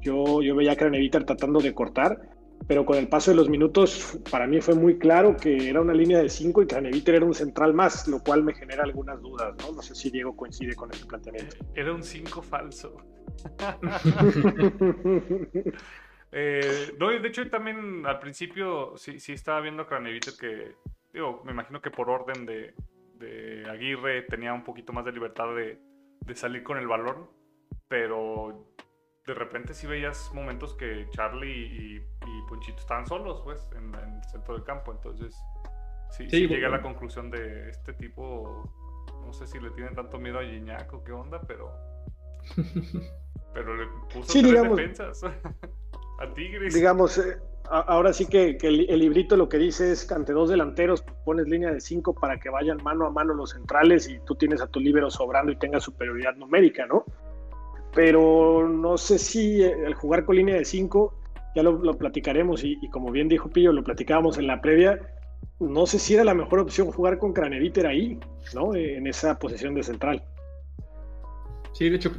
Yo, 0.00 0.40
yo 0.40 0.56
veía 0.56 0.72
a 0.72 0.76
tratando 0.76 1.60
de 1.60 1.74
cortar, 1.74 2.18
pero 2.66 2.84
con 2.84 2.98
el 2.98 3.08
paso 3.08 3.30
de 3.30 3.36
los 3.36 3.48
minutos 3.48 4.18
para 4.30 4.46
mí 4.46 4.60
fue 4.60 4.74
muy 4.74 4.98
claro 4.98 5.36
que 5.36 5.68
era 5.68 5.80
una 5.80 5.94
línea 5.94 6.20
de 6.20 6.28
5 6.28 6.62
y 6.62 6.66
Craneviter 6.66 7.16
era 7.16 7.24
un 7.24 7.34
central 7.34 7.74
más, 7.74 8.06
lo 8.06 8.22
cual 8.22 8.44
me 8.44 8.54
genera 8.54 8.84
algunas 8.84 9.20
dudas, 9.20 9.54
¿no? 9.58 9.72
No 9.72 9.82
sé 9.82 9.94
si 9.94 10.10
Diego 10.10 10.36
coincide 10.36 10.74
con 10.74 10.90
ese 10.92 11.06
planteamiento. 11.06 11.56
Era 11.74 11.92
un 11.92 12.02
5 12.02 12.42
falso. 12.42 12.96
eh, 16.32 16.94
no, 16.98 17.08
de 17.08 17.28
hecho 17.28 17.48
también 17.48 18.04
al 18.06 18.18
principio 18.18 18.94
sí, 18.96 19.18
sí 19.18 19.32
estaba 19.32 19.60
viendo 19.60 19.86
Craneviter 19.86 20.34
que, 20.38 20.74
digo, 21.12 21.42
me 21.44 21.52
imagino 21.52 21.80
que 21.80 21.90
por 21.90 22.10
orden 22.10 22.46
de, 22.46 22.74
de 23.18 23.68
Aguirre 23.68 24.22
tenía 24.22 24.52
un 24.52 24.64
poquito 24.64 24.92
más 24.92 25.04
de 25.04 25.12
libertad 25.12 25.54
de, 25.54 25.78
de 26.20 26.34
salir 26.34 26.62
con 26.62 26.78
el 26.78 26.86
balón, 26.86 27.28
pero 27.88 28.66
de 29.26 29.34
repente 29.34 29.74
sí 29.74 29.86
veías 29.86 30.30
momentos 30.34 30.74
que 30.74 31.06
Charlie 31.10 31.50
y, 31.50 31.96
y 31.96 32.42
Ponchito 32.48 32.78
estaban 32.78 33.06
solos, 33.06 33.40
pues, 33.44 33.66
en, 33.76 33.94
el 33.94 34.24
centro 34.24 34.54
del 34.54 34.64
campo. 34.64 34.92
Entonces, 34.92 35.36
sí, 36.10 36.28
sí, 36.30 36.46
llegué 36.46 36.66
a 36.66 36.70
la 36.70 36.82
conclusión 36.82 37.30
de 37.30 37.70
este 37.70 37.92
tipo, 37.94 38.70
no 39.24 39.32
sé 39.32 39.46
si 39.46 39.60
le 39.60 39.70
tienen 39.70 39.94
tanto 39.94 40.18
miedo 40.18 40.38
a 40.38 40.44
Gignac 40.44 40.92
o 40.92 41.04
qué 41.04 41.12
onda, 41.12 41.40
pero... 41.46 41.72
pero 43.54 43.76
le 43.76 43.86
puso 44.12 44.32
tres 44.32 44.62
defensas 44.62 45.24
a 46.20 46.34
Tigres. 46.34 46.72
Digamos, 46.72 47.18
eh, 47.18 47.38
ahora 47.70 48.12
sí 48.12 48.26
que, 48.26 48.58
el, 48.62 48.98
librito 48.98 49.36
lo 49.36 49.48
que 49.48 49.58
dice 49.58 49.92
es 49.92 50.04
que 50.04 50.14
ante 50.14 50.32
dos 50.32 50.48
delanteros 50.48 51.04
pones 51.24 51.46
línea 51.46 51.70
de 51.70 51.80
cinco 51.80 52.14
para 52.14 52.38
que 52.38 52.48
vayan 52.48 52.82
mano 52.82 53.06
a 53.06 53.10
mano 53.10 53.34
los 53.34 53.50
centrales 53.50 54.08
y 54.08 54.18
tú 54.20 54.34
tienes 54.34 54.60
a 54.60 54.66
tu 54.66 54.80
líbero 54.80 55.10
sobrando 55.10 55.52
y 55.52 55.56
tengas 55.56 55.84
superioridad 55.84 56.34
numérica, 56.36 56.86
¿no? 56.86 57.04
Pero 57.94 58.68
no 58.68 58.96
sé 58.96 59.18
si 59.18 59.62
el 59.62 59.94
jugar 59.94 60.24
con 60.24 60.36
línea 60.36 60.56
de 60.56 60.64
5 60.64 61.14
ya 61.54 61.62
lo, 61.62 61.80
platicaremos 61.98 62.62
y, 62.62 62.76
como 62.90 63.10
bien 63.10 63.28
dijo 63.28 63.50
Pillo, 63.50 63.72
lo 63.72 63.82
platicábamos 63.82 64.38
en 64.38 64.46
la 64.46 64.60
previa, 64.60 65.00
no 65.58 65.86
sé 65.86 65.98
si 65.98 66.14
era 66.14 66.24
la 66.24 66.34
mejor 66.34 66.60
opción 66.60 66.90
jugar 66.92 67.18
con 67.18 67.32
Craneviter 67.32 67.86
ahí, 67.86 68.18
¿no? 68.54 68.74
En 68.74 69.06
esa 69.06 69.38
posición 69.38 69.74
de 69.74 69.82
central. 69.82 70.22
Sí, 71.72 71.88
de 71.88 71.96
hecho, 71.96 72.12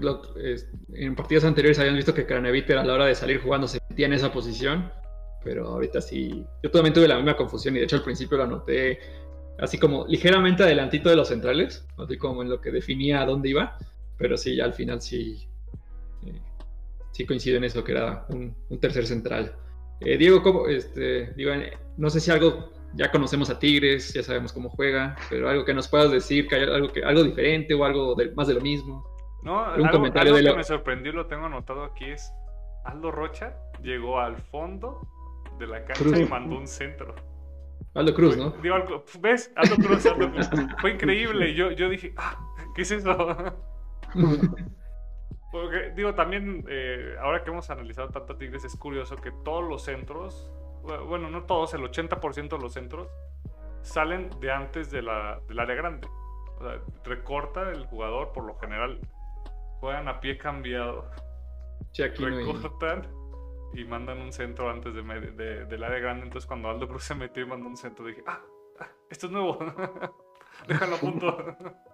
en 0.93 1.15
partidos 1.15 1.43
anteriores 1.45 1.79
habían 1.79 1.95
visto 1.95 2.13
que 2.13 2.25
Craneviter 2.25 2.77
a 2.77 2.83
la 2.83 2.93
hora 2.93 3.05
de 3.05 3.15
salir 3.15 3.41
jugando 3.41 3.67
se 3.67 3.79
metía 3.89 4.07
en 4.07 4.13
esa 4.13 4.31
posición, 4.31 4.91
pero 5.43 5.67
ahorita 5.67 6.01
sí, 6.01 6.45
yo 6.61 6.71
también 6.71 6.93
tuve 6.93 7.07
la 7.07 7.15
misma 7.15 7.35
confusión 7.35 7.75
y 7.75 7.79
de 7.79 7.85
hecho 7.85 7.97
al 7.97 8.03
principio 8.03 8.37
lo 8.37 8.43
anoté 8.43 8.99
así 9.59 9.77
como 9.77 10.05
ligeramente 10.07 10.63
adelantito 10.63 11.09
de 11.09 11.15
los 11.15 11.27
centrales, 11.27 11.85
así 11.97 12.17
como 12.17 12.41
en 12.41 12.49
lo 12.49 12.61
que 12.61 12.71
definía 12.71 13.21
a 13.21 13.25
dónde 13.25 13.49
iba, 13.49 13.77
pero 14.17 14.37
sí, 14.37 14.59
al 14.59 14.73
final 14.73 15.01
sí, 15.01 15.37
eh, 15.37 15.50
sí 17.11 17.25
coincido 17.25 17.57
en 17.57 17.63
eso, 17.63 17.83
que 17.83 17.91
era 17.91 18.25
un, 18.29 18.55
tercer 18.79 19.05
central. 19.05 19.55
Eh, 19.99 20.17
Diego, 20.17 20.41
¿cómo, 20.41 20.67
este, 20.67 21.33
digo, 21.33 21.51
no 21.97 22.09
sé 22.09 22.19
si 22.19 22.31
algo, 22.31 22.71
ya 22.95 23.11
conocemos 23.11 23.49
a 23.49 23.59
Tigres, 23.59 24.13
ya 24.13 24.23
sabemos 24.23 24.51
cómo 24.51 24.69
juega, 24.69 25.15
pero 25.29 25.49
algo 25.49 25.63
que 25.63 25.73
nos 25.73 25.87
puedas 25.87 26.11
decir, 26.11 26.47
que 26.47 26.55
hay 26.55 26.63
algo, 26.63 26.91
que, 26.91 27.03
algo 27.03 27.23
diferente 27.23 27.73
o 27.73 27.85
algo 27.85 28.15
más 28.35 28.47
de 28.47 28.55
lo 28.55 28.61
mismo. 28.61 29.05
No, 29.43 29.61
un 29.61 29.69
algo, 29.69 29.91
comentario 29.91 30.35
que 30.35 30.55
me 30.55 30.63
sorprendió, 30.63 31.13
lo 31.13 31.27
tengo 31.27 31.45
anotado 31.45 31.83
aquí, 31.83 32.05
es 32.05 32.31
Aldo 32.85 33.11
Rocha 33.11 33.55
llegó 33.81 34.19
al 34.19 34.37
fondo 34.37 35.07
de 35.59 35.67
la 35.67 35.85
cancha 35.85 36.19
y 36.19 36.25
mandó 36.25 36.57
un 36.57 36.67
centro. 36.67 37.15
Aldo 37.93 38.13
Cruz, 38.13 38.37
¿no? 38.37 38.53
¿Ves? 39.19 39.51
Aldo 39.55 39.75
Cruz, 39.75 40.05
Aldo 40.05 40.31
Cruz. 40.31 40.49
Fue 40.79 40.91
increíble. 40.91 41.53
Yo, 41.55 41.71
yo 41.71 41.89
dije, 41.89 42.13
ah, 42.17 42.39
¿qué 42.75 42.83
es 42.83 42.91
eso? 42.91 43.17
Porque, 45.51 45.91
digo, 45.95 46.15
también, 46.15 46.65
eh, 46.69 47.15
ahora 47.19 47.43
que 47.43 47.49
hemos 47.49 47.69
analizado 47.69 48.09
tanto 48.09 48.37
Tigres, 48.37 48.63
es 48.63 48.75
curioso 48.77 49.17
que 49.17 49.31
todos 49.43 49.67
los 49.67 49.83
centros, 49.83 50.49
bueno, 51.07 51.29
no 51.29 51.43
todos, 51.43 51.73
el 51.73 51.81
80% 51.81 52.49
de 52.49 52.57
los 52.57 52.73
centros 52.73 53.09
salen 53.81 54.29
de 54.39 54.51
antes 54.51 54.91
de 54.91 55.01
la, 55.01 55.41
del 55.47 55.59
área 55.59 55.75
grande. 55.75 56.07
O 56.57 56.63
sea, 56.63 56.79
recorta 57.03 57.69
el 57.69 57.85
jugador, 57.85 58.31
por 58.31 58.45
lo 58.45 58.57
general, 58.59 58.99
juegan 59.79 60.07
a 60.07 60.21
pie 60.21 60.37
cambiado. 60.37 61.09
recortan 61.97 63.07
y 63.73 63.85
mandan 63.85 64.19
un 64.19 64.31
centro 64.31 64.69
antes 64.69 64.93
de, 64.93 65.65
del 65.65 65.83
área 65.83 65.99
grande. 65.99 66.23
Entonces, 66.23 66.47
cuando 66.47 66.69
Aldo 66.69 66.87
Cruz 66.87 67.03
se 67.03 67.15
metió 67.15 67.43
y 67.43 67.47
mandó 67.47 67.67
un 67.67 67.77
centro, 67.77 68.05
dije, 68.05 68.23
ah, 68.27 68.39
ah 68.79 68.87
esto 69.09 69.27
es 69.27 69.31
nuevo. 69.31 69.57
Déjalo 70.67 70.95
a 70.95 70.99
punto. 70.99 71.57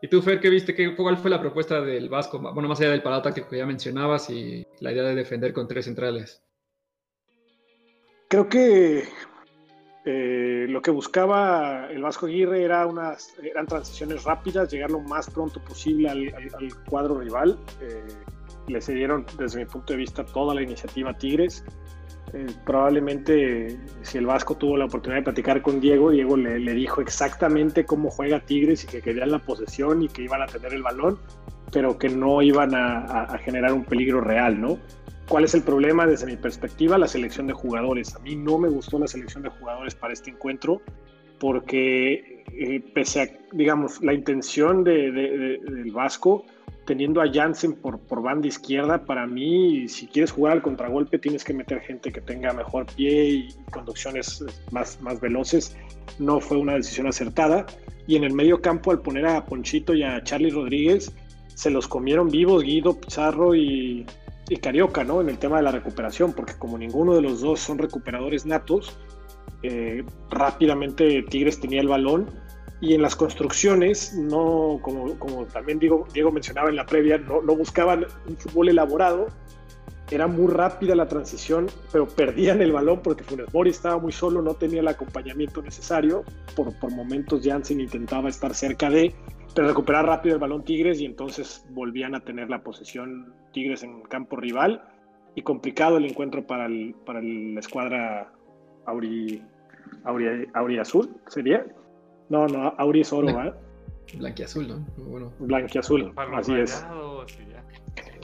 ¿Y 0.00 0.08
tú, 0.08 0.22
Fer, 0.22 0.40
qué 0.40 0.48
viste? 0.48 0.74
¿Qué, 0.74 0.94
¿Cuál 0.94 1.16
fue 1.16 1.30
la 1.30 1.40
propuesta 1.40 1.80
del 1.80 2.08
Vasco? 2.08 2.38
Bueno, 2.38 2.68
más 2.68 2.80
allá 2.80 2.90
del 2.90 3.02
parado 3.02 3.32
que 3.32 3.56
ya 3.56 3.66
mencionabas 3.66 4.30
y 4.30 4.64
la 4.80 4.92
idea 4.92 5.02
de 5.02 5.14
defender 5.14 5.52
con 5.52 5.66
tres 5.66 5.86
centrales. 5.86 6.42
Creo 8.28 8.48
que 8.48 9.04
eh, 10.04 10.66
lo 10.68 10.80
que 10.80 10.90
buscaba 10.90 11.88
el 11.90 12.02
Vasco 12.02 12.26
Aguirre 12.26 12.62
era 12.62 12.86
unas, 12.86 13.34
eran 13.42 13.66
transiciones 13.66 14.22
rápidas, 14.24 14.70
llegar 14.70 14.90
lo 14.90 15.00
más 15.00 15.28
pronto 15.30 15.60
posible 15.64 16.08
al, 16.08 16.32
cuadro 16.88 17.18
rival. 17.18 17.58
Eh, 17.80 18.06
le 18.68 18.80
cedieron, 18.80 19.26
desde 19.38 19.58
mi 19.58 19.64
punto 19.64 19.94
de 19.94 19.98
vista, 19.98 20.24
toda 20.24 20.54
la 20.54 20.62
iniciativa 20.62 21.16
Tigres. 21.16 21.64
Eh, 22.34 22.46
probablemente 22.64 23.78
si 24.02 24.18
el 24.18 24.26
Vasco 24.26 24.56
tuvo 24.56 24.76
la 24.76 24.84
oportunidad 24.84 25.20
de 25.20 25.24
platicar 25.24 25.62
con 25.62 25.80
Diego, 25.80 26.10
Diego 26.10 26.36
le, 26.36 26.58
dijo 26.74 27.00
exactamente 27.00 27.84
cómo 27.84 28.10
juega 28.10 28.40
Tigres 28.40 28.84
y 28.84 28.86
que 28.86 29.00
querían 29.00 29.30
la 29.30 29.38
posesión 29.38 30.02
y 30.02 30.08
que 30.08 30.22
iban 30.22 30.42
a 30.42 30.46
tener 30.46 30.74
el 30.74 30.82
balón, 30.82 31.18
pero 31.72 31.98
que 31.98 32.08
no 32.08 32.42
iban 32.42 32.74
a, 32.74 33.38
generar 33.38 33.72
un 33.72 33.84
peligro 33.84 34.20
real, 34.20 34.60
¿no? 34.60 34.78
¿Cuál 35.28 35.44
es 35.44 35.54
el 35.54 35.62
problema 35.62 36.06
desde 36.06 36.26
mi 36.26 36.36
perspectiva? 36.36 36.96
La 36.96 37.06
selección 37.06 37.46
de 37.46 37.52
jugadores. 37.52 38.14
A 38.14 38.18
mí 38.18 38.34
no 38.34 38.58
me 38.58 38.68
gustó 38.68 38.98
la 38.98 39.06
selección 39.06 39.42
de 39.42 39.50
jugadores 39.50 39.94
para 39.94 40.12
este 40.12 40.30
encuentro 40.30 40.80
porque 41.38 42.44
eh, 42.52 42.80
pese 42.94 43.22
a, 43.22 43.28
digamos, 43.52 44.02
la 44.02 44.12
intención 44.12 44.84
de, 44.84 45.10
del 45.10 45.92
Vasco, 45.92 46.44
teniendo 46.86 47.20
a 47.20 47.30
Jansen 47.30 47.74
por, 47.74 47.98
por 48.00 48.22
banda 48.22 48.48
izquierda, 48.48 49.04
para 49.04 49.26
mí, 49.26 49.88
si 49.88 50.06
quieres 50.06 50.32
jugar 50.32 50.54
al 50.54 50.62
contragolpe, 50.62 51.18
tienes 51.18 51.44
que 51.44 51.52
meter 51.52 51.80
gente 51.80 52.10
que 52.10 52.20
tenga 52.20 52.52
mejor 52.52 52.86
pie 52.96 53.28
y 53.28 53.48
conducciones 53.70 54.44
más, 54.70 55.00
más 55.02 55.20
veloces. 55.20 55.76
No 56.18 56.40
fue 56.40 56.56
una 56.56 56.74
decisión 56.74 57.06
acertada. 57.06 57.66
Y 58.06 58.16
en 58.16 58.24
el 58.24 58.32
medio 58.32 58.62
campo, 58.62 58.90
al 58.90 59.02
poner 59.02 59.26
a 59.26 59.44
Ponchito 59.44 59.94
y 59.94 60.02
a 60.02 60.24
Charlie 60.24 60.50
Rodríguez, 60.50 61.12
se 61.54 61.70
los 61.70 61.86
comieron 61.86 62.30
vivos 62.30 62.62
Guido, 62.62 62.98
Pizarro 62.98 63.54
y, 63.54 64.06
y 64.48 64.56
Carioca, 64.56 65.04
¿no? 65.04 65.20
En 65.20 65.28
el 65.28 65.38
tema 65.38 65.58
de 65.58 65.64
la 65.64 65.72
recuperación, 65.72 66.32
porque 66.32 66.54
como 66.58 66.78
ninguno 66.78 67.14
de 67.14 67.20
los 67.20 67.42
dos 67.42 67.60
son 67.60 67.76
recuperadores 67.76 68.46
natos, 68.46 68.96
eh, 69.62 70.04
rápidamente 70.30 71.22
Tigres 71.24 71.60
tenía 71.60 71.80
el 71.80 71.88
balón 71.88 72.30
y 72.80 72.94
en 72.94 73.02
las 73.02 73.16
construcciones, 73.16 74.14
no, 74.14 74.78
como, 74.82 75.18
como 75.18 75.46
también 75.46 75.78
Diego, 75.78 76.06
Diego 76.12 76.30
mencionaba 76.30 76.68
en 76.68 76.76
la 76.76 76.86
previa, 76.86 77.18
no, 77.18 77.42
buscaban 77.56 78.06
un 78.28 78.36
fútbol 78.36 78.68
elaborado, 78.68 79.26
era 80.10 80.26
muy 80.26 80.52
rápida 80.52 80.94
la 80.94 81.08
transición, 81.08 81.66
pero 81.92 82.06
perdían 82.06 82.62
el 82.62 82.72
balón 82.72 83.00
porque 83.02 83.24
Funes 83.24 83.52
Mori 83.52 83.70
estaba 83.70 83.98
muy 83.98 84.12
solo, 84.12 84.42
no 84.42 84.54
tenía 84.54 84.80
el 84.80 84.88
acompañamiento 84.88 85.60
necesario, 85.60 86.22
por, 86.54 86.72
por 86.78 86.92
momentos 86.92 87.42
Jansen 87.44 87.80
intentaba 87.80 88.28
estar 88.28 88.54
cerca 88.54 88.88
de, 88.88 89.12
pero 89.54 89.68
recuperar 89.68 90.06
rápido 90.06 90.36
el 90.36 90.40
balón 90.40 90.64
Tigres 90.64 91.00
y 91.00 91.04
entonces 91.04 91.66
volvían 91.70 92.14
a 92.14 92.20
tener 92.20 92.48
la 92.48 92.62
posesión 92.62 93.34
Tigres 93.52 93.82
en 93.82 94.02
campo 94.02 94.36
rival. 94.36 94.82
Y 95.34 95.42
complicado 95.42 95.98
el 95.98 96.04
encuentro 96.04 96.46
para, 96.46 96.66
el, 96.66 96.94
para 97.04 97.20
la 97.20 97.60
escuadra 97.60 98.32
Auri, 98.88 99.42
Auri, 100.04 100.48
Auri 100.54 100.78
Azul, 100.78 101.08
¿sería? 101.28 101.64
No, 102.28 102.46
no, 102.46 102.74
Auri 102.78 103.02
es 103.02 103.12
oro, 103.12 103.26
¿verdad? 103.26 103.56
Blanquiazul, 104.14 104.68
¿no? 104.68 104.86
Bueno. 104.96 105.32
Blanquiazul, 105.38 106.12
así 106.16 106.54
es. 106.54 106.84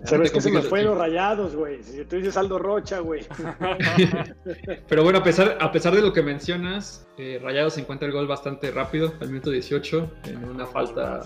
¿Sabes 0.04 0.32
que 0.32 0.40
se 0.40 0.50
me 0.50 0.60
fue 0.60 0.82
los 0.82 0.98
rayados, 0.98 1.56
güey? 1.56 1.82
Si 1.82 2.04
tú 2.04 2.16
dices 2.16 2.36
Aldo 2.36 2.58
Rocha, 2.58 2.98
güey. 2.98 3.22
Pero 4.88 5.02
bueno, 5.02 5.20
a 5.20 5.22
pesar, 5.22 5.56
a 5.60 5.72
pesar 5.72 5.94
de 5.94 6.02
lo 6.02 6.12
que 6.12 6.22
mencionas, 6.22 7.06
eh, 7.16 7.40
Rayados 7.42 7.78
encuentra 7.78 8.06
el 8.06 8.12
gol 8.12 8.26
bastante 8.26 8.70
rápido, 8.70 9.14
al 9.20 9.28
minuto 9.28 9.50
18, 9.50 10.10
en 10.26 10.44
una 10.44 10.66
falta. 10.66 11.22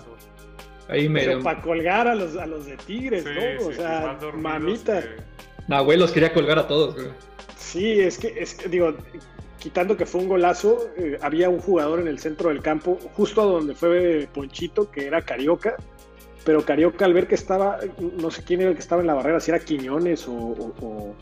Ahí 0.87 1.09
me... 1.09 1.25
Pero 1.25 1.41
para 1.41 1.61
colgar 1.61 2.07
a 2.07 2.15
los, 2.15 2.37
a 2.37 2.45
los 2.45 2.65
de 2.65 2.77
Tigres, 2.77 3.25
¿no? 3.25 3.67
o 3.67 3.73
sea, 3.73 4.17
mamita. 4.33 5.01
Que... 5.01 5.97
los 5.97 6.11
quería 6.11 6.33
colgar 6.33 6.57
a 6.57 6.67
todos, 6.67 6.95
güey. 6.95 7.09
Sí, 7.69 7.99
es 7.99 8.17
que, 8.17 8.33
es, 8.35 8.57
digo, 8.71 8.95
quitando 9.59 9.95
que 9.95 10.07
fue 10.07 10.21
un 10.21 10.27
golazo, 10.27 10.89
eh, 10.97 11.19
había 11.21 11.49
un 11.49 11.59
jugador 11.59 11.99
en 11.99 12.07
el 12.07 12.17
centro 12.17 12.49
del 12.49 12.63
campo, 12.63 12.97
justo 13.13 13.45
donde 13.45 13.75
fue 13.75 14.27
Ponchito, 14.33 14.89
que 14.89 15.05
era 15.05 15.21
Carioca, 15.21 15.75
pero 16.43 16.65
Carioca 16.65 17.05
al 17.05 17.13
ver 17.13 17.27
que 17.27 17.35
estaba, 17.35 17.77
no 18.17 18.31
sé 18.31 18.43
quién 18.43 18.61
era 18.61 18.71
el 18.71 18.75
que 18.75 18.81
estaba 18.81 19.01
en 19.01 19.07
la 19.07 19.13
barrera, 19.13 19.39
si 19.39 19.51
era 19.51 19.59
Quiñones 19.59 20.27
o, 20.27 21.13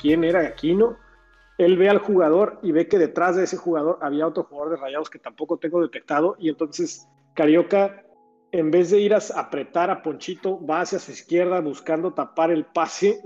quién 0.00 0.22
era 0.22 0.42
Aquino, 0.42 0.96
él 1.58 1.76
ve 1.76 1.88
al 1.88 1.98
jugador 1.98 2.60
y 2.62 2.70
ve 2.70 2.86
que 2.86 3.00
detrás 3.00 3.34
de 3.34 3.42
ese 3.42 3.56
jugador 3.56 3.98
había 4.00 4.28
otro 4.28 4.44
jugador 4.44 4.76
de 4.76 4.80
Rayados 4.80 5.10
que 5.10 5.18
tampoco 5.18 5.56
tengo 5.56 5.82
detectado, 5.82 6.36
y 6.38 6.48
entonces 6.48 7.08
Carioca, 7.34 8.04
en 8.52 8.70
vez 8.70 8.92
de 8.92 9.00
ir 9.00 9.14
a 9.14 9.20
apretar 9.34 9.90
a 9.90 10.00
Ponchito, 10.00 10.64
va 10.64 10.82
hacia 10.82 11.00
su 11.00 11.10
izquierda 11.10 11.58
buscando 11.58 12.14
tapar 12.14 12.52
el 12.52 12.66
pase 12.66 13.20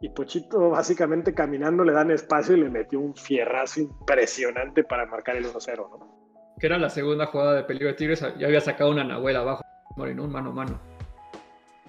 y 0.00 0.08
Pochito 0.10 0.70
básicamente 0.70 1.34
caminando 1.34 1.84
le 1.84 1.92
dan 1.92 2.10
espacio 2.10 2.56
y 2.56 2.60
le 2.60 2.70
metió 2.70 3.00
un 3.00 3.14
fierrazo 3.14 3.80
impresionante 3.80 4.84
para 4.84 5.06
marcar 5.06 5.36
el 5.36 5.46
1-0, 5.46 5.76
¿no? 5.76 6.54
Que 6.58 6.66
era 6.66 6.78
la 6.78 6.90
segunda 6.90 7.26
jugada 7.26 7.54
de 7.54 7.64
peligro 7.64 7.88
de 7.88 7.94
Tigres, 7.94 8.24
ya 8.38 8.46
había 8.46 8.60
sacado 8.60 8.90
una 8.90 9.04
Nahuela 9.04 9.40
abajo, 9.40 9.62
Mori, 9.96 10.14
¿no? 10.14 10.26
Mano 10.28 10.50
a 10.50 10.52
mano. 10.52 10.80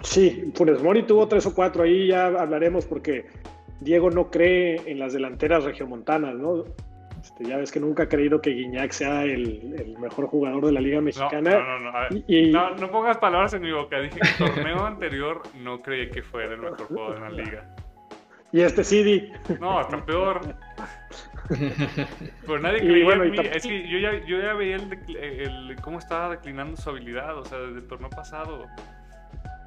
Sí, 0.02 0.52
Funes 0.56 0.82
Mori 0.82 1.04
tuvo 1.04 1.28
tres 1.28 1.46
o 1.46 1.54
cuatro, 1.54 1.84
ahí 1.84 2.08
ya 2.08 2.28
hablaremos 2.28 2.86
porque 2.86 3.26
Diego 3.80 4.10
no 4.10 4.30
cree 4.30 4.82
en 4.86 5.00
las 5.00 5.14
delanteras 5.14 5.64
regiomontanas, 5.64 6.36
¿no? 6.36 6.64
Este, 7.22 7.46
ya 7.46 7.58
ves 7.58 7.72
que 7.72 7.80
nunca 7.80 8.04
ha 8.04 8.10
creído 8.10 8.40
que 8.40 8.52
Guiñac 8.52 8.92
sea 8.92 9.24
el, 9.24 9.96
mejor 10.00 10.28
jugador 10.28 10.66
de 10.68 10.72
la 10.72 10.80
Liga 10.80 11.02
Mexicana. 11.02 11.52
No, 11.52 11.80
no, 11.80 11.92
no. 11.92 12.24
Y, 12.28 12.52
no, 12.52 12.76
no 12.76 12.92
pongas 12.92 13.18
palabras 13.18 13.54
en 13.56 13.64
mi 13.64 13.72
boca. 13.72 14.00
Dije 14.00 14.20
que 14.20 14.44
el 14.44 14.52
torneo 14.52 14.86
anterior 14.86 15.42
no 15.60 15.82
creí 15.82 16.10
que 16.12 16.22
fuera 16.22 16.54
el 16.54 16.62
mejor 16.62 16.88
jugador 16.88 17.16
de 17.16 17.22
la 17.22 17.30
liga. 17.30 17.76
Y 18.52 18.62
este 18.62 18.84
CD. 18.84 19.34
No, 19.60 19.80
hasta 19.80 20.06
peor. 20.06 20.56
Pero 21.50 22.60
nadie 22.60 22.80
creía 22.80 23.14
en 23.14 23.32
mí. 23.32 23.38
Es 23.40 23.64
que 23.64 23.88
yo 23.88 23.98
ya, 24.00 24.26
yo 24.26 24.40
ya 24.40 24.54
veía 24.54 24.78
el, 24.78 25.76
cómo 25.82 26.00
estaba 26.00 26.30
declinando 26.30 26.78
su 26.78 26.90
habilidad, 26.90 27.38
o 27.38 27.46
sea, 27.46 27.60
desde 27.60 27.80
el 27.80 27.88
torneo 27.88 28.10
pasado. 28.10 28.66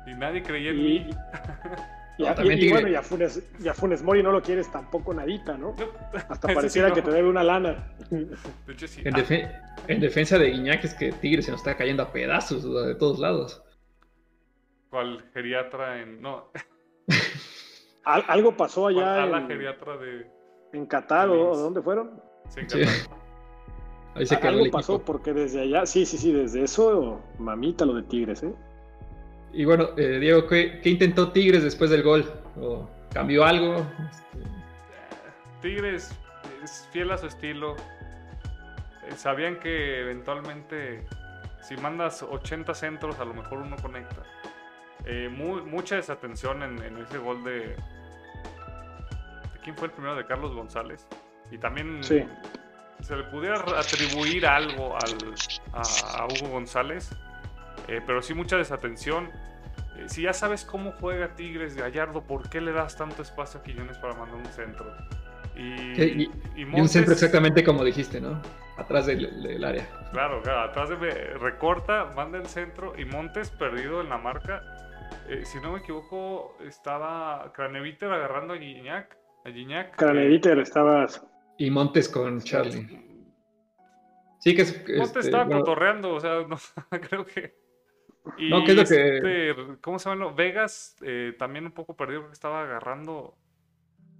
Y 0.06 0.14
nadie 0.14 0.42
creía 0.42 0.70
en 0.70 0.76
mí. 0.78 1.10
Y, 2.18 2.24
y, 2.24 2.70
bueno, 2.70 2.88
ya 2.88 3.00
Funes, 3.00 3.40
ya 3.60 3.72
Funes 3.72 4.02
Mori 4.02 4.24
no 4.24 4.32
lo 4.32 4.42
quieres 4.42 4.68
tampoco 4.72 5.14
nadita, 5.14 5.56
¿no? 5.56 5.76
Hasta 6.28 6.48
pareciera 6.54 6.92
que 6.92 7.00
te 7.00 7.12
debe 7.12 7.28
una 7.28 7.44
lana. 7.44 7.92
De 8.10 8.72
hecho, 8.72 8.88
sí. 8.88 9.02
En, 9.04 9.14
en, 9.86 10.00
defensa 10.00 10.36
de 10.36 10.50
Guiñac 10.50 10.82
es 10.82 10.94
que 10.94 11.12
Tigre 11.12 11.42
se 11.42 11.52
nos 11.52 11.60
está 11.60 11.76
cayendo 11.76 12.02
a 12.02 12.12
pedazos 12.12 12.64
de 12.64 12.96
todos 12.96 13.20
lados. 13.20 13.62
¿Cuál 14.90 15.24
geriatra 15.32 16.02
en.? 16.02 16.20
No. 16.20 16.50
algo 18.14 18.56
pasó 18.56 18.86
allá 18.88 19.22
A 19.22 19.24
en, 19.26 19.32
la 19.32 19.46
geriatra 19.46 19.96
de. 19.96 20.30
en 20.72 20.86
Qatar 20.86 21.28
o, 21.28 21.56
dónde 21.56 21.82
fueron. 21.82 22.20
Sí, 22.48 22.61
en 22.61 22.70
Sí. 22.70 22.78
Qatar. 22.80 23.18
Ahí 24.14 24.26
se 24.26 24.38
quedó 24.38 24.48
Algo 24.48 24.64
el 24.64 24.70
pasó 24.70 25.04
porque 25.04 25.32
desde 25.32 25.61
allá, 25.62 25.86
sí, 25.86 26.04
sí, 26.04 26.16
sí, 26.18 26.32
desde 26.32 26.62
eso, 26.64 27.20
mamita 27.38 27.84
lo 27.84 27.94
de 27.94 28.02
Tigres, 28.02 28.42
¿eh? 28.42 28.52
Y 29.52 29.64
bueno, 29.64 29.90
eh, 29.96 30.18
Diego, 30.18 30.46
¿qué, 30.48 30.80
qué 30.82 30.90
intentó 30.90 31.30
Tigres 31.30 31.62
después 31.62 31.90
del 31.90 32.02
gol? 32.02 32.24
¿O 32.61 32.88
cambió 33.12 33.44
algo? 33.44 33.76
Este, 34.11 34.38
Tigres 35.62 36.11
es 36.64 36.88
fiel 36.92 37.11
a 37.12 37.18
su 37.18 37.26
estilo. 37.26 37.76
Eh, 39.06 39.12
Sabían 39.16 39.61
que 39.61 40.00
eventualmente, 40.00 41.06
si 41.62 41.76
mandas 41.76 42.22
80 42.22 42.74
centros, 42.74 43.20
a 43.20 43.24
lo 43.24 43.34
mejor 43.34 43.59
uno 43.59 43.76
conecta. 43.80 44.22
Eh, 45.04 45.28
mu- 45.30 45.64
mucha 45.64 45.96
desatención 45.96 46.62
en, 46.62 46.82
en 46.82 46.96
ese 46.98 47.18
gol 47.18 47.42
de. 47.44 47.76
¿Quién 49.68 49.76
fue 49.76 49.88
el 49.88 49.92
primero? 49.92 50.16
De 50.16 50.24
Carlos 50.24 50.54
González. 50.54 51.06
Y 51.50 51.58
también 51.58 52.02
Sí. 52.02 52.24
se 53.02 53.14
le 53.16 53.24
pudiera 53.24 53.56
atribuir 53.78 54.46
algo 54.46 54.96
al- 54.96 55.34
a, 55.74 56.22
a 56.22 56.24
Hugo 56.24 56.48
González, 56.52 57.10
eh, 57.86 58.00
pero 58.06 58.22
sí 58.22 58.32
mucha 58.32 58.56
desatención. 58.56 59.30
Eh, 59.98 60.04
si 60.06 60.22
ya 60.22 60.32
sabes 60.32 60.64
cómo 60.64 60.92
juega 60.92 61.34
Tigres 61.36 61.76
Gallardo, 61.76 62.22
¿por 62.22 62.48
qué 62.48 62.62
le 62.62 62.72
das 62.72 62.96
tanto 62.96 63.20
espacio 63.20 63.60
a 63.60 63.62
Quiñones 63.62 63.98
para 63.98 64.14
mandar 64.14 64.36
un 64.36 64.46
centro? 64.46 64.90
Y, 65.54 65.94
Sí, 65.96 66.30
y- 66.56 66.64
un 66.64 66.70
Montes, 66.70 66.92
centro 66.92 67.12
exactamente 67.12 67.62
como 67.62 67.84
dijiste, 67.84 68.22
¿no? 68.22 68.40
Atrás 68.78 69.04
del, 69.04 69.42
del 69.42 69.62
área. 69.64 69.86
Claro, 70.12 70.40
claro, 70.40 70.60
atrás 70.70 70.88
de 70.88 70.96
recorta, 71.38 72.06
manda 72.16 72.38
el 72.38 72.46
centro 72.46 72.94
y 72.98 73.04
Montes 73.04 73.50
perdido 73.50 74.00
en 74.00 74.08
la 74.08 74.16
marca. 74.16 74.62
Eh, 75.28 75.44
si 75.44 75.60
no 75.60 75.72
me 75.72 75.80
equivoco, 75.80 76.56
estaba 76.66 77.52
Craneviter 77.52 78.10
agarrando 78.10 78.54
a 78.54 78.56
Gignac. 78.56 79.17
A 79.45 79.51
Gignac, 79.51 79.89
eh, 79.89 79.95
Craneviter 79.97 80.59
estabas. 80.59 81.24
Y 81.59 81.70
Montes 81.70 82.09
con 82.09 82.41
Charlie. 82.41 82.86
Sí, 84.41 84.55
que 84.55 84.62
es. 84.62 84.76
Montes 84.97 85.07
este, 85.16 85.20
estaba 85.20 85.45
bueno, 85.45 85.61
cotorreando, 85.61 86.14
o 86.14 86.20
sea, 86.20 86.47
no, 86.47 86.57
creo 87.09 87.24
que. 87.24 87.57
Y 88.36 88.51
No, 88.51 88.62
¿qué 88.64 88.72
es 88.72 88.76
lo 88.76 88.84
que- 88.84 89.16
este, 89.16 89.76
¿Cómo 89.80 89.99
se 89.99 90.11
llama? 90.11 90.32
Vegas 90.32 90.97
eh, 91.03 91.34
también 91.39 91.64
un 91.64 91.72
poco 91.72 91.97
perdido 91.97 92.20
porque 92.22 92.34
estaba 92.34 92.62
agarrando. 92.62 93.36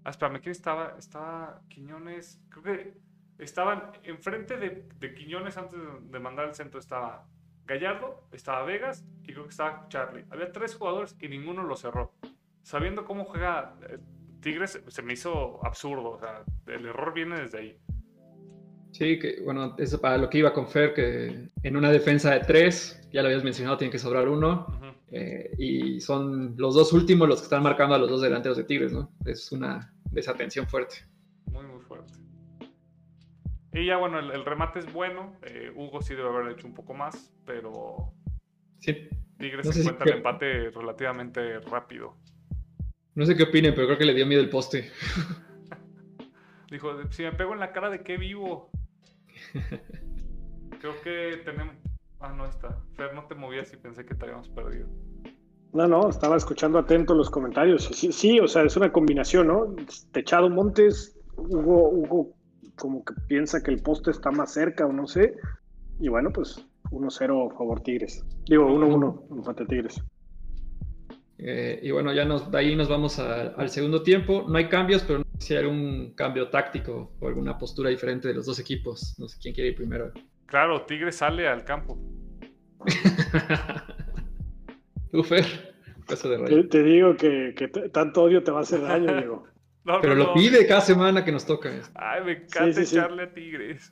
Ah, 0.05 0.11
espérame, 0.11 0.41
¿quién 0.41 0.53
estaba? 0.53 0.95
Estaba 0.99 1.61
Quiñones. 1.69 2.41
Creo 2.49 2.63
que 2.63 2.95
estaban 3.39 3.93
enfrente 4.05 4.57
de, 4.57 4.89
de 4.99 5.15
Quiñones 5.15 5.57
antes 5.59 5.79
de, 5.79 5.87
de 6.11 6.19
mandar 6.21 6.49
el 6.49 6.55
centro. 6.55 6.81
Estaba 6.81 7.27
Gallardo, 7.67 8.27
estaba 8.33 8.63
Vegas 8.65 9.05
y 9.25 9.33
creo 9.33 9.45
que 9.45 9.51
estaba 9.51 9.87
Charlie. 9.89 10.25
Había 10.31 10.51
tres 10.53 10.75
jugadores 10.75 11.15
y 11.21 11.29
ninguno 11.29 11.63
lo 11.63 11.77
cerró. 11.77 12.13
Sabiendo 12.63 13.05
cómo 13.05 13.25
juega 13.25 13.75
eh, 13.89 13.99
Tigres, 14.41 14.81
se 14.87 15.03
me 15.03 15.13
hizo 15.15 15.65
absurdo. 15.65 16.11
O 16.11 16.19
sea, 16.19 16.43
el 16.67 16.87
error 16.87 17.13
viene 17.15 17.41
desde 17.41 17.59
ahí. 17.59 17.79
Sí, 18.93 19.19
que 19.19 19.41
bueno, 19.45 19.77
eso 19.79 20.01
para 20.01 20.17
lo 20.19 20.29
que 20.31 20.39
iba 20.39 20.53
con 20.53 20.67
Fer, 20.67 20.95
que 20.95 21.51
en 21.63 21.77
una 21.77 21.91
defensa 21.91 22.33
de 22.33 22.41
tres, 22.41 23.01
ya 23.13 23.23
lo 23.23 23.29
habías 23.29 23.45
mencionado, 23.45 23.77
tiene 23.77 23.93
que 23.93 23.99
sobrar 23.99 24.29
uno. 24.29 24.67
Eh, 25.11 25.51
y 25.59 26.01
son 26.01 26.55
los 26.57 26.75
dos 26.75 26.93
últimos 26.93 27.29
los 27.29 27.39
que 27.41 27.45
están 27.45 27.63
marcando 27.63 27.95
a 27.95 27.99
los 27.99 28.09
dos 28.11 28.21
delanteros 28.23 28.57
de 28.59 28.65
Tigres, 28.65 28.93
¿no? 28.93 29.11
Es 29.25 29.53
una 29.53 29.93
desatención 30.11 30.67
fuerte. 30.67 30.97
Muy, 31.47 31.65
muy 31.67 31.81
fuerte. 31.81 32.13
Y 33.73 33.87
ya, 33.87 33.97
bueno, 33.99 34.19
el, 34.19 34.31
el 34.31 34.45
remate 34.45 34.81
es 34.81 34.93
bueno. 34.93 35.37
eh, 35.43 35.71
Hugo 35.75 36.01
sí 36.03 36.15
debe 36.15 36.29
haber 36.29 36.53
hecho 36.53 36.67
un 36.67 36.75
poco 36.75 36.95
más, 36.95 37.33
pero 37.45 38.13
Sí, 38.79 39.09
Tigres 39.39 39.67
No 39.67 39.73
sé 39.73 39.83
si 39.83 39.89
encuentra 39.89 40.05
que- 40.05 40.11
el 40.11 40.17
empate 40.19 40.71
relativamente 40.71 41.61
rápido. 41.61 42.17
No 43.19 43.27
sé 43.27 43.35
qué 43.35 43.43
opinen, 43.43 43.75
pero 43.75 43.89
creo 43.89 43.99
que 43.99 44.05
le 44.05 44.15
dio 44.15 44.27
miedo 44.27 44.41
el 44.41 44.49
poste. 44.49 44.93
Dijo, 46.71 46.93
si 47.11 47.25
me 47.25 47.33
pego 47.33 47.53
en 47.53 47.59
la 47.59 47.73
cara, 47.73 47.91
¿de 47.91 48.05
qué 48.05 48.17
vivo? 48.17 48.71
Creo 50.81 51.01
que 51.03 51.43
tenemos... 51.45 51.75
Ah, 52.21 52.33
no 52.33 52.47
está. 52.47 52.79
Fer, 52.95 53.15
no 53.15 53.25
te 53.25 53.35
movías 53.35 53.73
y 53.73 53.77
pensé 53.77 54.07
que 54.07 54.15
te 54.15 54.25
habíamos 54.25 54.49
perdido. 54.51 54.87
No, 55.73 55.89
no, 55.89 56.09
estaba 56.09 56.37
escuchando 56.37 56.79
atento 56.79 57.13
los 57.13 57.29
comentarios. 57.29 57.87
Sí, 57.87 58.13
sí, 58.13 58.39
o 58.39 58.47
sea, 58.47 58.63
es 58.63 58.77
una 58.77 58.93
combinación, 58.93 59.49
¿no? 59.49 59.75
Techado 60.13 60.49
Montes, 60.49 61.19
Hugo, 61.37 61.89
Hugo 61.89 62.37
como 62.77 63.05
que 63.05 63.15
piensa 63.27 63.61
que 63.65 63.73
el 63.73 63.83
poste 63.83 64.13
está 64.13 64.31
más 64.31 64.53
cerca 64.53 64.87
o 64.87 64.93
no 64.93 65.09
sé. 65.09 65.35
Y 65.99 66.09
bueno, 66.09 66.31
pues 66.33 66.65
1-0 66.93 67.57
favor 67.57 67.81
Tigres. 67.81 68.25
Digo, 68.49 68.69
1-1 68.69 69.39
empate 69.39 69.67
Tigres. 69.67 70.01
Eh, 71.41 71.79
y 71.85 71.91
bueno, 71.93 72.13
ya 72.13 72.25
nos, 72.25 72.51
de 72.51 72.59
ahí 72.59 72.75
nos 72.75 72.89
vamos 72.89 73.19
a- 73.21 73.49
al 73.55 73.71
segundo 73.71 74.03
tiempo. 74.03 74.45
No 74.49 74.59
hay 74.59 74.69
cambios, 74.69 75.03
pero 75.05 75.21
no 75.21 75.25
sé 75.39 75.47
si 75.47 75.55
hay 75.55 75.61
algún 75.61 76.13
cambio 76.15 76.49
táctico 76.49 77.13
o 77.21 77.29
alguna 77.29 77.57
postura 77.59 77.91
diferente 77.91 78.27
de 78.29 78.35
los 78.35 78.47
dos 78.47 78.59
equipos. 78.59 79.15
No 79.19 79.29
sé 79.29 79.39
quién 79.41 79.55
quiere 79.55 79.71
ir 79.71 79.77
primero. 79.77 80.13
Claro, 80.47 80.83
Tigres 80.83 81.17
sale 81.17 81.47
al 81.47 81.65
campo. 81.65 81.97
Tú, 85.13 85.23
Fer. 85.25 85.45
Caso 86.07 86.29
de 86.31 86.37
Te, 86.39 86.43
rayo. 86.43 86.69
te 86.69 86.83
digo 86.83 87.17
que, 87.17 87.55
tanto 87.93 88.23
odio 88.23 88.43
te 88.43 88.51
va 88.51 88.61
a 88.61 88.63
hacer 88.63 88.81
daño, 88.83 89.15
Diego. 89.17 89.45
No, 89.85 90.03
Pero 90.03 90.15
no, 90.17 90.25
lo 90.25 90.29
no. 90.29 90.35
pide 90.35 90.67
cada 90.67 90.83
semana 90.83 91.25
que 91.25 91.33
nos 91.33 91.47
toca. 91.47 91.71
Ay, 91.95 92.23
me 92.23 92.33
encanta 92.33 92.67
Sí, 92.67 92.73
sí, 92.75 92.85
sí. 92.87 92.97
echarle 92.99 93.23
a 93.23 93.33
Tigres. 93.33 93.91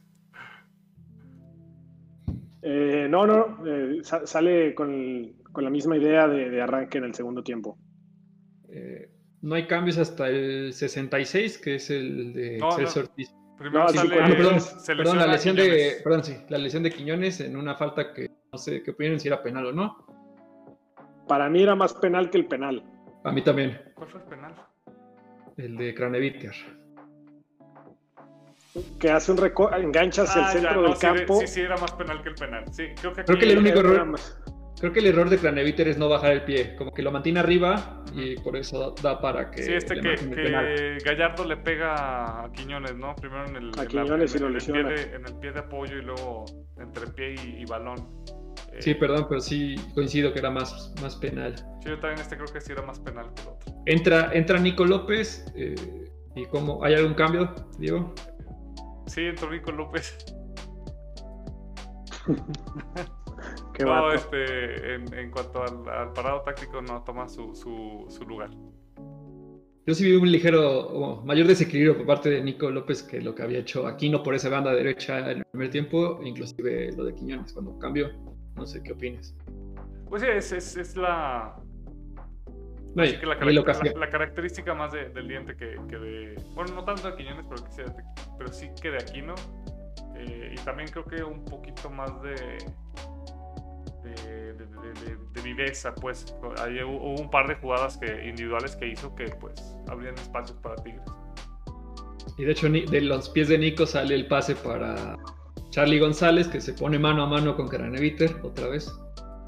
Eh, 2.61 3.07
no, 3.09 3.26
no, 3.26 3.66
eh, 3.66 4.01
sa- 4.03 4.26
sale 4.26 4.74
con, 4.74 4.92
el- 4.92 5.36
con 5.57 5.64
la 5.64 5.70
misma 5.70 5.96
idea 5.96 6.28
de, 6.28 6.50
de 6.50 6.61
arranque 6.61 6.98
en 6.98 7.04
el 7.04 7.14
segundo 7.14 7.42
tiempo. 7.42 7.78
Eh, 8.68 9.09
no 9.40 9.54
hay 9.54 9.66
cambios 9.66 9.96
hasta 9.96 10.28
el 10.28 10.74
66, 10.74 11.57
que 11.57 11.76
es 11.76 11.88
el 11.88 12.34
de 12.34 12.59
No, 12.59 12.72
Celso 12.72 13.00
no. 13.00 13.07
Ortiz. 13.07 13.34
Primero 13.57 13.84
No, 13.84 13.88
sale... 13.88 14.11
sí, 14.11 14.16
Ah, 14.20 14.26
perdón, 14.98 15.16
la 15.18 15.26
lesión 15.28 15.57
de, 15.57 15.62
Quiñones. 15.62 16.00
perdón, 16.04 16.24
sí, 16.24 16.36
la 16.50 16.59
lesión 16.59 16.82
de 16.82 16.90
Quiñones 16.90 17.40
en 17.40 17.57
una 17.57 17.74
falta 17.74 18.12
que 18.12 18.28
no 18.52 18.59
sé 18.59 18.82
qué 18.82 18.90
opinan 18.90 19.18
si 19.18 19.28
era 19.28 19.42
penal 19.42 19.64
o 19.68 19.72
no. 19.72 20.07
Para 21.26 21.48
mí 21.48 21.62
era 21.62 21.74
más 21.74 21.94
penal 21.94 22.28
que 22.28 22.36
el 22.36 22.46
penal. 22.48 22.84
A 23.24 23.32
mí 23.32 23.40
también, 23.42 23.80
¿Cuál 23.94 24.11
fue 24.11 24.20
el 24.20 24.26
penal? 24.26 24.54
el 25.57 25.74
de 25.78 25.94
Craneviter. 25.94 26.52
Que 29.00 29.09
hace 29.11 29.32
un 29.32 29.38
engancha 29.78 30.24
hacia 30.24 30.48
Ah, 30.48 30.52
el 30.52 30.61
ya, 30.61 30.68
centro 30.68 30.82
no, 30.82 30.88
del 30.88 30.96
sí, 30.96 31.00
campo. 31.00 31.40
Sí, 31.40 31.46
sí, 31.46 31.61
era 31.62 31.78
más 31.78 31.92
penal 31.92 32.22
que 32.22 32.28
el 32.28 32.34
penal. 32.34 32.64
Sí, 32.74 32.82
creo 33.00 33.14
que 33.14 33.22
aquí... 33.22 33.26
Creo 33.28 33.38
que 33.38 33.52
el 33.52 33.59
único 33.59 33.78
error- 33.80 34.04
más- 34.04 34.38
Creo 34.79 34.93
que 34.93 35.01
el 35.01 35.07
error 35.07 35.31
de 35.31 35.39
Craneviter 35.39 35.89
es 35.89 35.97
no 35.97 36.09
bajar 36.09 36.33
el 36.33 36.43
pie, 36.45 36.77
como 36.77 36.93
que 36.93 37.01
lo 37.03 37.11
mantiene 37.11 37.41
arriba 37.41 38.05
y 38.14 38.37
por 38.37 38.57
eso 38.57 38.95
da 39.03 39.18
para 39.20 39.51
que 39.51 39.62
Sí, 39.62 39.72
este 39.72 39.97
le 39.97 40.14
que, 40.16 40.99
Gallardo 41.03 41.45
le 41.47 41.57
pega 41.57 42.45
a 42.45 42.53
Quiñones, 42.53 42.95
¿no? 42.95 43.14
Primero 43.16 43.47
en 43.49 43.57
el, 43.57 43.70
A 43.79 43.83
en 43.83 43.89
Quiñones 43.89 44.35
y 44.35 44.37
en 44.37 44.43
lo 44.43 44.49
el 44.49 44.55
lesiona. 44.55 44.89
pie 44.89 44.97
de, 45.07 45.16
en 45.16 45.27
el 45.27 45.35
pie 45.39 45.53
de 45.53 45.61
apoyo 45.61 45.97
y 45.97 46.03
luego 46.03 46.45
entre 46.79 47.07
pie 47.07 47.35
y, 47.43 47.62
y 47.62 47.64
balón. 47.64 47.97
Eh, 48.72 48.77
Sí, 48.81 48.95
perdón, 48.95 49.27
pero 49.29 49.41
sí 49.41 49.77
coincido 49.95 50.33
que 50.35 50.41
era 50.41 50.51
más, 50.51 50.93
más 51.01 51.16
penal. 51.16 51.57
sí, 51.83 51.89
yo 51.89 51.99
también 51.99 52.20
este 52.20 52.37
creo 52.37 52.53
que 52.53 52.61
sí 52.61 52.72
era 52.72 52.83
más 52.83 53.01
penal 53.01 53.33
que 53.35 53.43
el 53.43 53.49
otro. 53.49 53.72
Entra, 53.87 54.31
entra 54.35 54.59
Nico 54.59 54.85
López 54.85 55.47
eh, 55.57 55.74
y 56.35 56.45
cómo, 56.47 56.85
¿hay 56.85 56.93
algún 56.95 57.14
cambio, 57.14 57.55
Diego? 57.79 58.12
Sí, 59.07 59.22
entró 59.22 59.51
Nico 59.51 59.72
López. 59.72 60.18
Qué 63.77 63.85
no, 63.85 63.91
vato. 63.91 64.12
este, 64.12 64.95
en, 64.95 65.12
en 65.14 65.31
cuanto 65.31 65.62
al, 65.62 65.89
al 65.89 66.12
parado 66.12 66.41
táctico, 66.43 66.81
no 66.83 67.03
toma 67.05 67.29
su, 67.29 67.55
su, 67.55 68.07
su 68.09 68.24
lugar. 68.27 68.51
Yo 69.87 69.95
sí 69.95 70.05
vi 70.05 70.16
un 70.16 70.31
ligero, 70.33 71.22
mayor 71.24 71.47
desequilibrio 71.47 71.97
por 71.97 72.07
parte 72.07 72.29
de 72.31 72.43
Nico 72.43 72.70
López 72.70 73.03
que 73.05 73.20
lo 73.20 73.35
que 73.37 73.43
había 73.45 73.61
hecho 73.61 73.87
Aquino 73.87 74.20
por 74.22 74.35
esa 74.35 74.49
banda 74.49 74.72
derecha 74.74 75.31
en 75.31 75.39
el 75.39 75.45
primer 75.45 75.70
tiempo, 75.70 76.18
inclusive 76.24 76.91
lo 76.97 77.05
de 77.05 77.14
Quiñones 77.14 77.53
cuando 77.53 77.79
cambió. 77.79 78.11
No 78.57 78.66
sé 78.66 78.83
qué 78.83 78.93
opinas. 78.93 79.37
Pues 80.09 80.22
sí, 80.22 80.29
es, 80.29 80.51
es, 80.53 80.77
es 80.77 80.97
la, 80.97 81.55
No, 82.97 83.03
Así 83.03 83.18
que 83.18 83.27
la, 83.27 83.35
la- 83.35 83.93
la 83.99 84.11
característica 84.11 84.74
más 84.74 84.91
de- 84.93 85.11
del 85.11 85.29
diente 85.29 85.55
que, 85.57 85.77
que 85.89 85.99
de. 85.99 86.35
Bueno, 86.55 86.74
no 86.74 86.85
tanto 86.85 87.09
de 87.11 87.16
Quiñones, 87.16 87.45
pero, 87.49 87.62
que 87.64 87.70
sea 87.70 87.85
de- 87.85 88.03
pero 88.39 88.53
sí 88.53 88.70
que 88.81 88.91
de 88.91 88.97
Aquino. 88.97 89.35
Eh, 90.16 90.55
y 90.57 90.64
también 90.64 90.89
creo 90.89 91.05
que 91.05 91.22
un 91.22 91.45
poquito 91.45 91.91
más 91.91 92.11
de. 92.22 92.35
De, 94.11 94.52
de- 94.54 94.66
de- 94.66 95.16
de- 95.32 95.42
viveza, 95.42 95.94
pues. 95.94 96.26
Ahí 96.59 96.82
hubo, 96.82 96.96
hubo 96.96 97.20
un 97.20 97.30
par 97.30 97.46
de 97.46 97.54
jugadas 97.54 97.96
que, 97.98 98.28
individuales 98.28 98.74
que 98.76 98.88
hizo 98.88 99.14
que, 99.14 99.26
pues, 99.26 99.54
abrían 99.88 100.14
espacios 100.16 100.59
para 100.59 100.74
Tigres. 100.76 101.02
Y 102.36 102.44
de 102.44 102.52
hecho, 102.52 102.68
de 102.68 103.00
los 103.00 103.28
pies 103.30 103.48
de 103.48 103.57
Nico 103.59 103.86
sale 103.86 104.14
el 104.14 104.26
pase 104.26 104.57
para 104.57 105.16
Charlie 105.70 106.00
González, 106.00 106.48
que 106.48 106.61
se 106.61 106.72
pone 106.72 106.98
mano 106.98 107.22
a 107.22 107.26
mano 107.26 107.54
con 107.57 107.68
Craneviter 107.68 108.36
otra 108.42 108.66
vez. 108.68 108.92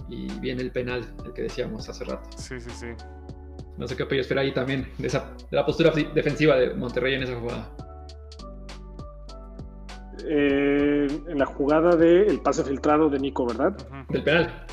Y 0.08 0.26
viene 0.40 0.62
el 0.62 0.70
penal, 0.70 1.04
el 1.26 1.32
que 1.32 1.42
decíamos 1.42 1.88
hace 1.88 2.04
rato. 2.04 2.30
Sí, 2.36 2.60
sí, 2.60 2.70
sí. 2.70 2.86
No 3.76 3.86
sé 3.86 3.96
qué 3.96 4.04
opinas, 4.04 4.26
pero 4.26 4.40
ahí 4.40 4.52
también, 4.54 4.88
de, 4.98 5.06
esa, 5.08 5.34
de 5.50 5.56
la 5.56 5.66
postura 5.66 5.92
defensiva 6.14 6.56
de 6.56 6.74
Monterrey 6.74 7.14
en 7.14 7.24
esa 7.24 7.38
jugada. 7.38 7.68
Eh, 10.30 11.06
en 11.28 11.38
la 11.38 11.46
jugada 11.46 11.96
del 11.96 12.40
pase 12.40 12.62
filtrado 12.62 13.08
de 13.08 13.18
Nico, 13.18 13.46
¿verdad? 13.46 13.74
Del 14.10 14.22
penal. 14.22 14.66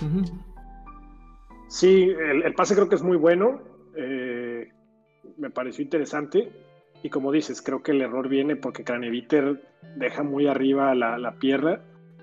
Sí, 1.69 2.09
el, 2.09 2.43
el 2.43 2.53
pase 2.53 2.75
creo 2.75 2.89
que 2.89 2.95
es 2.95 3.03
muy 3.03 3.15
bueno. 3.15 3.61
Eh, 3.95 4.67
me 5.37 5.49
pareció 5.49 5.81
interesante. 5.81 6.51
Y 7.03 7.09
como 7.09 7.31
dices, 7.31 7.61
creo 7.61 7.81
que 7.83 7.91
el 7.91 8.01
error 8.01 8.27
viene 8.27 8.57
porque 8.57 8.83
Craneviter 8.83 9.61
deja 9.95 10.23
muy 10.23 10.47
arriba 10.47 10.93
la, 10.93 11.17
la 11.17 11.35
pierna, 11.35 11.79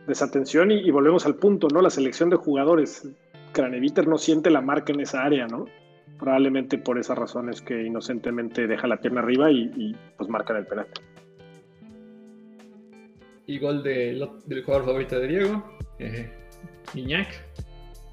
desatención 0.06 0.70
y, 0.70 0.80
y, 0.80 0.90
volvemos 0.90 1.24
al 1.24 1.36
punto, 1.36 1.68
¿no? 1.72 1.80
La 1.80 1.90
selección 1.90 2.28
de 2.28 2.36
jugadores. 2.36 3.08
Craneviter 3.52 4.08
no 4.08 4.18
siente 4.18 4.50
la 4.50 4.60
marca 4.60 4.92
en 4.92 5.00
esa 5.00 5.22
área, 5.22 5.46
¿no? 5.46 5.66
Probablemente 6.18 6.76
por 6.76 6.98
esas 6.98 7.16
razones 7.16 7.62
que 7.62 7.82
inocentemente 7.82 8.66
deja 8.66 8.86
la 8.86 8.98
pierna 8.98 9.20
arriba 9.20 9.50
y, 9.50 9.70
y 9.74 9.96
pues 10.18 10.28
marcan 10.28 10.58
el 10.58 10.66
penal. 10.66 10.86
Y 13.46 13.58
gol 13.58 13.82
de, 13.82 14.28
del 14.46 14.64
jugador 14.64 14.86
favorito 14.86 15.18
de 15.18 15.26
Diego, 15.26 15.64
eh, 15.98 16.30
Iñak. 16.94 17.28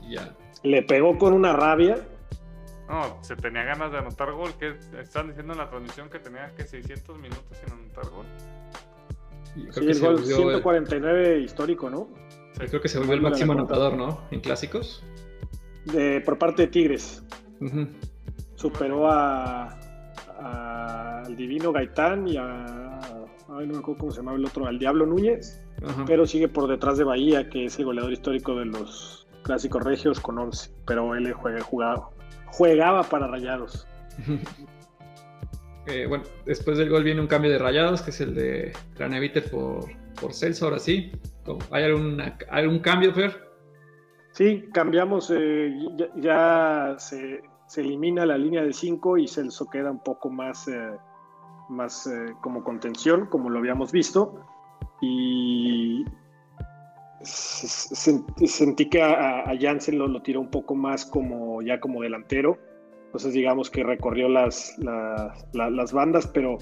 Ya. 0.10 0.36
Le 0.64 0.82
pegó 0.84 1.18
con 1.18 1.34
una 1.34 1.54
rabia. 1.54 1.98
No, 2.88 3.22
se 3.22 3.36
tenía 3.36 3.64
ganas 3.64 3.92
de 3.92 4.00
anotar 4.00 4.32
gol. 4.34 4.52
Que 4.60 4.76
están 5.00 5.28
diciendo 5.28 5.54
en 5.54 5.60
la 5.60 5.70
transmisión 5.70 6.10
que 6.10 6.20
tenía 6.20 6.50
que 6.56 6.64
600 6.64 7.18
minutos 7.20 7.58
sin 7.64 7.72
anotar 7.72 8.10
gol. 8.10 8.26
Y 9.56 9.68
creo 9.68 9.74
sí, 9.74 9.86
que 9.86 9.92
el 9.92 10.00
gol 10.00 10.26
149 10.26 11.34
el... 11.36 11.44
histórico, 11.44 11.90
¿no? 11.90 12.10
Sí. 12.54 12.66
Creo 12.68 12.82
que 12.82 12.88
se 12.88 12.98
volvió 12.98 13.14
el 13.14 13.22
máximo 13.22 13.54
anotador, 13.54 13.96
¿no? 13.96 14.22
En 14.32 14.42
clásicos. 14.42 15.04
De, 15.86 16.22
por 16.22 16.38
parte 16.38 16.64
de 16.64 16.68
Tigres. 16.70 17.24
Uh 17.60 17.66
-huh. 17.66 17.88
Superó 18.56 19.10
a, 19.10 19.80
a, 20.40 21.24
al 21.26 21.36
Divino 21.36 21.72
Gaitán 21.72 22.28
y 22.28 22.38
a. 22.38 22.79
Ay, 23.60 23.68
no 23.68 23.74
me 23.74 23.80
acuerdo 23.80 23.99
cómo 23.99 24.12
se 24.12 24.20
llamaba 24.20 24.38
el 24.38 24.45
otro, 24.45 24.66
al 24.68 24.80
Diablo 24.80 25.05
Núñez. 25.05 25.62
Pero 26.07 26.26
sigue 26.26 26.47
por 26.47 26.70
detrás 26.70 26.97
de 26.97 27.03
Bahía, 27.03 27.49
que 27.49 27.66
es 27.66 27.78
el 27.78 27.86
goleador 27.86 28.14
histórico 28.14 28.55
de 28.55 28.66
los 28.66 29.28
clásicos 29.43 29.84
regios 29.84 30.22
con 30.22 30.38
11. 30.38 30.72
Pero 30.86 31.14
él 31.14 31.34
juega, 31.34 31.60
jugaba, 31.62 32.10
jugaba 32.47 33.03
para 33.03 33.28
rayados. 33.28 33.88
Eh, 35.88 36.05
bueno, 36.05 36.24
después 36.45 36.78
del 36.78 36.88
gol 36.88 37.03
viene 37.03 37.20
un 37.20 37.26
cambio 37.26 37.49
de 37.49 37.57
rayados, 37.57 38.03
que 38.03 38.12
es 38.12 38.22
el 38.22 38.36
de 38.36 38.74
Craneviter 38.93 39.49
por, 39.49 39.86
por 40.22 40.36
Celso, 40.36 40.66
ahora 40.66 40.78
sí. 40.78 41.12
¿Hay 41.72 41.84
algún, 41.84 42.22
algún 42.51 42.80
cambio, 42.80 43.12
Fer? 43.12 43.49
Sí, 44.34 44.66
cambiamos, 44.72 45.32
eh, 45.34 45.74
ya, 45.97 46.10
ya 46.18 46.95
se, 46.99 47.41
se, 47.66 47.82
elimina 47.82 48.24
la 48.28 48.38
línea 48.38 48.62
de 48.62 48.72
5 48.72 49.18
y 49.18 49.28
Celso 49.28 49.68
queda 49.68 49.89
un 49.89 50.03
poco 50.03 50.30
más, 50.30 50.68
eh, 50.68 50.91
más 51.70 52.08
eh, 52.08 52.34
como 52.42 52.64
contención, 52.64 53.28
como 53.28 53.50
lo 53.50 53.60
habíamos 53.60 53.92
visto. 53.92 54.46
Y 55.02 56.06
sentí 57.22 58.90
que 58.90 59.02
a, 59.02 59.42
a 59.42 59.58
Jansen 59.60 59.98
lo, 59.98 60.08
lo, 60.08 60.22
tiró 60.22 60.42
un 60.42 60.50
poco 60.50 60.76
más 60.76 61.06
como 61.06 61.62
ya 61.62 61.80
como 61.80 62.02
delantero. 62.02 62.58
Entonces 63.06 63.34
digamos 63.34 63.70
que 63.70 63.84
recorrió 63.84 64.30
las, 64.30 64.78
las, 64.80 65.48
las, 65.54 65.72
las 65.72 65.94
bandas, 65.94 66.28
pero 66.28 66.58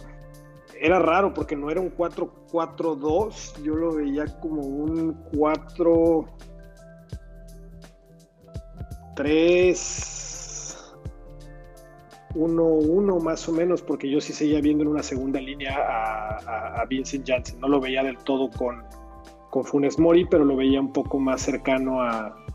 era 0.80 1.00
raro 1.00 1.34
porque 1.34 1.56
no 1.56 1.70
era 1.70 1.82
un 1.82 1.92
4-4-2, 1.92 3.64
yo 3.64 3.76
lo 3.76 3.96
veía 3.96 4.26
como 4.40 4.62
un 4.62 5.14
4... 5.36 6.26
3 12.38 12.52
1 12.52 12.64
1 12.64 13.20
más 13.20 13.50
o 13.50 13.52
menos 13.52 13.82
porque 13.82 14.10
yo 14.10 14.22
sí 14.22 14.34
seguía 14.34 14.62
viendo 14.62 14.84
en 14.84 14.90
una 14.90 15.04
segunda 15.04 15.42
línea 15.42 15.76
a, 15.76 16.38
a, 16.38 16.82
a 16.82 16.86
Vincent 16.86 17.28
Janssen 17.28 17.60
no 17.60 17.68
lo 17.68 17.80
veía 17.80 18.04
del 18.04 18.18
todo 18.20 18.50
con, 18.52 18.84
con 19.50 19.66
Funes 19.66 19.98
Mori 19.98 20.26
pero 20.26 20.46
lo 20.46 20.56
veía 20.56 20.80
un 20.80 20.94
poco 20.94 21.20
más 21.20 21.42
cercano 21.42 22.02
a 22.02 22.46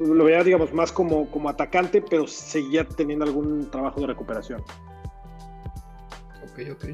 lo 0.00 0.24
veía 0.24 0.42
digamos 0.42 0.72
más 0.72 0.90
como, 0.90 1.30
como 1.30 1.48
atacante 1.48 2.02
pero 2.02 2.26
seguía 2.26 2.84
teniendo 2.84 3.24
algún 3.24 3.70
trabajo 3.70 4.00
de 4.00 4.08
recuperación 4.08 4.60
ok 6.42 6.60
ok 6.72 6.84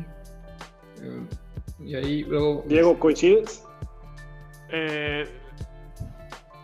uh, 1.02 1.84
y 1.84 1.94
ahí 1.94 2.24
luego 2.24 2.62
Diego 2.66 2.98
¿coincides? 2.98 3.64
Eh, 4.70 5.26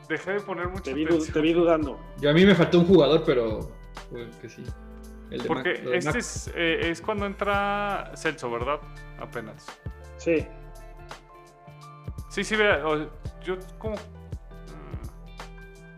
dejé 0.08 0.32
de 0.32 0.40
poner 0.40 0.68
mucha 0.68 0.82
te 0.82 0.94
vi, 0.94 1.06
te 1.06 1.40
vi, 1.40 1.52
dudando. 1.52 1.98
Yo 2.20 2.30
a 2.30 2.32
mí 2.34 2.44
me 2.44 2.54
faltó 2.54 2.80
un 2.80 2.86
jugador, 2.86 3.22
pero 3.24 3.70
pues, 4.10 4.36
que 4.36 4.48
sí. 4.48 4.62
El 5.30 5.42
de 5.42 5.48
Porque 5.48 5.80
Mac, 5.84 5.94
este 5.94 6.18
es, 6.18 6.50
eh, 6.54 6.90
es, 6.90 7.00
cuando 7.00 7.26
entra 7.26 8.12
Celso, 8.16 8.50
¿verdad? 8.50 8.80
Apenas. 9.18 9.66
Sí. 10.16 10.46
Sí, 12.28 12.44
sí, 12.44 12.56
vea, 12.56 12.82
yo 13.44 13.58
como... 13.78 13.96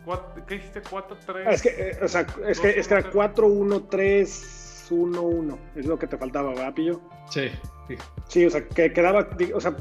mm, 0.05 0.45
¿Qué 0.47 0.55
dijiste? 0.55 0.81
4, 0.89 1.17
3. 1.25 1.47
Ah, 1.47 1.51
es 1.51 1.61
que, 1.61 1.69
eh, 1.69 1.97
o 2.01 2.07
sea, 2.07 2.21
es, 2.21 2.57
2, 2.57 2.59
que, 2.61 2.79
es 2.79 2.87
que 2.87 2.93
era 2.93 3.09
4, 3.09 3.47
1, 3.47 3.83
3, 3.83 4.87
1, 4.91 5.21
1. 5.21 5.59
Es 5.75 5.85
lo 5.85 5.99
que 5.99 6.07
te 6.07 6.17
faltaba, 6.17 6.49
¿verdad, 6.49 6.73
Pillo? 6.73 7.01
Sí, 7.29 7.49
sí. 7.87 7.95
Sí, 8.27 8.45
o 8.45 8.49
sea, 8.49 8.67
que 8.67 8.93
quedaba, 8.93 9.27
o 9.53 9.59
sea, 9.59 9.75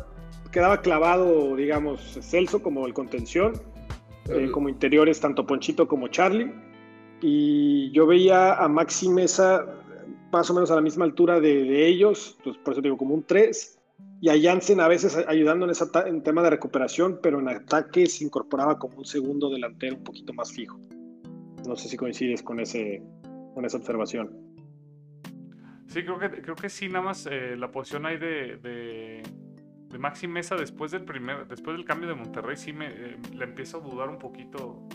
quedaba 0.51 0.81
clavado, 0.81 1.55
digamos, 1.57 2.19
Celso 2.23 2.63
como 2.63 2.87
el 2.87 2.95
contención 2.95 3.61
eh, 4.29 4.51
como 4.51 4.69
interiores, 4.69 5.21
tanto 5.21 5.47
Ponchito 5.47 5.87
como 5.87 6.09
Charlie. 6.09 6.53
Y 7.21 7.91
yo 7.93 8.07
veía 8.07 8.55
a 8.55 8.69
Maxi 8.69 9.09
Mesa 9.09 9.65
más 10.33 10.51
o 10.51 10.55
menos 10.55 10.71
a 10.71 10.75
la 10.75 10.81
misma 10.81 11.05
altura 11.05 11.41
de, 11.41 11.87
ellos, 11.87 12.37
pues 12.45 12.57
por 12.59 12.75
eso 12.75 12.83
digo 12.83 12.97
como 12.97 13.15
un 13.15 13.25
3. 13.25 13.79
Y 14.21 14.29
a 14.29 14.35
Jansen 14.41 14.81
a 14.81 14.89
veces 14.89 15.17
ayudando 15.29 15.67
en, 15.67 16.23
tema 16.23 16.43
de 16.43 16.51
recuperación, 16.51 17.21
pero 17.23 17.39
en 17.39 17.49
ataque 17.49 18.07
se 18.07 18.25
incorporaba 18.25 18.79
como 18.79 18.99
un 18.99 19.05
segundo 19.05 19.51
delantero 19.51 19.97
un 19.97 20.05
poquito 20.05 20.33
más 20.33 20.53
fijo. 20.53 20.79
No 21.67 21.77
sé 21.77 21.89
si 21.89 21.97
coincides 21.97 22.43
con, 22.43 22.61
ese, 22.61 23.03
con 23.55 23.65
esa 23.65 23.77
observación. 23.79 24.31
Sí, 25.87 26.03
creo 26.03 26.19
que, 26.19 26.31
creo 26.43 26.57
que 26.57 26.69
sí, 26.69 26.89
nada 26.89 27.03
más 27.03 27.27
eh, 27.31 27.57
la 27.57 27.71
posición 27.71 28.07
ahí 28.07 28.19
de, 28.19 28.57
de, 28.57 29.23
de 29.89 29.99
Maxi 29.99 30.27
Mesa 30.27 30.57
después 30.57 30.93
del 30.93 31.05
primer, 31.05 31.47
después 31.47 31.77
del 31.77 31.85
cambio 31.85 32.09
de 32.09 32.15
Monterrey 32.15 32.57
sí 32.57 32.73
me 32.73 32.89
eh, 32.89 33.17
le 33.35 33.45
empiezo 33.45 33.79
a 33.79 33.81
dudar 33.81 34.09
un 34.09 34.19
poquito 34.19 34.87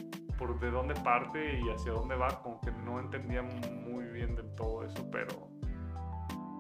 por 0.41 0.59
de 0.59 0.71
dónde 0.71 0.95
parte 0.95 1.59
y 1.59 1.69
hacia 1.69 1.91
dónde 1.91 2.15
va, 2.15 2.41
como 2.41 2.59
que 2.61 2.71
no 2.71 2.99
entendía 2.99 3.43
muy 3.43 4.05
bien 4.05 4.35
del 4.35 4.55
todo 4.55 4.83
eso, 4.83 5.07
pero 5.11 5.49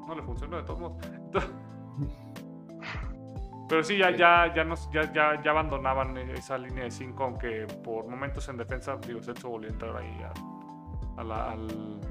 no 0.07 0.13
le 0.13 0.21
funcionó 0.21 0.57
de 0.57 0.63
todos 0.63 0.79
modos. 0.79 0.97
Pero 3.67 3.83
sí, 3.85 3.97
ya, 3.97 4.11
ya, 4.11 4.53
ya, 4.53 4.65
nos, 4.65 4.91
ya, 4.91 5.13
ya, 5.13 5.41
ya 5.41 5.51
abandonaban 5.51 6.17
esa 6.17 6.57
línea 6.57 6.83
de 6.83 6.91
5, 6.91 7.23
aunque 7.23 7.65
por 7.81 8.05
momentos 8.05 8.49
en 8.49 8.57
defensa, 8.57 8.97
digo, 9.07 9.23
Celso 9.23 9.47
volvió 9.47 9.69
a 9.69 9.71
entrar 9.71 9.95
ahí 9.95 10.21
a, 10.21 11.21
a 11.21 11.23
la, 11.23 11.51
al, 11.51 12.01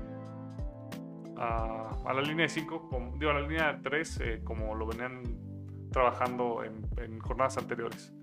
a, 1.37 1.91
a, 2.03 2.15
la 2.15 2.23
línea 2.23 2.45
de 2.45 2.49
5, 2.49 3.13
digo, 3.19 3.31
a 3.31 3.35
la 3.35 3.41
línea 3.43 3.75
de 3.75 3.83
3, 3.83 4.21
eh, 4.21 4.41
como 4.43 4.75
lo 4.75 4.87
venían 4.87 5.23
trabajando 5.93 6.65
en, 6.65 6.81
en, 6.97 7.21
jornadas 7.21 7.59
anteriores. 7.59 8.15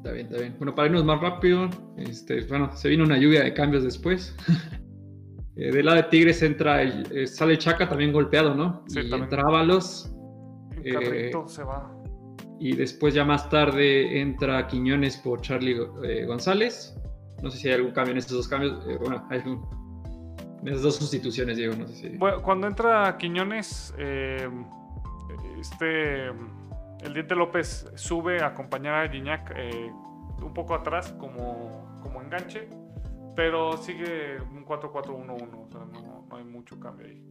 Está 0.00 0.12
bien, 0.12 0.26
está 0.28 0.38
bien. 0.38 0.54
Bueno, 0.56 0.74
para 0.74 0.86
irnos 0.88 1.04
más 1.04 1.20
rápido, 1.20 1.68
este, 1.98 2.40
bueno, 2.46 2.74
se 2.74 2.88
vino 2.88 3.04
una 3.04 3.18
lluvia 3.18 3.44
de 3.44 3.52
cambios 3.52 3.84
después. 3.84 4.34
eh, 5.56 5.70
del 5.70 5.84
lado 5.84 5.98
de 5.98 6.04
Tigres 6.04 6.42
entra 6.42 6.80
el, 6.80 7.06
eh, 7.14 7.26
sale 7.26 7.58
Chaca 7.58 7.86
también 7.86 8.10
golpeado, 8.10 8.54
¿no? 8.54 8.82
Sí, 8.88 9.00
y 9.00 9.12
entra 9.12 9.42
Ábalos. 9.42 10.10
Eh, 10.82 11.30
se 11.46 11.62
va. 11.64 11.94
Y 12.58 12.74
después 12.74 13.12
ya 13.12 13.26
más 13.26 13.50
tarde 13.50 14.22
entra 14.22 14.66
Quiñones 14.68 15.18
por 15.18 15.42
Charlie 15.42 15.76
eh, 16.02 16.24
González. 16.24 16.96
No 17.42 17.50
sé 17.50 17.58
si 17.58 17.68
hay 17.68 17.74
algún 17.74 17.92
cambio 17.92 18.12
en 18.12 18.18
estos 18.18 18.38
dos 18.38 18.48
cambios. 18.48 18.82
Eh, 18.88 18.96
bueno, 18.98 19.26
hay 19.28 19.40
algún, 19.40 19.68
en 20.62 20.68
esas 20.68 20.80
dos 20.80 20.96
sustituciones, 20.96 21.58
Diego, 21.58 21.74
no 21.76 21.86
sé 21.86 21.94
si... 21.94 22.08
Bueno, 22.16 22.40
cuando 22.40 22.66
entra 22.66 23.18
Quiñones, 23.18 23.94
eh, 23.98 24.48
este, 25.58 26.30
el 27.02 27.14
Diente 27.14 27.34
López 27.34 27.90
sube 27.94 28.40
a 28.40 28.48
acompañar 28.48 28.94
a 28.94 29.08
Gignac 29.08 29.52
eh, 29.56 29.90
un 30.42 30.54
poco 30.54 30.74
atrás 30.74 31.12
como, 31.18 31.98
como 32.02 32.20
enganche, 32.22 32.68
pero 33.36 33.76
sigue 33.76 34.40
un 34.40 34.64
4-4-1-1, 34.64 35.66
o 35.66 35.68
sea, 35.70 35.80
no, 35.80 36.26
no, 36.28 36.36
hay 36.36 36.44
mucho 36.44 36.78
cambio 36.78 37.06
ahí. 37.06 37.22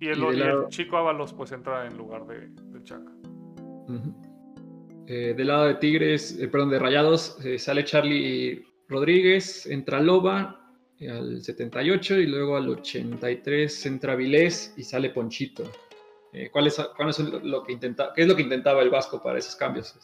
Y 0.00 0.08
el, 0.08 0.18
y 0.18 0.36
lado... 0.36 0.64
el 0.64 0.68
chico 0.68 0.96
Ábalos 0.96 1.32
pues 1.32 1.52
entra 1.52 1.86
en 1.86 1.96
lugar 1.96 2.26
de, 2.26 2.48
de 2.48 2.84
Chaca. 2.84 3.12
Uh 3.24 3.92
-huh. 3.92 5.04
eh, 5.06 5.34
del 5.36 5.46
lado 5.46 5.66
de 5.66 5.74
Tigres, 5.76 6.38
eh, 6.38 6.48
perdón, 6.48 6.70
de 6.70 6.78
Rayados, 6.78 7.38
eh, 7.44 7.58
sale 7.58 7.84
Charlie 7.84 8.64
Rodríguez, 8.88 9.66
entra 9.66 10.00
Loba, 10.00 10.58
al 11.08 11.42
78 11.42 12.20
y 12.20 12.26
luego 12.26 12.56
al 12.56 12.68
83 12.68 13.86
entra 13.86 14.14
Vilés 14.14 14.74
y 14.76 14.84
sale 14.84 15.10
Ponchito. 15.10 15.64
Eh, 16.32 16.48
¿cuál, 16.50 16.66
es, 16.66 16.80
cuál 16.96 17.10
es 17.10 17.18
lo 17.18 17.62
que 17.62 17.72
intenta, 17.72 18.12
¿Qué 18.14 18.22
es 18.22 18.28
lo 18.28 18.34
que 18.34 18.42
intentaba 18.42 18.80
el 18.80 18.90
Vasco 18.90 19.22
para 19.22 19.38
esos 19.38 19.54
cambios? 19.54 19.98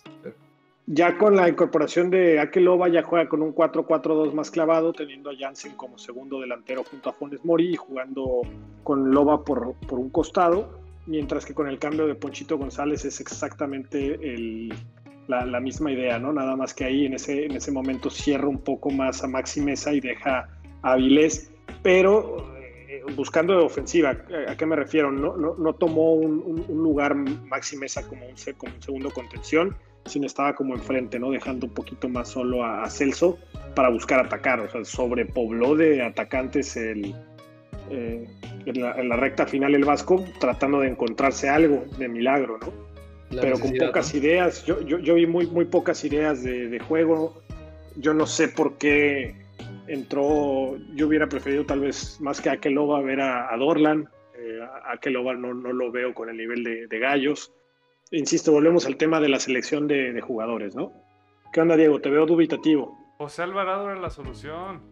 Ya 0.87 1.17
con 1.17 1.37
la 1.37 1.49
incorporación 1.49 2.11
de 2.11 2.39
Akeloba 2.39 2.89
ya 2.89 3.03
juega 3.03 3.29
con 3.29 3.43
un 3.43 3.55
4-4-2 3.55 4.33
más 4.33 4.51
clavado, 4.51 4.93
teniendo 4.93 5.31
a 5.31 5.35
Jansen 5.39 5.75
como 5.77 5.99
segundo 5.99 6.41
delantero 6.41 6.85
junto 6.85 7.11
a 7.11 7.13
Funes 7.13 7.45
Mori 7.45 7.73
y 7.73 7.77
jugando 7.77 8.43
con 8.85 9.11
Loba 9.11 9.45
por, 9.45 9.75
por 9.87 9.99
un 9.99 10.11
costado, 10.11 10.79
mientras 11.07 11.47
que 11.47 11.55
con 11.55 11.69
el 11.69 11.79
cambio 11.79 12.07
de 12.07 12.15
Ponchito 12.15 12.59
González 12.59 13.05
es 13.05 13.21
exactamente 13.21 14.15
el, 14.15 14.73
la, 15.29 15.45
la, 15.45 15.61
misma 15.61 15.93
idea, 15.93 16.19
¿no? 16.19 16.33
Nada 16.33 16.57
más 16.57 16.75
que 16.75 16.85
ahí 16.85 17.07
en 17.07 17.15
ese, 17.15 17.47
en 17.47 17.53
ese 17.53 17.71
momento 17.71 18.11
cierra 18.11 18.49
un 18.49 18.59
poco 18.59 18.91
más 18.91 19.23
a 19.25 19.29
Maxi 19.29 19.61
Mesa 19.61 19.93
y 19.93 20.01
deja 20.01 20.49
a 20.83 20.93
Avilés, 20.93 21.51
pero 21.83 22.58
buscando 23.15 23.65
ofensiva. 23.65 24.17
¿A 24.49 24.57
qué 24.57 24.67
me 24.67 24.77
refiero? 24.77 25.11
No, 25.11 25.37
no, 25.37 25.55
no 25.57 25.73
tomó 25.75 26.15
un, 26.15 26.65
un, 26.69 26.83
lugar 26.83 27.15
Maxi 27.15 27.77
Mesa 27.77 28.07
como 28.07 28.27
un, 28.27 28.35
como 28.57 28.75
un 28.75 28.83
segundo 28.83 29.11
contención, 29.11 29.77
sino 30.07 30.27
estaba 30.27 30.55
como 30.55 30.75
enfrente, 30.75 31.19
¿no? 31.19 31.31
Dejando 31.31 31.67
un 31.67 31.75
poquito 31.75 32.09
más 32.09 32.29
solo 32.29 32.65
a, 32.65 32.89
Celso 32.91 33.39
para 33.75 33.89
buscar 33.89 34.25
atacar. 34.25 34.61
O 34.61 34.71
sea, 34.71 34.85
sobrepobló 34.85 35.77
de 35.77 36.03
atacantes 36.03 36.77
el, 36.77 37.15
eh, 37.91 38.27
en, 38.67 38.81
la, 38.81 39.17
recta 39.17 39.47
final 39.47 39.75
el 39.75 39.85
Vasco, 39.85 40.25
tratando 40.41 40.81
de 40.81 40.89
encontrarse 40.89 41.49
algo 41.49 41.85
de 41.99 42.09
milagro, 42.09 42.59
¿no? 42.61 42.73
Pero 43.41 43.59
con 43.59 43.75
pocas 43.75 44.15
ideas. 44.15 44.65
Yo, 44.65 44.81
yo, 44.81 44.99
yo, 44.99 45.15
vi 45.15 45.27
muy, 45.27 45.47
muy 45.47 45.67
pocas 45.67 46.03
ideas 46.05 46.43
de, 46.43 46.69
de 46.69 46.79
juego. 46.79 47.43
Yo 47.97 48.15
no 48.15 48.27
sé 48.27 48.49
por 48.49 48.79
qué 48.79 49.48
entró, 49.89 50.77
yo 50.95 51.07
hubiera 51.07 51.29
preferido 51.29 51.65
tal 51.65 51.81
vez 51.81 52.21
más 52.21 52.41
que 52.41 52.51
a 52.51 52.53
Akeloba 52.53 53.01
ver 53.01 53.21
a, 53.21 53.53
a 53.53 53.57
Dorlan. 53.57 54.09
Eh, 54.37 54.61
a 54.63 54.93
Akeloba 54.93 55.35
no, 55.35 55.55
no 55.55 55.73
lo 55.73 55.91
veo 55.91 56.15
con 56.15 56.29
el 56.29 56.37
nivel 56.37 56.63
de, 56.63 56.99
gallos. 56.99 57.53
Insisto, 58.11 58.53
volvemos 58.53 58.87
al 58.87 58.97
tema 58.97 59.21
de 59.21 59.29
la 59.29 59.39
selección 59.41 59.87
de, 59.89 60.21
jugadores, 60.21 60.75
¿no? 60.75 60.93
¿Qué 61.53 61.61
onda, 61.61 61.77
Diego? 61.77 62.01
Te 62.01 62.11
veo 62.11 62.27
dubitativo. 62.27 62.97
José 63.19 63.43
Alvarado 63.43 63.91
era 63.91 64.01
la 64.01 64.11
solución. 64.11 64.83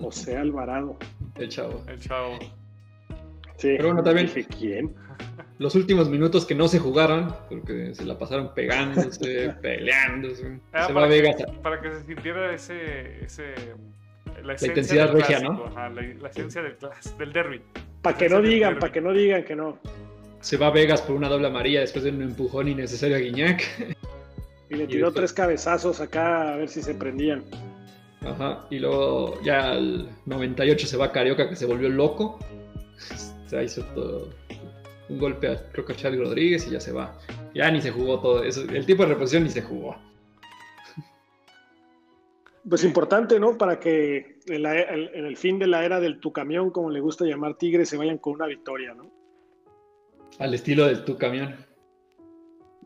José 0.00 0.36
Alvarado. 0.36 0.96
El 1.34 1.48
chavo. 1.48 1.82
El 1.88 1.98
chavo. 1.98 2.38
Sí. 3.56 3.74
Pero 3.76 3.88
bueno, 3.88 4.02
también. 4.02 4.30
¿Quién? 4.58 4.94
Los 5.58 5.74
últimos 5.74 6.08
minutos 6.08 6.44
que 6.44 6.54
no 6.54 6.68
se 6.68 6.78
jugaron, 6.78 7.34
porque 7.48 7.94
se 7.94 8.04
la 8.04 8.18
pasaron 8.18 8.52
pegándose, 8.54 9.54
peleándose. 9.62 10.60
Ah, 10.72 10.86
se 10.86 10.92
va 10.92 11.04
a 11.04 11.08
Vegas. 11.08 11.36
para 11.62 11.80
que 11.80 11.94
se 11.94 12.04
sintiera 12.04 12.54
ese, 12.54 13.24
ese 13.24 13.54
la, 14.42 14.52
intensidad 14.52 15.12
regia, 15.12 15.40
¿no? 15.40 15.70
la, 15.74 16.28
esencia 16.28 16.62
del, 16.62 16.76
del 17.18 17.32
derby. 17.32 17.62
Para 18.02 18.16
que 18.18 18.28
no 18.28 18.42
digan, 18.42 18.78
para 18.78 18.92
que 18.92 19.00
no 19.00 19.12
digan 19.12 19.44
que 19.44 19.56
no. 19.56 19.78
Se 20.40 20.56
va 20.56 20.66
a 20.66 20.70
Vegas 20.70 21.00
por 21.00 21.16
una 21.16 21.28
doble 21.28 21.46
amarilla 21.46 21.80
después 21.80 22.04
de 22.04 22.10
un 22.10 22.22
empujón 22.22 22.68
innecesario 22.68 23.16
a 23.16 23.18
Guiñac. 23.18 23.96
Y 24.68 24.74
le 24.74 24.86
tiró 24.86 25.12
tres 25.12 25.32
cabezazos 25.32 26.00
acá 26.00 26.52
a 26.52 26.56
ver 26.56 26.68
si 26.68 26.82
se 26.82 26.94
prendían. 26.94 27.44
Ajá, 28.20 28.66
y 28.70 28.78
luego 28.80 29.40
ya 29.42 29.70
al 29.70 30.08
98 30.26 30.86
se 30.86 30.96
va 30.96 31.06
a 31.06 31.12
Carioca 31.12 31.48
que 31.48 31.56
se 31.56 31.66
volvió 31.66 31.88
loco. 31.88 32.38
Se 33.46 33.62
hizo 33.62 33.84
todo 33.94 34.28
un 35.08 35.18
golpe 35.18 35.48
a, 35.48 35.70
creo 35.70 35.84
que 35.84 35.92
a 35.92 35.96
Charlie 35.96 36.20
Rodríguez 36.20 36.66
y 36.66 36.70
ya 36.70 36.80
se 36.80 36.92
va. 36.92 37.18
Ya 37.54 37.70
ni 37.70 37.80
se 37.80 37.90
jugó 37.90 38.20
todo 38.20 38.42
eso. 38.42 38.62
El 38.62 38.86
tipo 38.86 39.02
de 39.02 39.10
reposición 39.10 39.44
ni 39.44 39.50
se 39.50 39.62
jugó. 39.62 39.96
Pues 42.68 42.82
importante, 42.82 43.38
¿no? 43.38 43.56
Para 43.56 43.78
que 43.78 44.38
en, 44.48 44.66
el 44.66 45.36
fin 45.36 45.58
de 45.58 45.68
la 45.68 45.84
era 45.84 46.00
del 46.00 46.18
tu 46.18 46.32
camión, 46.32 46.70
como 46.70 46.90
le 46.90 47.00
gusta 47.00 47.24
llamar 47.24 47.56
Tigre, 47.56 47.86
se 47.86 47.96
vayan 47.96 48.18
con 48.18 48.34
una 48.34 48.46
victoria, 48.46 48.92
¿no? 48.92 49.10
Al 50.40 50.52
estilo 50.52 50.86
del 50.86 51.04
tu 51.04 51.16
camión. 51.16 51.54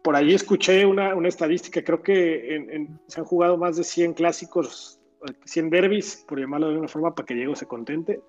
Por 0.03 0.17
ahí 0.17 0.35
escuché 0.35 0.85
una, 0.85 1.15
estadística, 1.27 1.83
creo 1.83 2.03
que 2.03 2.89
se 3.07 3.21
han 3.21 3.27
jugado 3.27 3.57
más 3.57 3.77
de 3.77 3.85
100 3.85 4.15
clásicos, 4.15 5.01
100 5.45 5.71
derbis, 5.71 6.25
por 6.29 6.39
llamarlo 6.39 6.71
de 6.71 6.79
una 6.79 6.89
forma, 6.89 7.15
para 7.15 7.27
que 7.27 7.35
Diego 7.35 7.57
se 7.57 7.67
contente. 7.67 8.21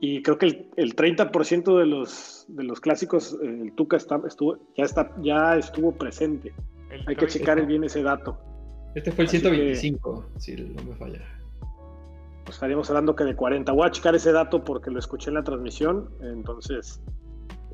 Y 0.00 0.22
creo 0.22 0.38
que 0.38 0.46
el, 0.46 0.66
el 0.76 0.96
30% 0.96 1.78
de 1.78 1.86
los, 1.86 2.46
de 2.48 2.64
los 2.64 2.80
clásicos, 2.80 3.38
eh, 3.42 3.60
el 3.62 3.72
Tuca 3.74 3.98
está, 3.98 4.18
estuvo, 4.26 4.56
ya, 4.76 4.84
está, 4.84 5.14
ya 5.20 5.56
estuvo 5.56 5.92
presente. 5.92 6.52
Hay 7.06 7.14
que 7.14 7.26
checar 7.26 7.64
bien 7.66 7.84
ese 7.84 8.02
dato. 8.02 8.38
Este 8.94 9.12
fue 9.12 9.24
el 9.24 9.30
125, 9.30 10.30
si 10.38 10.56
no 10.56 10.82
me 10.82 10.96
falla. 10.96 11.20
Pues 12.44 12.56
estaríamos 12.56 12.88
hablando 12.88 13.14
que 13.14 13.24
de 13.24 13.36
40. 13.36 13.70
Voy 13.72 13.86
a 13.86 13.90
checar 13.90 14.14
ese 14.14 14.32
dato 14.32 14.64
porque 14.64 14.90
lo 14.90 14.98
escuché 14.98 15.28
en 15.28 15.34
la 15.34 15.44
transmisión, 15.44 16.10
entonces 16.22 17.00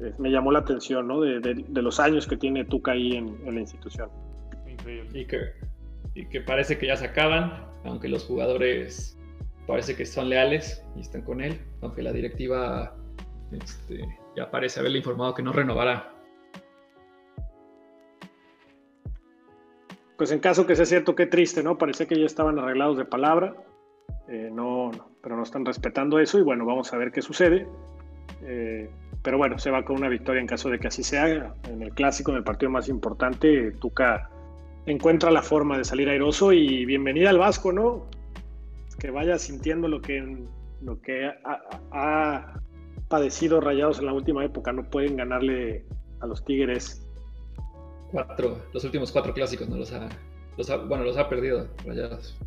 eh, 0.03 0.13
me 0.19 0.31
llamó 0.31 0.51
la 0.51 0.59
atención, 0.59 1.07
¿no? 1.07 1.21
De, 1.21 1.41
de, 1.41 1.83
los 1.83 2.01
años 2.01 2.27
que 2.27 2.37
tiene 2.37 2.65
Tuca 2.65 2.93
ahí 2.93 3.13
en, 3.13 3.39
en 3.47 3.55
la 3.55 3.61
institución. 3.61 4.11
Y 5.15 5.25
que, 5.25 5.53
y 6.15 6.27
que 6.27 6.41
parece 6.41 6.77
que 6.77 6.89
ya 6.89 6.97
se 6.97 7.07
acaban, 7.07 7.65
aunque 7.85 8.09
los 8.09 8.25
jugadores 8.25 9.17
parece 9.67 9.97
que 9.97 10.07
son 10.07 10.29
leales 10.29 10.85
y 10.97 11.01
están 11.01 11.23
con 11.23 11.41
él, 11.41 11.61
aunque 11.83 12.03
la 12.03 12.13
directiva 12.13 12.97
este, 13.53 14.07
ya 14.37 14.51
parece 14.51 14.81
haberle 14.81 14.99
informado 14.99 15.35
que 15.35 15.43
no 15.43 15.53
renovará. 15.53 16.13
Pues 20.17 20.33
en 20.33 20.39
caso 20.39 20.67
que 20.67 20.77
sea 20.77 20.87
cierto, 20.87 21.15
qué 21.15 21.27
triste, 21.27 21.63
¿no? 21.63 21.77
Parece 21.77 22.07
que 22.07 22.19
ya 22.19 22.25
estaban 22.25 22.59
arreglados 22.59 22.97
de 22.97 23.05
palabra, 23.05 23.55
eh, 24.29 24.51
no, 24.51 24.91
pero 25.23 25.37
no 25.37 25.43
están 25.43 25.65
respetando 25.65 26.19
eso 26.19 26.39
y 26.39 26.43
bueno, 26.43 26.65
vamos 26.65 26.93
a 26.93 26.97
ver 26.97 27.13
qué 27.13 27.21
sucede. 27.21 27.67
Eh, 28.43 28.89
pero 29.23 29.39
bueno, 29.39 29.59
se 29.59 29.71
va 29.71 29.85
con 29.85 29.97
una 29.97 30.09
victoria 30.09 30.41
en 30.41 30.47
caso 30.47 30.71
de 30.71 30.79
que 30.79 30.87
así 30.87 31.03
sea. 31.03 31.55
En 31.69 31.83
el 31.83 31.93
clásico, 31.93 32.31
en 32.31 32.39
el 32.39 32.45
partido 32.45 32.71
más 32.71 32.89
importante, 32.89 33.73
Tuca 33.73 34.31
encuentra 34.87 35.31
la 35.31 35.43
forma 35.43 35.77
de 35.77 35.85
salir 35.85 36.09
airoso 36.09 36.53
y 36.53 36.87
bienvenida 36.87 37.31
al 37.31 37.39
Vasco, 37.39 37.73
¿no? 37.73 38.07
Que 38.99 39.11
vaya 39.11 39.39
sintiendo 39.39 39.89
lo 39.89 40.01
que, 40.01 40.47
lo 40.83 41.01
que 41.01 41.31
ha, 41.45 42.61
padecido 43.09 43.61
Rayados 43.61 44.01
en 44.01 44.07
la 44.07 44.13
última 44.13 44.45
época. 44.45 44.73
No 44.73 44.89
pueden 44.91 45.17
ganarle 45.17 45.85
a 46.21 46.27
los 46.27 46.45
Tigres. 46.45 47.07
Cuatro, 48.11 48.59
los 48.73 48.85
últimos 48.85 49.13
cuatro 49.13 49.33
clásicos 49.33 49.69
no 49.69 49.77
los 49.77 49.93
ha, 49.93 50.09
bueno, 50.89 51.05
los 51.05 51.17
ha 51.17 51.29
perdido 51.29 51.69
Rayados. 51.85 52.39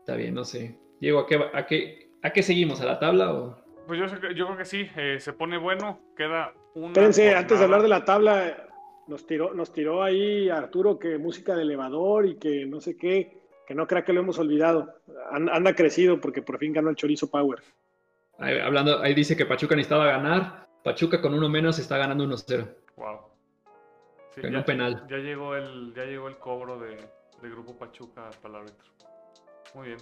Está 0.00 0.14
bien, 0.14 0.34
no 0.34 0.44
sé. 0.44 0.78
Diego, 1.00 1.20
¿a 1.20 1.26
qué, 1.26 1.40
a 1.52 1.66
qué, 1.66 2.10
a 2.22 2.30
qué 2.30 2.42
seguimos? 2.42 2.80
¿A 2.80 2.84
la 2.84 3.00
tabla 3.00 3.32
o...? 3.32 3.56
Pues 3.88 3.98
yo, 3.98 4.06
yo 4.06 4.46
creo 4.46 4.56
que 4.56 4.64
sí, 4.64 4.88
eh, 4.96 5.18
se 5.18 5.32
pone 5.32 5.58
bueno, 5.58 6.00
queda 6.16 6.52
una... 6.74 6.88
Espérense, 6.88 7.34
antes 7.34 7.58
de 7.58 7.64
hablar 7.64 7.82
de 7.82 7.88
la 7.88 8.04
tabla, 8.04 8.65
nos 9.06 9.26
tiró, 9.26 9.54
nos 9.54 9.72
tiró 9.72 10.02
ahí 10.02 10.48
Arturo 10.48 10.98
que 10.98 11.18
música 11.18 11.54
de 11.54 11.62
elevador 11.62 12.26
y 12.26 12.36
que 12.36 12.66
no 12.66 12.80
sé 12.80 12.96
qué, 12.96 13.40
que 13.66 13.74
no 13.74 13.86
crea 13.86 14.04
que 14.04 14.12
lo 14.12 14.20
hemos 14.20 14.38
olvidado. 14.38 14.94
Anda 15.30 15.74
crecido 15.74 16.20
porque 16.20 16.42
por 16.42 16.58
fin 16.58 16.72
ganó 16.72 16.90
el 16.90 16.96
Chorizo 16.96 17.30
Power. 17.30 17.62
Ahí, 18.38 18.58
hablando, 18.58 19.00
ahí 19.00 19.14
dice 19.14 19.36
que 19.36 19.46
Pachuca 19.46 19.76
necesitaba 19.76 20.06
ganar. 20.06 20.68
Pachuca 20.82 21.20
con 21.20 21.34
uno 21.34 21.48
menos 21.48 21.78
está 21.78 21.98
ganando 21.98 22.24
1-0. 22.24 22.68
Wow. 22.96 23.20
ya, 24.42 24.64
penal. 24.64 25.06
Ya 25.08 25.16
llegó 25.16 25.56
el, 25.56 25.92
ya 25.94 26.04
llegó 26.04 26.28
el 26.28 26.36
cobro 26.36 26.78
de, 26.78 26.96
Grupo 27.42 27.78
Pachuca 27.78 28.30
para 28.42 28.54
el 28.54 28.60
árbitro. 28.62 28.86
Muy 29.74 29.88
bien. 29.88 29.98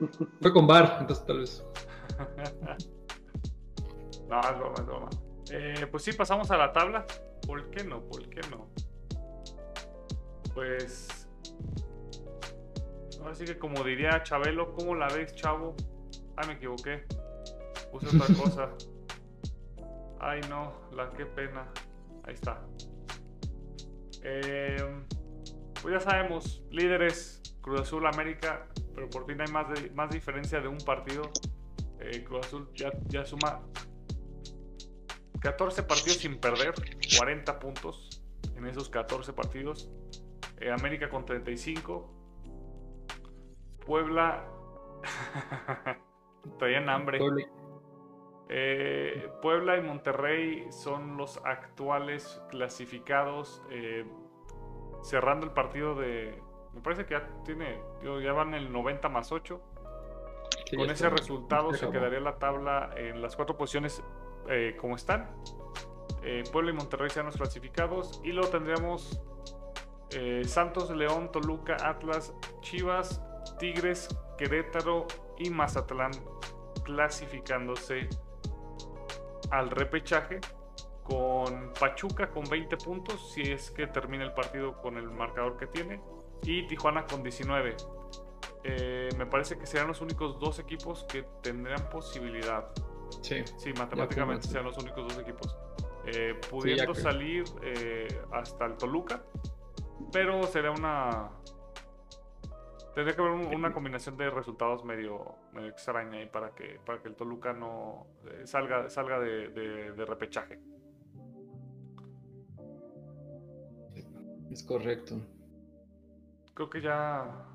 Fue 0.40 0.52
con 0.52 0.66
bar, 0.66 0.98
entonces 1.00 1.24
tal 1.24 1.38
vez. 1.38 1.64
no, 4.28 4.40
es 4.40 4.58
broma, 4.58 4.74
es 4.78 4.86
broma. 4.86 5.10
Eh, 5.52 5.86
pues 5.90 6.02
sí, 6.02 6.12
pasamos 6.12 6.50
a 6.50 6.56
la 6.56 6.72
tabla. 6.72 7.06
¿Por 7.46 7.70
qué 7.70 7.84
no? 7.84 8.02
¿Por 8.04 8.28
qué 8.28 8.40
no? 8.50 8.68
Pues. 10.54 11.28
Así 13.26 13.44
que 13.44 13.58
como 13.58 13.84
diría 13.84 14.22
Chabelo, 14.22 14.72
¿cómo 14.74 14.94
la 14.94 15.08
ves, 15.08 15.34
chavo? 15.34 15.76
Ah, 16.36 16.46
me 16.46 16.54
equivoqué. 16.54 17.04
Puse 17.92 18.16
otra 18.16 18.34
cosa. 18.42 18.70
Ay, 20.18 20.40
no, 20.48 20.72
la 20.92 21.10
qué 21.10 21.26
pena. 21.26 21.70
Ahí 22.24 22.34
está. 22.34 22.60
Em, 24.22 25.04
pues 25.80 25.94
ya 25.94 26.00
sabemos, 26.00 26.62
líderes, 26.70 27.42
Cruz 27.60 27.80
Azul 27.80 28.06
América, 28.06 28.66
pero 28.94 29.08
por 29.08 29.26
fin 29.26 29.40
hay 29.40 29.50
más, 29.50 29.66
más 29.94 30.10
diferencia 30.10 30.60
de 30.60 30.68
un 30.68 30.78
partido. 30.78 31.22
Eh, 32.00 32.22
Cruz 32.24 32.46
Azul 32.46 32.68
ya, 32.74 32.90
ya 33.08 33.24
suma 33.24 33.62
14 35.40 35.82
partidos 35.84 36.18
sin 36.18 36.38
perder, 36.38 36.74
40 37.18 37.58
puntos 37.58 38.22
en 38.56 38.66
esos 38.66 38.88
14 38.90 39.32
partidos. 39.32 39.90
Eh, 40.58 40.70
América 40.70 41.08
con 41.08 41.24
35. 41.24 42.08
Puebla. 43.86 44.44
Traían 46.58 46.88
hambre. 46.88 47.18
Eh, 48.48 49.30
Puebla 49.40 49.76
y 49.78 49.82
Monterrey 49.82 50.66
son 50.70 51.16
los 51.16 51.38
actuales 51.44 52.42
clasificados. 52.50 53.62
Eh, 53.70 54.04
cerrando 55.02 55.46
el 55.46 55.52
partido 55.52 55.94
de. 55.94 56.42
Me 56.74 56.82
parece 56.82 57.06
que 57.06 57.14
ya 57.14 57.26
tiene. 57.44 57.80
Ya 58.22 58.32
van 58.32 58.52
el 58.54 58.70
90 58.70 59.08
más 59.08 59.32
8. 59.32 59.60
Con 60.76 60.90
ese 60.90 61.08
resultado 61.08 61.72
se 61.72 61.90
quedaría 61.90 62.20
la 62.20 62.38
tabla 62.38 62.90
en 62.96 63.22
las 63.22 63.34
cuatro 63.34 63.56
posiciones 63.56 64.04
eh, 64.48 64.76
como 64.80 64.96
están. 64.96 65.30
Eh, 66.22 66.44
Puebla 66.52 66.70
y 66.70 66.74
Monterrey 66.74 67.10
sean 67.10 67.26
los 67.26 67.36
clasificados. 67.36 68.20
Y 68.24 68.32
luego 68.32 68.48
tendríamos 68.50 69.20
eh, 70.10 70.42
Santos, 70.44 70.90
León, 70.90 71.30
Toluca, 71.32 71.76
Atlas, 71.80 72.34
Chivas, 72.60 73.22
Tigres, 73.58 74.08
Querétaro 74.36 75.06
y 75.38 75.50
Mazatlán 75.50 76.12
clasificándose 76.84 78.08
al 79.50 79.70
repechaje 79.70 80.40
con 81.04 81.72
Pachuca 81.78 82.30
con 82.30 82.44
20 82.44 82.76
puntos 82.76 83.32
si 83.32 83.42
es 83.42 83.70
que 83.70 83.86
termina 83.86 84.24
el 84.24 84.32
partido 84.32 84.80
con 84.80 84.96
el 84.96 85.10
marcador 85.10 85.56
que 85.56 85.66
tiene 85.66 86.00
y 86.42 86.66
Tijuana 86.66 87.04
con 87.06 87.22
19. 87.22 87.76
Eh, 88.62 89.08
me 89.16 89.26
parece 89.26 89.58
que 89.58 89.66
serán 89.66 89.88
los 89.88 90.00
únicos 90.00 90.38
dos 90.38 90.58
equipos 90.58 91.04
que 91.04 91.24
tendrán 91.42 91.88
posibilidad. 91.88 92.70
Sí. 93.20 93.42
Sí, 93.58 93.72
matemáticamente 93.78 94.48
serán 94.48 94.64
los 94.66 94.78
únicos 94.78 95.08
dos 95.08 95.18
equipos. 95.18 95.56
Eh, 96.06 96.34
pudiendo 96.50 96.94
salir 96.94 97.44
eh, 97.62 98.08
hasta 98.32 98.66
el 98.66 98.76
Toluca, 98.76 99.22
pero 100.12 100.42
sería 100.44 100.70
una. 100.70 101.30
Tendría 102.94 103.14
que 103.14 103.22
haber 103.22 103.54
una 103.54 103.72
combinación 103.72 104.16
de 104.16 104.30
resultados 104.30 104.84
medio, 104.84 105.36
extraña 105.68 106.18
ahí 106.18 106.26
para 106.26 106.50
que, 106.54 106.80
para 106.84 107.00
que 107.00 107.08
el 107.08 107.14
Toluca 107.14 107.52
no 107.52 108.06
salga, 108.44 108.90
salga 108.90 109.20
de 109.20 110.04
repechaje. 110.06 110.58
Es 114.50 114.64
correcto. 114.64 115.20
Creo 116.54 116.68
que 116.68 116.80
ya 116.80 117.46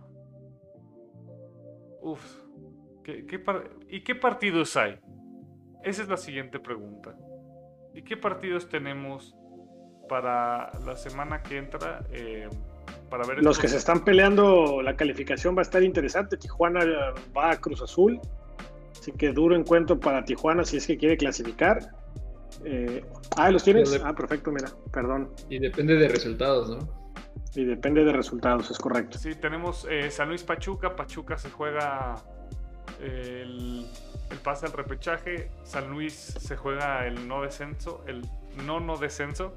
Uf. 2.06 2.44
¿Y 3.90 4.02
qué 4.04 4.14
partidos 4.14 4.78
hay? 4.78 5.00
Esa 5.86 6.02
es 6.02 6.10
la 6.10 6.18
siguiente 6.18 6.60
pregunta. 6.60 7.16
¿Y 7.94 8.02
qué 8.02 8.18
partidos 8.18 8.68
tenemos 8.68 9.36
para 10.10 10.72
la 10.84 10.96
semana 10.96 11.44
que 11.44 11.58
entra? 11.58 12.04
Eh, 12.12 12.50
para 13.10 13.26
ver 13.28 13.44
Los 13.44 13.60
que 13.60 13.68
se 13.68 13.78
están 13.78 14.04
peleando, 14.04 14.82
la 14.82 14.96
calificación 14.96 15.56
va 15.56 15.60
a 15.60 15.62
estar 15.62 15.84
interesante. 15.84 16.38
Tijuana 16.38 17.14
va 17.38 17.52
a 17.52 17.62
Cruz 17.62 17.84
Azul. 17.84 18.20
Así 19.00 19.12
que 19.12 19.32
duro 19.32 19.56
encuentro 19.56 20.00
para 20.00 20.26
Tijuana 20.26 20.66
si 20.66 20.78
es 20.78 20.88
que 20.88 20.98
quiere 20.98 21.18
clasificar. 21.18 21.88
Eh, 22.64 23.06
ah, 23.38 23.52
¿los 23.52 23.64
tienes? 23.64 24.02
Ah, 24.04 24.16
perfecto, 24.16 24.52
mira, 24.52 24.70
perdón. 24.92 25.32
Y 25.50 25.60
depende 25.60 25.96
de 25.96 26.08
resultados, 26.08 26.70
¿no? 26.70 27.06
Y 27.54 27.64
depende 27.64 28.04
de 28.04 28.12
resultados, 28.12 28.72
es 28.72 28.80
correcto. 28.80 29.20
Sí, 29.20 29.36
tenemos 29.36 29.88
eh, 29.90 30.10
San 30.10 30.30
Luis 30.30 30.44
Pachuca. 30.44 30.96
Pachuca 30.96 31.38
se 31.38 31.52
juega 31.52 32.16
el, 33.02 33.86
pase 34.44 34.66
al 34.66 34.74
repechaje. 34.74 35.50
San 35.64 35.90
Luis 35.90 36.14
se 36.14 36.56
juega 36.56 37.06
el 37.08 37.28
no 37.28 37.42
descenso, 37.42 38.04
el 38.08 38.28
no 38.66 38.80
no 38.80 38.98
descenso. 38.98 39.56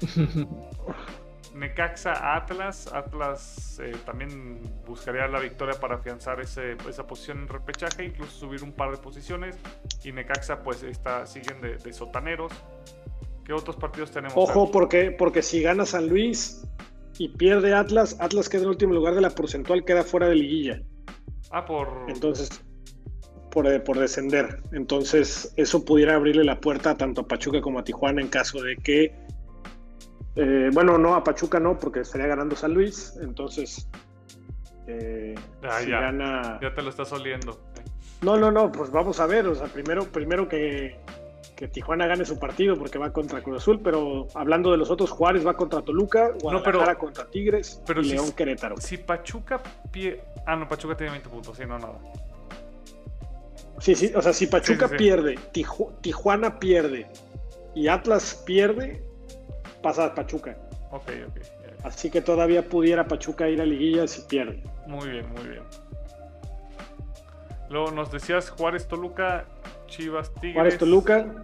Necaxa 1.54 2.36
Atlas. 2.36 2.92
Atlas 2.92 3.80
eh, 3.82 3.94
también 4.04 4.60
buscaría 4.86 5.26
la 5.28 5.40
victoria 5.40 5.78
para 5.80 5.96
afianzar 5.96 6.40
esa 6.40 7.06
posición 7.06 7.38
en 7.38 7.48
repechaje, 7.48 8.04
incluso 8.04 8.32
subir 8.32 8.62
un 8.62 8.72
par 8.72 8.90
de 8.90 8.98
posiciones. 8.98 9.56
Y 10.04 10.12
Necaxa 10.12 10.62
pues 10.62 10.82
está, 10.82 11.26
siguen 11.26 11.60
de, 11.60 11.76
de 11.78 11.92
sotaneros. 11.92 12.52
¿Qué 13.44 13.52
otros 13.52 13.76
partidos 13.76 14.10
tenemos? 14.10 14.34
Ojo, 14.36 14.70
porque, 14.70 15.10
porque 15.10 15.42
si 15.42 15.62
gana 15.62 15.86
San 15.86 16.06
Luis, 16.06 16.62
y 17.18 17.28
pierde 17.28 17.74
Atlas, 17.74 18.16
Atlas 18.20 18.48
queda 18.48 18.62
en 18.62 18.68
último 18.68 18.94
lugar 18.94 19.14
de 19.14 19.20
la 19.20 19.30
porcentual, 19.30 19.84
queda 19.84 20.04
fuera 20.04 20.28
de 20.28 20.36
liguilla. 20.36 20.82
Ah, 21.50 21.64
por. 21.64 22.06
Entonces, 22.08 22.48
por, 23.50 23.66
eh, 23.66 23.80
por 23.80 23.98
descender. 23.98 24.62
Entonces, 24.72 25.52
eso 25.56 25.84
pudiera 25.84 26.14
abrirle 26.14 26.44
la 26.44 26.60
puerta 26.60 26.96
tanto 26.96 27.22
a 27.22 27.28
Pachuca 27.28 27.60
como 27.60 27.78
a 27.78 27.84
Tijuana 27.84 28.20
en 28.20 28.28
caso 28.28 28.62
de 28.62 28.76
que. 28.76 29.14
Eh, 30.36 30.70
bueno, 30.72 30.98
no, 30.98 31.14
a 31.14 31.24
Pachuca 31.24 31.58
no, 31.58 31.78
porque 31.78 32.00
estaría 32.00 32.26
ganando 32.26 32.54
San 32.54 32.74
Luis. 32.74 33.18
Entonces, 33.20 33.88
eh, 34.86 35.34
ah, 35.62 35.80
ya, 35.82 36.00
gana. 36.00 36.58
Ya 36.62 36.74
te 36.74 36.82
lo 36.82 36.90
estás 36.90 37.12
oliendo. 37.12 37.58
No, 38.22 38.36
no, 38.36 38.50
no, 38.50 38.70
pues 38.70 38.90
vamos 38.90 39.20
a 39.20 39.26
ver. 39.26 39.46
O 39.46 39.54
sea, 39.54 39.66
primero, 39.66 40.04
primero 40.04 40.48
que, 40.48 40.98
que 41.58 41.66
Tijuana 41.66 42.06
gane 42.06 42.24
su 42.24 42.38
partido 42.38 42.76
porque 42.76 42.98
va 42.98 43.12
contra 43.12 43.42
Cruz 43.42 43.56
Azul, 43.56 43.80
pero 43.82 44.28
hablando 44.34 44.70
de 44.70 44.76
los 44.76 44.90
otros, 44.90 45.10
Juárez 45.10 45.44
va 45.44 45.56
contra 45.56 45.82
Toluca, 45.82 46.30
Guadalajara 46.40 46.94
contra 46.96 47.28
Tigres 47.28 47.82
y 47.88 48.02
León 48.04 48.30
Querétaro. 48.30 48.76
Si 48.76 48.96
Pachuca 48.96 49.60
pierde... 49.90 50.22
Ah, 50.46 50.54
no, 50.54 50.68
Pachuca 50.68 50.96
tiene 50.96 51.10
20 51.10 51.28
puntos, 51.28 51.56
sí, 51.56 51.64
no, 51.66 51.76
nada. 51.80 51.98
Sí, 53.80 53.96
sí, 53.96 54.12
o 54.14 54.22
sea, 54.22 54.32
si 54.32 54.46
Pachuca 54.46 54.86
pierde, 54.86 55.36
Tijuana 56.00 56.60
pierde 56.60 57.08
y 57.74 57.88
Atlas 57.88 58.40
pierde, 58.46 59.02
pasa 59.82 60.04
a 60.04 60.14
Pachuca. 60.14 60.56
Ok, 60.92 61.10
ok. 61.26 61.40
Así 61.82 62.08
que 62.08 62.20
todavía 62.20 62.68
pudiera 62.68 63.08
Pachuca 63.08 63.48
ir 63.48 63.60
a 63.60 63.66
liguilla 63.66 64.06
si 64.06 64.22
pierde. 64.22 64.62
Muy 64.86 65.08
bien, 65.08 65.28
muy 65.32 65.48
bien. 65.48 65.62
Luego 67.70 67.90
nos 67.90 68.10
decías 68.10 68.50
Juárez 68.50 68.88
Toluca 68.88 69.46
Chivas 69.86 70.32
Tigres. 70.34 70.54
Juárez 70.54 70.78
Toluca, 70.78 71.42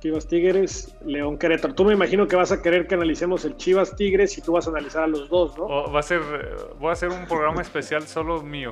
Chivas 0.00 0.26
Tigres, 0.28 0.96
León 1.04 1.38
Querétaro. 1.38 1.74
Tú 1.74 1.84
me 1.84 1.92
imagino 1.92 2.28
que 2.28 2.36
vas 2.36 2.52
a 2.52 2.62
querer 2.62 2.86
que 2.86 2.94
analicemos 2.94 3.44
el 3.44 3.56
Chivas 3.56 3.96
Tigres 3.96 4.38
y 4.38 4.42
tú 4.42 4.52
vas 4.52 4.66
a 4.66 4.70
analizar 4.70 5.02
a 5.04 5.08
los 5.08 5.28
dos, 5.28 5.58
¿no? 5.58 5.92
va 5.92 6.00
a 6.00 6.02
ser, 6.02 6.20
voy 6.78 6.88
a 6.90 6.92
hacer 6.92 7.10
un 7.10 7.26
programa 7.26 7.62
especial 7.62 8.02
solo 8.02 8.42
mío. 8.42 8.70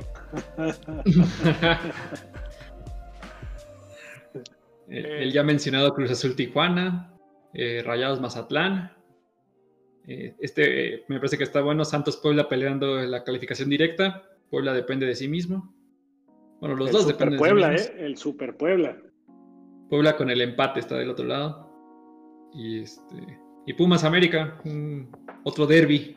el, 4.87 5.33
ya 5.33 5.43
mencionado 5.43 5.93
Cruz 5.93 6.11
Azul 6.11 6.35
Tijuana, 6.35 7.13
eh, 7.53 7.83
Rayados 7.85 8.21
Mazatlán. 8.21 8.93
Eh, 10.07 10.35
este 10.39 11.03
me 11.09 11.17
parece 11.17 11.37
que 11.37 11.43
está 11.43 11.61
bueno. 11.61 11.83
Santos 11.83 12.17
Puebla 12.17 12.47
peleando 12.47 13.01
la 13.01 13.23
calificación 13.23 13.69
directa. 13.69 14.23
Puebla 14.49 14.73
depende 14.73 15.05
de 15.05 15.15
sí 15.15 15.27
mismo. 15.27 15.73
Bueno, 16.59 16.75
los 16.75 16.91
dos 16.91 17.07
dependen 17.07 17.37
Puebla, 17.37 17.69
de 17.69 17.77
sí 17.77 17.91
¿eh? 17.93 18.05
El 18.05 18.17
Super 18.17 18.57
Puebla. 18.57 18.97
Puebla 19.89 20.17
con 20.17 20.29
el 20.29 20.41
empate 20.41 20.79
está 20.79 20.95
del 20.95 21.09
otro 21.09 21.25
lado. 21.25 21.69
Y 22.53 22.81
este. 22.81 23.39
Y 23.65 23.73
Pumas 23.73 24.03
América, 24.03 24.61
otro 25.43 25.65
derby. 25.67 26.15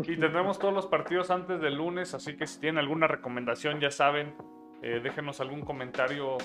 Y 0.00 0.16
tendremos 0.16 0.58
todos 0.58 0.74
los 0.74 0.86
partidos 0.86 1.30
antes 1.30 1.60
del 1.60 1.76
lunes, 1.76 2.14
así 2.14 2.36
que 2.36 2.46
si 2.46 2.60
tienen 2.60 2.78
alguna 2.78 3.06
recomendación, 3.06 3.80
ya 3.80 3.90
saben, 3.90 4.34
eh, 4.82 5.00
déjenos 5.02 5.40
algún 5.40 5.62
comentario 5.62 6.36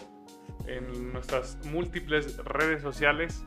en 0.67 1.11
nuestras 1.11 1.57
múltiples 1.65 2.37
redes 2.45 2.81
sociales 2.81 3.43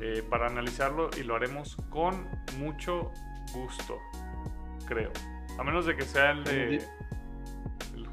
eh, 0.00 0.22
para 0.30 0.46
analizarlo 0.46 1.10
y 1.18 1.24
lo 1.24 1.34
haremos 1.34 1.76
con 1.90 2.26
mucho 2.58 3.10
gusto, 3.54 3.98
creo. 4.86 5.10
A 5.58 5.64
menos 5.64 5.86
de 5.86 5.96
que 5.96 6.02
sea 6.02 6.30
el 6.32 6.44
de 6.44 6.76
el 6.76 6.82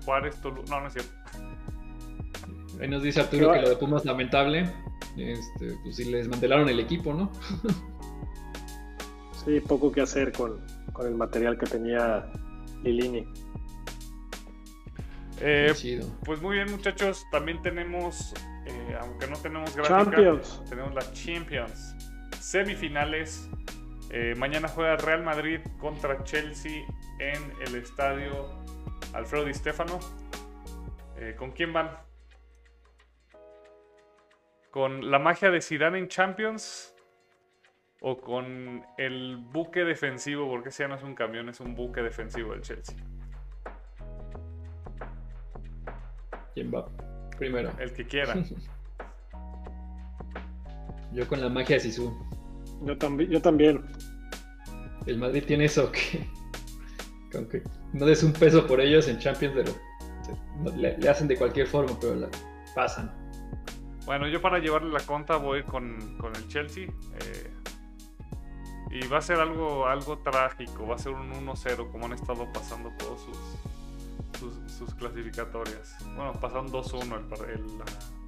Juárez 0.06 0.40
Toluca. 0.42 0.70
No, 0.70 0.82
no 0.82 0.88
es 0.88 0.94
cierto. 0.94 1.12
Ahí 2.82 2.88
nos 2.88 3.04
dice 3.04 3.22
Arturo 3.22 3.54
que 3.54 3.62
lo 3.62 3.70
de 3.70 3.76
Pumas 3.76 4.06
lamentable. 4.06 4.70
Este, 5.18 5.78
pues 5.84 5.96
si 5.96 6.06
les 6.06 6.24
desmantelaron 6.24 6.68
el 6.70 6.80
equipo, 6.80 7.14
¿no? 7.14 7.32
sí, 9.46 9.60
poco 9.60 9.92
que 9.92 10.02
hacer 10.02 10.32
con, 10.32 10.60
el 11.02 11.16
material 11.16 11.58
que 11.58 11.68
tenía 11.68 12.32
Lilini. 12.84 13.28
Eh, 15.40 15.74
pues 16.26 16.42
muy 16.42 16.56
bien, 16.56 16.72
muchachos. 16.72 17.26
También 17.32 17.62
tenemos, 17.62 18.34
eh, 18.66 18.98
aunque 19.00 19.28
no 19.28 19.38
tenemos 19.38 19.76
gráfica, 19.76 20.04
Champions. 20.04 20.62
tenemos 20.70 20.94
las 20.96 21.14
Champions. 21.14 21.96
Semifinales. 22.40 23.50
Eh, 24.10 24.36
mañana 24.38 24.68
juega 24.68 24.96
Real 24.98 25.24
Madrid 25.24 25.60
contra 25.80 26.24
Chelsea 26.24 26.84
en 27.20 27.52
el 27.68 27.76
estadio 27.76 28.63
Alfredo 29.14 29.46
Di 29.46 29.54
Stefano. 29.54 30.00
¿Con 31.38 31.52
quién 31.52 31.72
van? 31.72 31.92
¿Con 34.72 35.12
la 35.12 35.20
magia 35.20 35.52
de 35.52 35.62
Zidane 35.62 36.00
en 36.00 36.08
Champions? 36.08 36.96
¿O 38.02 38.20
con 38.20 38.84
el 38.98 39.38
buque 39.38 39.86
defensivo? 39.86 40.50
Porque 40.50 40.70
ese 40.70 40.84
ya 40.84 40.88
no 40.90 40.96
es 40.96 41.04
un 41.04 41.16
camión, 41.16 41.48
es 41.48 41.60
un 41.60 41.76
buque 41.76 42.02
defensivo 42.02 42.52
del 42.52 42.62
Chelsea. 42.62 42.98
¿Quién 46.54 46.72
va? 46.74 46.90
Primero. 47.38 47.72
El 47.80 47.94
que 47.94 48.06
quiera. 48.06 48.34
yo 51.14 51.28
con 51.28 51.40
la 51.40 51.50
magia 51.50 51.76
de 51.76 51.82
Sisu. 51.82 52.12
Yo, 52.82 52.98
también 52.98 53.30
yo 53.30 53.42
también. 53.42 53.86
El 55.06 55.18
Madrid 55.18 55.44
tiene 55.46 55.66
eso 55.66 55.92
que, 55.92 56.26
aunque 57.36 57.64
no 57.94 58.06
des 58.06 58.24
un 58.24 58.34
peso 58.34 58.66
por 58.68 58.82
ellos 58.82 59.08
en 59.08 59.20
Champions, 59.20 59.56
pero 59.56 60.76
le, 60.76 61.10
hacen 61.10 61.28
de 61.28 61.38
cualquier 61.38 61.68
forma, 61.68 61.98
pero 62.00 62.30
pasan. 62.76 63.12
Bueno, 64.06 64.28
yo 64.28 64.42
para 64.42 64.60
llevarle 64.60 64.92
la 64.92 65.00
conta 65.00 65.38
voy 65.38 65.64
con, 65.64 65.98
el 66.36 66.48
Chelsea. 66.48 66.86
Eh, 66.86 67.54
y 68.92 69.08
va 69.08 69.18
a 69.18 69.22
ser 69.22 69.40
algo, 69.40 69.88
algo 69.88 70.20
trágico, 70.20 70.86
va 70.86 70.96
a 70.96 71.00
ser 71.00 71.14
un 71.14 71.32
1-0 71.32 71.92
como 71.92 72.06
han 72.06 72.14
estado 72.14 72.52
pasando 72.54 72.92
todos 73.00 73.22
sus, 73.22 74.72
sus, 74.72 74.94
clasificatorias. 74.94 75.98
Bueno, 76.16 76.34
pasaron 76.34 76.72
2-1 76.72 77.48
el, 77.48 77.62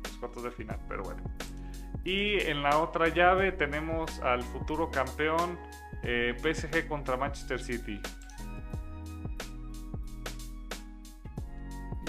los 0.04 0.18
cuartos 0.20 0.44
de 0.44 0.52
final, 0.52 0.80
pero 0.88 1.04
bueno. 1.04 1.22
Y 2.04 2.40
en 2.40 2.64
la 2.64 2.80
otra 2.80 3.10
llave 3.10 3.52
tenemos 3.52 4.20
al 4.22 4.42
futuro 4.44 4.90
campeón 4.90 5.60
eh, 6.04 6.36
PSG 6.40 6.88
contra 6.88 7.18
Manchester 7.18 7.62
City. 7.62 8.00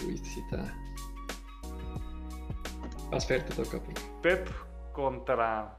Uy, 0.07 0.19
sí 0.19 0.41
está 0.41 0.73
toca. 3.55 3.81
Pep 4.23 4.49
contra. 4.93 5.77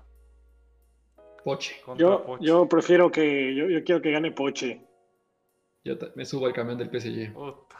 Poche. 1.43 1.81
contra 1.85 2.01
Yo, 2.07 2.25
Poche. 2.25 2.45
yo 2.45 2.67
prefiero 2.67 3.11
que. 3.11 3.55
Yo, 3.55 3.67
yo 3.69 3.83
quiero 3.83 4.01
que 4.01 4.11
gane 4.11 4.31
Poche. 4.31 4.81
Yo 5.83 5.95
me 6.15 6.25
subo 6.25 6.45
al 6.47 6.53
camión 6.53 6.77
del 6.77 6.89
PSG. 6.89 7.33
Puta. 7.33 7.75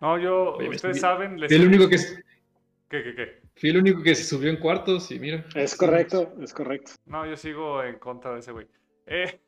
No, 0.00 0.18
yo, 0.18 0.54
Oye, 0.54 0.68
ustedes 0.70 0.96
subí- 0.96 1.00
saben, 1.00 1.38
les 1.40 1.48
Fui 1.50 1.60
el 1.60 1.66
único 1.68 1.88
que 1.88 1.94
s- 1.96 2.22
¿Qué, 2.88 3.02
qué, 3.04 3.14
qué? 3.14 3.42
fui 3.54 3.70
el 3.70 3.76
único 3.78 4.02
que 4.02 4.14
se 4.14 4.24
subió 4.24 4.50
en 4.50 4.56
cuartos 4.56 5.10
y 5.10 5.18
mira. 5.18 5.44
Es 5.54 5.76
correcto, 5.76 6.32
es 6.40 6.52
correcto. 6.54 6.92
No, 7.06 7.26
yo 7.26 7.36
sigo 7.36 7.82
en 7.84 7.98
contra 7.98 8.32
de 8.34 8.40
ese 8.40 8.52
güey. 8.52 8.66
Eh, 9.06 9.40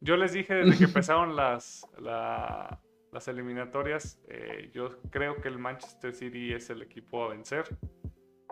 yo 0.00 0.16
les 0.16 0.32
dije 0.32 0.54
desde 0.54 0.78
que 0.78 0.84
empezaron 1.04 1.36
las, 1.36 1.86
la- 1.98 2.80
las 3.14 3.28
eliminatorias, 3.28 4.18
eh, 4.28 4.70
yo 4.74 4.98
creo 5.10 5.40
que 5.40 5.46
el 5.46 5.56
Manchester 5.56 6.12
City 6.12 6.52
es 6.52 6.68
el 6.68 6.82
equipo 6.82 7.24
a 7.24 7.28
vencer. 7.28 7.64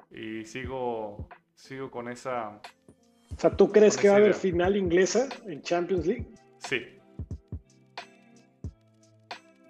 Y 0.09 0.45
sigo, 0.45 1.29
sigo 1.55 1.91
con 1.91 2.09
esa... 2.09 2.61
O 3.35 3.39
sea, 3.39 3.51
¿tú 3.57 3.73
crees 3.73 3.97
que 3.97 4.09
va 4.09 4.15
a 4.15 4.19
haber 4.19 4.35
final 4.35 4.77
inglesa 4.77 5.29
en 5.47 5.63
Champions 5.63 6.07
League? 6.07 6.29
Sí. 6.59 6.81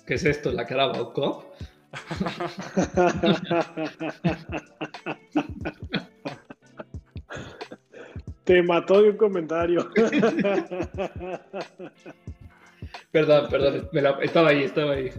¿Qué 0.06 0.14
es 0.14 0.26
esto? 0.26 0.52
¿La 0.52 0.66
Carabao 0.66 1.14
Cup? 1.14 1.44
Te 8.44 8.62
mató 8.62 9.00
de 9.00 9.10
un 9.10 9.16
comentario. 9.16 9.88
Perdón, 13.12 13.46
perdón. 13.50 13.88
me 13.92 14.00
la- 14.00 14.18
estaba 14.22 14.48
ahí, 14.48 14.64
estaba 14.64 14.94
ahí. 14.94 15.10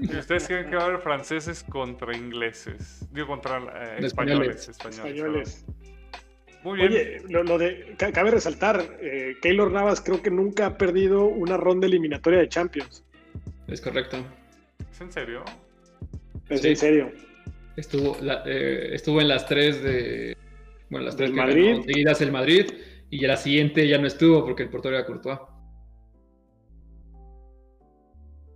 ¿Y 0.00 0.16
ustedes 0.16 0.48
creen 0.48 0.68
que 0.68 0.74
va 0.76 0.82
a 0.82 0.86
haber 0.86 0.98
franceses 1.00 1.62
contra 1.62 2.14
ingleses? 2.16 3.06
Digo, 3.12 3.28
contra 3.28 3.58
eh, 3.58 4.04
españoles. 4.04 4.68
españoles. 4.68 4.68
Españoles. 4.68 5.16
Españoles. 5.16 5.64
perdón. 5.64 5.78
Muy 6.64 6.78
bien. 6.78 6.90
Oye, 6.92 7.22
lo, 7.28 7.44
lo 7.44 7.56
de, 7.56 7.94
ca- 7.96 8.10
cabe 8.10 8.32
resaltar, 8.32 8.82
eh, 9.00 9.36
Keylor 9.40 9.70
Navas 9.70 10.00
creo 10.00 10.20
que 10.20 10.30
nunca 10.30 10.66
ha 10.66 10.76
perdido 10.76 11.24
una 11.24 11.56
ronda 11.56 11.86
eliminatoria 11.86 12.40
de 12.40 12.48
Champions. 12.48 13.04
Es 13.68 13.80
correcto. 13.80 14.16
¿Es 14.90 15.00
en 15.00 15.12
serio? 15.12 15.44
Es 16.48 16.62
Sí. 16.62 16.68
en 16.70 16.76
serio. 16.76 17.12
Estuvo, 17.76 18.16
la- 18.20 18.42
eh, 18.44 18.88
estuvo 18.92 19.20
en 19.20 19.28
las 19.28 19.46
tres 19.46 19.80
de. 19.84 20.36
Bueno, 20.90 21.06
las 21.06 21.16
tres 21.16 21.30
Del 21.30 21.36
que 21.38 21.44
Madrid. 21.46 21.82
seguidas 21.86 22.20
el 22.22 22.32
Madrid. 22.32 22.66
Y 23.10 23.24
la 23.24 23.36
siguiente 23.36 23.86
ya 23.86 23.98
no 23.98 24.06
estuvo 24.08 24.44
porque 24.44 24.64
el 24.64 24.68
portero 24.68 24.96
era 24.96 25.06
Courtois. 25.06 25.38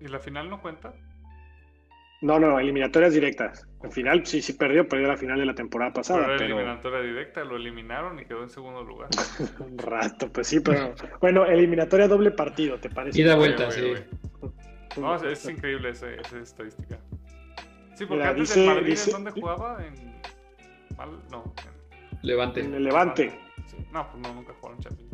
¿Y 0.02 0.08
la 0.08 0.18
final 0.18 0.50
no 0.50 0.60
cuenta? 0.60 0.92
No, 2.22 2.38
no, 2.38 2.58
eliminatorias 2.58 3.14
directas. 3.14 3.66
Al 3.82 3.90
final 3.90 4.24
sí, 4.26 4.40
sí 4.42 4.52
perdió, 4.52 4.86
perdió 4.86 5.08
la 5.08 5.16
final 5.16 5.38
de 5.38 5.46
la 5.46 5.54
temporada 5.54 5.92
pasada, 5.92 6.20
Pero 6.20 6.32
era 6.34 6.38
pero 6.38 6.54
eliminatoria 6.56 7.00
directa, 7.00 7.44
lo 7.44 7.56
eliminaron 7.56 8.18
y 8.20 8.24
quedó 8.24 8.42
en 8.44 8.50
segundo 8.50 8.82
lugar. 8.84 9.08
un 9.60 9.76
rato, 9.78 10.30
pues 10.32 10.46
sí, 10.46 10.60
pero 10.60 10.94
bueno, 11.20 11.44
eliminatoria 11.46 12.06
doble 12.06 12.30
partido, 12.30 12.78
¿te 12.78 12.90
parece? 12.90 13.20
Ida 13.20 13.32
Oye, 13.36 13.38
vuelta, 13.38 13.68
oye, 13.68 13.74
sí. 13.74 13.80
oye. 13.90 14.06
No, 15.00 15.16
es, 15.16 15.22
es 15.22 15.48
increíble 15.50 15.90
ese- 15.90 16.20
esa 16.20 16.38
estadística. 16.38 16.98
Sí, 17.94 18.06
porque 18.06 18.14
Mira, 18.14 18.28
antes 18.30 18.48
dice- 18.48 18.60
del 18.60 18.68
Madrid, 18.68 18.86
dice- 18.90 19.10
¿en 19.10 19.24
dónde 19.24 19.30
jugaba? 19.40 19.84
En... 19.84 19.94
Mal- 20.96 21.22
No. 21.30 21.54
Levante. 22.22 22.60
En 22.60 22.74
el 22.74 22.84
Levante. 22.84 23.32
Sí. 23.66 23.76
No, 23.92 24.08
pues 24.10 24.22
no, 24.22 24.34
nunca 24.34 24.52
jugaron 24.60 24.78
Champions. 24.80 25.11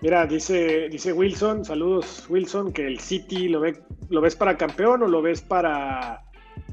Mira, 0.00 0.26
dice, 0.26 0.88
dice 0.88 1.12
Wilson, 1.12 1.64
saludos 1.64 2.24
Wilson, 2.28 2.72
que 2.72 2.86
el 2.86 3.00
City 3.00 3.48
lo 3.48 3.60
ve, 3.60 3.82
lo 4.08 4.20
ves 4.20 4.34
para 4.34 4.56
campeón 4.56 5.02
o 5.02 5.08
lo 5.08 5.20
ves 5.20 5.42
para, 5.42 6.22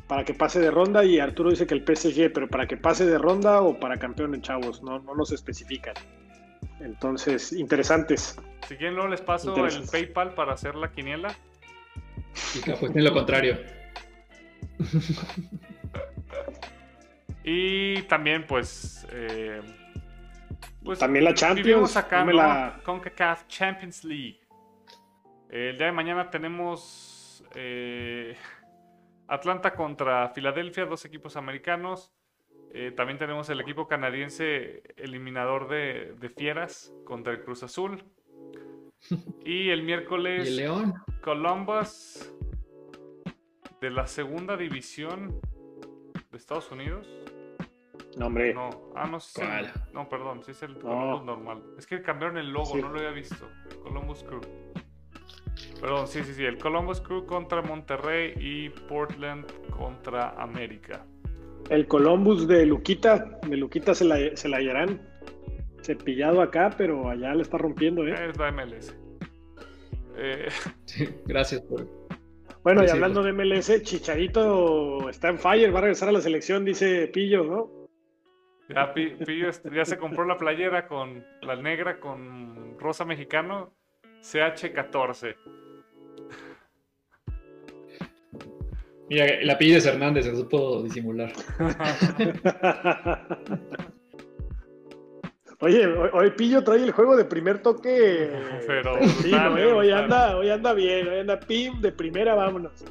para 0.07 0.23
que 0.23 0.33
pase 0.33 0.61
de 0.61 0.71
ronda 0.71 1.03
y 1.03 1.19
Arturo 1.19 1.49
dice 1.49 1.67
que 1.67 1.73
el 1.73 1.83
PSG, 1.83 2.31
pero 2.33 2.47
para 2.47 2.67
que 2.67 2.77
pase 2.77 3.05
de 3.05 3.17
ronda 3.17 3.61
o 3.61 3.77
para 3.77 3.97
campeón 3.97 4.33
en 4.33 4.41
chavos, 4.41 4.81
no, 4.81 4.99
no 4.99 5.13
nos 5.13 5.33
especifican. 5.33 5.95
Entonces, 6.79 7.51
interesantes. 7.51 8.37
Si 8.67 8.75
quieren, 8.75 8.95
luego 8.95 9.09
les 9.09 9.21
paso 9.21 9.53
el. 9.65 9.83
PayPal 9.89 10.33
para 10.33 10.53
hacer 10.53 10.75
la 10.75 10.91
quiniela. 10.91 11.35
Y 12.55 12.61
que 12.61 12.71
apuesten 12.71 13.03
lo 13.03 13.13
contrario. 13.13 13.57
Y 17.49 18.01
también, 18.03 18.45
pues. 18.45 19.07
eh, 19.09 19.61
pues, 20.87 20.99
También 20.99 21.25
la 21.25 21.33
Champions, 21.33 21.95
acá, 21.97 22.23
no 22.23 22.31
la- 22.31 22.79
CONCACAF 22.83 23.45
Champions 23.47 24.03
League. 24.03 24.39
El 25.49 25.77
día 25.77 25.87
de 25.87 25.91
mañana 25.93 26.29
tenemos 26.29 27.43
eh, 27.55 28.35
Atlanta 29.27 29.75
contra 29.75 30.29
Filadelfia, 30.29 30.85
dos 30.85 31.05
equipos 31.05 31.35
americanos. 31.37 32.13
Eh, 32.73 32.91
también 32.95 33.17
tenemos 33.17 33.49
el 33.49 33.59
equipo 33.61 33.87
canadiense 33.87 34.81
eliminador 34.97 35.67
de, 35.69 36.15
de 36.19 36.29
Fieras 36.29 36.93
contra 37.05 37.33
el 37.33 37.43
Cruz 37.43 37.63
Azul. 37.63 38.03
Y 39.45 39.69
el 39.69 39.79
Y 39.81 39.83
miércoles 39.83 40.47
el 40.47 40.55
León. 40.57 40.93
Columbus 41.21 42.33
de 43.79 43.89
la 43.91 44.07
segunda 44.07 44.57
división 44.57 45.39
de 46.31 46.37
Estados 46.37 46.71
Unidos. 46.71 47.07
No, 48.17 48.27
hombre, 48.27 48.53
No, 48.53 48.69
ah, 48.95 49.05
no. 49.07 49.19
No, 49.93 50.09
perdón, 50.09 50.41
sí 50.43 50.51
es 50.51 50.63
el 50.63 50.77
Columbus 50.79 51.23
normal. 51.23 51.61
Es 51.77 51.85
que 51.85 52.01
cambiaron 52.01 52.37
el 52.37 52.49
logo, 52.51 52.73
Sí. 52.73 52.81
no 52.81 52.89
lo 52.89 52.97
había 52.99 53.11
visto. 53.11 53.47
Columbus 53.83 54.23
Crew. 54.23 54.41
Perdón, 55.79 56.07
sí, 56.07 56.23
sí, 56.23 56.33
sí. 56.33 56.43
El 56.45 56.57
Columbus 56.57 56.99
Crew 57.01 57.25
contra 57.25 57.61
Monterrey 57.61 58.33
y 58.39 58.69
Portland 58.69 59.45
contra 59.69 60.29
América. 60.41 61.05
el 61.69 61.85
Columbus 61.87 62.47
de 62.47 62.65
Luquita, 62.65 63.39
de 63.45 63.57
Luquita 63.57 63.93
se 63.93 64.05
la, 64.05 64.17
se 64.35 64.47
la 64.49 64.57
hallarán. 64.57 65.01
Cepillado 65.81 66.41
acá, 66.41 66.73
pero 66.77 67.09
allá 67.09 67.33
le 67.35 67.41
está 67.41 67.57
rompiendo, 67.57 68.05
¿eh? 68.07 68.13
Es 68.29 68.37
la 68.37 68.51
MLS. 68.51 68.95
Eh, 70.17 70.47
Sí, 70.85 71.07
gracias 71.25 71.61
por. 71.61 71.85
Bueno, 72.63 72.83
y 72.83 72.89
hablando 72.89 73.21
de 73.21 73.31
MLS, 73.33 73.81
Chicharito 73.83 75.09
está 75.09 75.29
en 75.29 75.37
fire, 75.39 75.73
va 75.73 75.79
a 75.79 75.81
regresar 75.83 76.09
a 76.09 76.11
la 76.11 76.21
selección, 76.21 76.65
dice 76.65 77.07
Pillo, 77.07 77.43
¿no? 77.43 77.76
Ya, 78.69 78.93
Pi- 78.93 79.15
Pillo 79.25 79.49
ya 79.73 79.85
se 79.85 79.97
compró 79.97 80.25
la 80.25 80.37
playera 80.37 80.87
con 80.87 81.25
la 81.41 81.55
negra 81.55 81.99
con 81.99 82.77
rosa 82.79 83.05
mexicano 83.05 83.73
CH14. 84.21 85.35
Mira, 89.09 89.25
el 89.25 89.49
apellido 89.49 89.77
es 89.77 89.85
Hernández, 89.85 90.25
se 90.25 90.35
supo 90.35 90.83
disimular. 90.83 91.31
Oye, 95.59 95.87
hoy, 95.87 96.09
hoy 96.13 96.29
Pillo 96.31 96.63
trae 96.63 96.83
el 96.83 96.91
juego 96.91 97.15
de 97.15 97.25
primer 97.25 97.61
toque. 97.63 98.29
Pero 98.67 98.95
Sí, 99.21 99.31
¿no, 99.31 99.49
brutal, 99.53 99.57
eh? 99.57 99.71
Hoy 99.73 99.91
anda, 99.91 100.37
hoy 100.37 100.49
anda 100.49 100.73
bien, 100.73 101.07
hoy 101.07 101.19
anda 101.19 101.39
pim, 101.39 101.81
de 101.81 101.91
primera, 101.91 102.35
vámonos. 102.35 102.85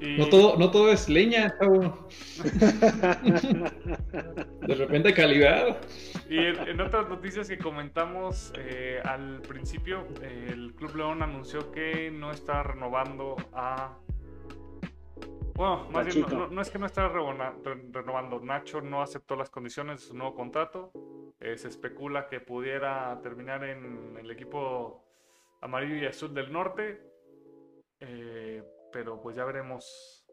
Y- 0.00 0.16
No 0.16 0.26
todo, 0.28 0.56
no 0.56 0.70
todo 0.70 0.92
es 0.92 1.08
leña, 1.08 1.52
chavo. 1.58 2.08
De 4.62 4.74
repente 4.74 5.12
calidad. 5.14 5.78
Y 6.28 6.38
en, 6.38 6.56
en 6.68 6.80
otras 6.80 7.08
noticias 7.08 7.48
que 7.48 7.58
comentamos 7.58 8.52
eh, 8.56 9.00
al 9.04 9.40
principio, 9.42 10.06
eh, 10.22 10.50
el 10.52 10.74
Club 10.74 10.94
León 10.96 11.22
anunció 11.22 11.72
que 11.72 12.10
no 12.10 12.30
está 12.30 12.62
renovando 12.62 13.36
a. 13.52 13.96
Bueno, 15.54 15.88
más 15.90 16.06
bien, 16.06 16.24
no, 16.52 16.62
es 16.62 16.70
que 16.70 16.78
no 16.78 16.86
está 16.86 17.08
renovando. 17.08 18.38
Nacho 18.40 18.80
no 18.80 19.02
aceptó 19.02 19.34
las 19.34 19.50
condiciones 19.50 20.00
de 20.00 20.06
su 20.06 20.14
nuevo 20.16 20.34
contrato. 20.34 20.92
Eh, 21.40 21.56
se 21.58 21.66
especula 21.68 22.28
que 22.28 22.38
pudiera 22.40 23.18
terminar 23.22 23.64
en 23.64 24.16
el 24.20 24.30
equipo 24.30 25.04
amarillo 25.60 25.96
y 25.96 26.06
azul 26.06 26.32
del 26.32 26.52
norte. 26.52 27.00
Eh, 28.00 28.62
pero 28.92 29.20
pues 29.20 29.36
ya 29.36 29.44
veremos. 29.44 30.24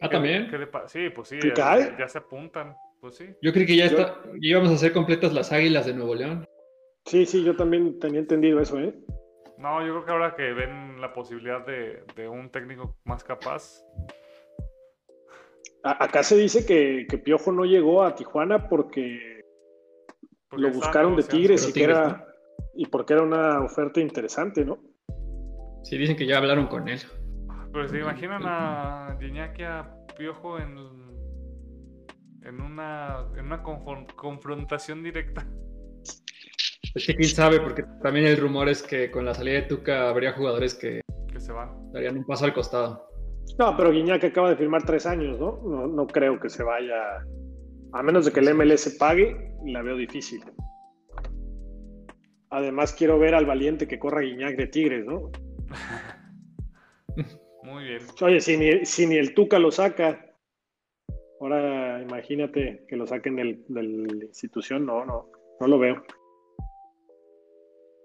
Ah, 0.00 0.08
qué- 0.08 0.14
también. 0.16 0.48
qué 0.50 0.58
le 0.58 0.66
pa- 0.68 0.86
sí, 0.88 1.10
pues 1.10 1.28
sí, 1.28 1.38
¿Qué 1.40 1.48
ya, 1.48 1.54
cae? 1.54 1.96
ya 1.98 2.08
se 2.08 2.18
apuntan. 2.18 2.74
Pues 3.00 3.16
sí. 3.16 3.26
Yo 3.42 3.52
creí 3.52 3.66
que 3.66 3.76
ya, 3.76 3.86
Yo- 3.86 3.98
está, 3.98 4.22
ya 4.34 4.50
íbamos 4.50 4.70
a 4.70 4.74
hacer 4.74 4.92
completas 4.92 5.32
las 5.32 5.52
águilas 5.52 5.86
de 5.86 5.94
Nuevo 5.94 6.14
León. 6.14 6.44
Sí, 7.04 7.26
sí, 7.26 7.44
yo 7.44 7.56
también 7.56 7.98
tenía 7.98 8.20
entendido 8.20 8.60
eso, 8.60 8.78
¿eh? 8.78 8.94
No, 9.56 9.84
yo 9.84 9.92
creo 9.92 10.04
que 10.04 10.10
ahora 10.12 10.34
que 10.36 10.52
ven 10.52 11.00
la 11.00 11.12
posibilidad 11.12 11.64
de, 11.66 12.02
de 12.16 12.28
un 12.28 12.50
técnico 12.50 12.96
más 13.04 13.24
capaz, 13.24 13.82
A- 15.84 16.04
acá 16.04 16.22
se 16.22 16.36
dice 16.36 16.66
que, 16.66 17.06
que 17.08 17.18
Piojo 17.18 17.52
no 17.52 17.64
llegó 17.64 18.02
a 18.02 18.14
Tijuana 18.14 18.68
porque 18.68 19.42
porque 20.50 20.62
lo 20.62 20.70
buscaron 20.72 21.14
de. 21.16 21.22
Tigres 21.22 21.68
y 21.68 21.72
que 21.72 21.84
era 21.84 22.26
y 22.74 22.86
porque 22.86 23.12
era 23.14 23.22
una 23.22 23.60
oferta 23.62 24.00
interesante, 24.00 24.64
¿no? 24.64 24.78
Sí, 25.84 25.96
dicen 25.98 26.16
que 26.16 26.26
ya 26.26 26.38
hablaron 26.38 26.66
con 26.66 26.88
él. 26.88 27.00
Pero 27.72 27.88
se 27.88 27.98
imaginan 28.00 28.42
a 28.44 29.16
Gignac 29.20 29.58
y 29.58 29.62
a 29.62 29.94
Piojo 30.16 30.58
en, 30.58 30.76
en 32.42 32.60
una, 32.60 33.26
en 33.36 33.46
una 33.46 33.62
confron- 33.62 34.12
confrontación 34.14 35.02
directa. 35.02 35.46
Es 36.94 37.06
que 37.06 37.14
quién 37.14 37.28
sabe, 37.28 37.60
porque 37.60 37.84
también 38.02 38.26
el 38.26 38.38
rumor 38.38 38.68
es 38.68 38.82
que 38.82 39.10
con 39.10 39.24
la 39.24 39.34
salida 39.34 39.56
de 39.56 39.62
Tuca 39.62 40.08
habría 40.08 40.32
jugadores 40.32 40.74
que 40.74 41.02
Que 41.30 41.38
se 41.38 41.52
van. 41.52 41.92
darían 41.92 42.16
un 42.16 42.24
paso 42.24 42.46
al 42.46 42.54
costado. 42.54 43.06
No, 43.58 43.76
pero 43.76 43.90
Guiñac 43.92 44.24
acaba 44.24 44.50
de 44.50 44.56
firmar 44.56 44.84
tres 44.84 45.04
años, 45.06 45.38
¿no? 45.38 45.60
No, 45.64 45.86
no 45.86 46.06
creo 46.06 46.38
que 46.40 46.48
se 46.48 46.62
vaya, 46.62 47.24
a 47.92 48.02
menos 48.02 48.24
de 48.24 48.32
que 48.32 48.40
el 48.40 48.54
MLS 48.54 48.96
pague. 48.98 49.52
la 49.66 49.82
veo 49.82 49.96
difícil. 49.96 50.42
Además, 52.50 52.94
quiero 52.94 53.18
ver 53.18 53.34
al 53.34 53.44
valiente 53.46 53.86
que 53.86 53.98
corra 53.98 54.22
Guiñac 54.22 54.56
de 54.56 54.66
Tigres, 54.68 55.04
¿no? 55.04 55.30
Muy 57.78 57.86
bien. 57.86 58.02
Oye, 58.22 58.40
si 58.40 58.56
ni, 58.56 58.84
si 58.84 59.06
ni 59.06 59.16
el 59.18 59.34
Tuca 59.34 59.60
lo 59.60 59.70
saca, 59.70 60.34
ahora 61.40 62.02
imagínate 62.02 62.84
que 62.88 62.96
lo 62.96 63.06
saquen 63.06 63.36
del, 63.36 63.64
de 63.68 63.82
la 63.84 64.24
institución, 64.24 64.84
no, 64.84 65.04
no, 65.04 65.30
no 65.60 65.66
lo 65.68 65.78
veo. 65.78 66.02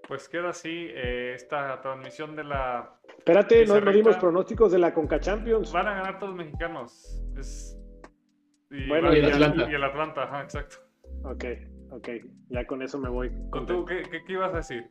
Pues 0.07 0.30
queda 0.30 0.49
así 0.49 0.89
eh, 0.91 1.34
esta 1.34 1.82
transmisión 1.82 2.36
de 2.36 2.43
la. 2.43 2.99
Espérate, 3.17 3.65
no, 3.65 3.82
dimos 3.91 4.17
pronósticos 4.17 4.71
de 4.71 4.78
la 4.78 4.93
Conca 4.93 5.19
Champions. 5.19 5.71
Van 5.74 5.88
a 5.88 5.95
ganar 5.95 6.19
todos 6.19 6.36
los 6.36 6.45
mexicanos. 6.45 7.24
Es- 7.36 7.76
Y, 8.69 8.88
Bueno, 8.88 9.11
y 9.15 9.19
el 9.19 9.26
Atlanta. 9.26 9.67
y 9.71 9.74
el 9.74 9.84
Atlanta, 9.84 10.24
ajá, 10.24 10.41
exacto. 10.43 10.76
Ok, 11.24 11.45
ok, 11.91 12.09
ya 12.49 12.65
con 12.67 12.82
eso 12.84 12.99
me 12.99 13.09
voy. 13.09 13.30
¿Tú 13.30 13.49
contento. 13.49 13.86
qué, 13.86 14.03
qué- 14.03 14.24
qué 14.26 14.34
ibas 14.34 14.53
a 14.53 14.57
decir? 14.57 14.88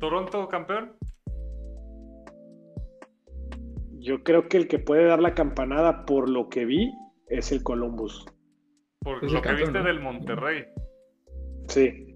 ¿Toronto 0.00 0.48
campeón? 0.48 0.96
Yo 4.06 4.22
creo 4.22 4.48
que 4.48 4.56
el 4.56 4.68
que 4.68 4.78
puede 4.78 5.04
dar 5.04 5.20
la 5.20 5.34
campanada 5.34 6.06
por 6.06 6.30
lo 6.30 6.48
que 6.48 6.64
vi 6.64 6.94
es 7.26 7.50
el 7.50 7.64
Columbus. 7.64 8.24
Por 9.00 9.20
lo 9.20 9.42
que 9.42 9.52
viste 9.52 9.72
¿no? 9.72 9.82
del 9.82 9.98
Monterrey. 9.98 10.64
Sí, 11.66 12.14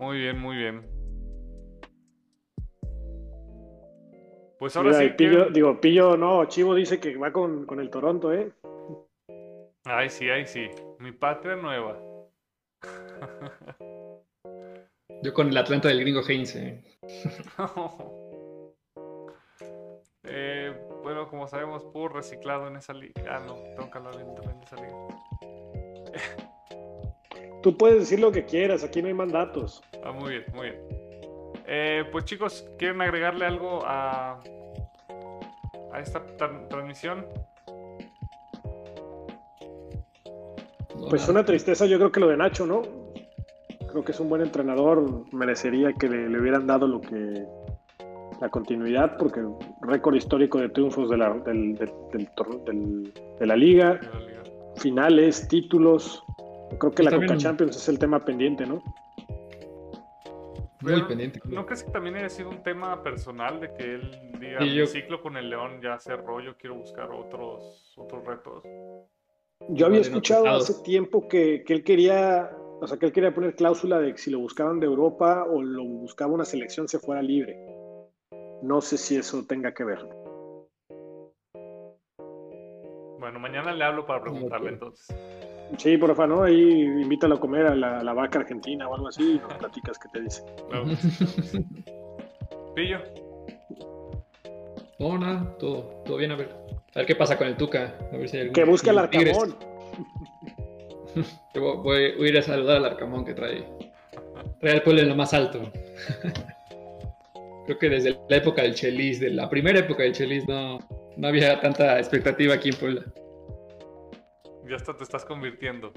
Muy 0.00 0.18
bien, 0.18 0.40
muy 0.40 0.56
bien. 0.56 0.84
Pues 4.58 4.76
ahora 4.76 4.88
Mira, 4.90 5.02
sí 5.02 5.08
Pillo, 5.16 5.46
que... 5.46 5.52
digo, 5.52 5.80
Pillo, 5.80 6.16
no, 6.16 6.44
Chivo 6.46 6.74
dice 6.74 6.98
que 6.98 7.16
va 7.16 7.32
con, 7.32 7.64
con 7.64 7.78
el 7.78 7.88
Toronto, 7.88 8.32
¿eh? 8.32 8.50
Ay, 9.84 10.10
sí, 10.10 10.28
ay, 10.28 10.44
sí. 10.44 10.66
Mi 10.98 11.12
patria 11.12 11.54
nueva. 11.54 12.00
Yo 15.22 15.32
con 15.32 15.46
el 15.48 15.56
Atlanta 15.56 15.86
del 15.86 16.00
gringo 16.00 16.22
Heinze. 16.28 16.58
Eh, 16.68 16.82
como 21.28 21.48
sabemos, 21.48 21.84
por 21.84 22.14
reciclado 22.14 22.68
en 22.68 22.76
esa 22.76 22.92
liga. 22.92 23.14
Ah, 23.28 23.40
no, 23.46 23.54
tengo 23.76 23.90
que 23.90 23.98
hablar 23.98 24.16
bien 24.16 24.34
también 24.34 24.58
de 24.58 24.64
esa 24.66 24.76
liga. 24.76 24.96
Tú 27.62 27.76
puedes 27.76 28.00
decir 28.00 28.18
lo 28.20 28.32
que 28.32 28.44
quieras, 28.44 28.82
aquí 28.82 29.00
no 29.02 29.08
hay 29.08 29.14
mandatos. 29.14 29.82
Ah, 30.04 30.12
muy 30.12 30.30
bien, 30.30 30.44
muy 30.52 30.70
bien. 30.70 30.80
Eh, 31.66 32.04
pues 32.10 32.24
chicos, 32.24 32.68
¿quieren 32.76 33.00
agregarle 33.00 33.46
algo 33.46 33.82
a, 33.84 34.40
a 35.92 36.00
esta 36.00 36.26
tra- 36.36 36.68
transmisión? 36.68 37.24
Pues 41.08 41.28
una 41.28 41.44
tristeza, 41.44 41.86
yo 41.86 41.98
creo 41.98 42.10
que 42.10 42.20
lo 42.20 42.28
de 42.28 42.36
Nacho, 42.36 42.66
¿no? 42.66 42.82
Creo 43.90 44.04
que 44.04 44.12
es 44.12 44.20
un 44.20 44.28
buen 44.28 44.42
entrenador, 44.42 45.24
merecería 45.32 45.92
que 45.92 46.08
le, 46.08 46.28
le 46.28 46.40
hubieran 46.40 46.66
dado 46.66 46.86
lo 46.88 47.00
que 47.00 47.46
la 48.42 48.48
continuidad, 48.48 49.16
porque 49.18 49.40
récord 49.82 50.16
histórico 50.16 50.58
de 50.58 50.68
triunfos 50.70 51.08
de 51.08 51.16
la, 51.16 51.32
del- 51.32 51.74
del- 51.76 51.92
del 52.12 53.12
de 53.38 53.46
la 53.46 53.54
liga, 53.56 53.94
de 53.94 54.08
la 54.08 54.20
liga? 54.20 54.42
finales, 54.76 55.46
títulos. 55.46 56.24
Creo 56.80 56.90
que 56.92 57.04
la 57.04 57.10
También- 57.12 57.28
Coca 57.30 57.38
Champions 57.40 57.76
es 57.76 57.88
el 57.88 58.00
tema 58.00 58.18
pendiente, 58.18 58.66
¿no? 58.66 58.82
Muy 60.80 60.94
Pero, 60.94 61.06
pendiente. 61.06 61.40
¿No 61.44 61.64
crees 61.64 61.84
que 61.84 61.92
también 61.92 62.16
haya 62.16 62.28
sido 62.28 62.50
un 62.50 62.60
tema 62.64 63.00
personal 63.04 63.60
de 63.60 63.72
que 63.74 63.84
él 63.94 64.10
diga, 64.40 64.58
Sí, 64.60 64.74
yo- 64.74 64.86
ciclo 64.86 65.22
con 65.22 65.36
el 65.36 65.48
León 65.48 65.80
ya 65.80 66.00
cerró, 66.00 66.40
yo 66.40 66.56
quiero 66.56 66.74
buscar 66.74 67.12
otros, 67.12 67.94
otros 67.96 68.24
retos? 68.26 68.64
Yo 69.68 69.86
había 69.86 70.00
escuchado 70.00 70.48
hace 70.48 70.82
tiempo 70.82 71.28
que, 71.28 71.62
que 71.64 71.74
él 71.74 71.84
quería, 71.84 72.50
o 72.80 72.86
sea, 72.88 72.98
que 72.98 73.06
él 73.06 73.12
quería 73.12 73.32
poner 73.32 73.54
cláusula 73.54 74.00
de 74.00 74.10
que 74.10 74.18
si 74.18 74.32
lo 74.32 74.40
buscaban 74.40 74.80
de 74.80 74.86
Europa 74.86 75.44
o 75.48 75.62
lo 75.62 75.84
buscaba 75.84 76.32
una 76.32 76.44
selección 76.44 76.88
se 76.88 76.98
fuera 76.98 77.22
libre. 77.22 77.56
No 78.62 78.80
sé 78.80 78.96
si 78.96 79.16
eso 79.16 79.44
tenga 79.46 79.74
que 79.74 79.84
ver. 79.84 79.98
Bueno, 83.18 83.38
mañana 83.38 83.72
le 83.72 83.84
hablo 83.84 84.06
para 84.06 84.22
preguntarle 84.22 84.70
entonces. 84.70 85.14
Sí, 85.78 85.96
porfa, 85.96 86.26
¿no? 86.26 86.42
Ahí 86.42 86.82
invítalo 86.82 87.36
a 87.36 87.40
comer 87.40 87.66
a 87.66 87.74
la, 87.74 88.00
a 88.00 88.04
la 88.04 88.12
vaca 88.12 88.40
argentina 88.40 88.88
o 88.88 88.94
algo 88.94 89.08
así 89.08 89.36
y 89.36 89.38
nos 89.38 89.54
platicas 89.54 89.98
qué 89.98 90.08
te 90.12 90.20
dice. 90.20 90.44
Claro. 90.68 90.84
Pillo, 92.74 92.98
No, 94.98 95.18
nada, 95.18 95.56
todo, 95.58 96.02
todo 96.04 96.16
bien, 96.16 96.32
a 96.32 96.36
ver. 96.36 96.50
A 96.94 96.98
ver 96.98 97.06
qué 97.06 97.16
pasa 97.16 97.38
con 97.38 97.46
el 97.46 97.56
Tuca. 97.56 97.94
A 98.12 98.16
ver 98.16 98.28
si 98.28 98.36
hay 98.36 98.42
algún- 98.42 98.54
Que 98.54 98.64
busque 98.64 98.90
al. 98.90 98.98
Arcamón. 98.98 99.56
Yo 101.54 101.76
voy, 101.82 101.96
a 101.96 102.28
ir 102.28 102.38
a 102.38 102.42
saludar 102.42 102.76
al 102.78 102.84
Arcamón 102.84 103.24
que 103.24 103.34
trae. 103.34 103.64
Trae 104.60 104.74
al 104.74 104.82
pueblo 104.82 105.02
en 105.02 105.08
lo 105.08 105.16
más 105.16 105.32
alto. 105.34 105.60
Creo 107.66 107.78
que 107.78 107.88
desde 107.88 108.18
la 108.28 108.36
época 108.36 108.62
del 108.62 108.74
Chelis, 108.74 109.20
de 109.20 109.30
la 109.30 109.48
primera 109.48 109.78
época 109.78 110.02
del 110.02 110.12
Chelis, 110.12 110.46
no, 110.48 110.78
no 111.16 111.28
había 111.28 111.60
tanta 111.60 111.98
expectativa 111.98 112.54
aquí 112.54 112.70
en 112.70 112.76
Puebla. 112.76 113.04
ya 114.68 114.76
hasta 114.76 114.96
te 114.96 115.04
estás 115.04 115.24
convirtiendo. 115.24 115.92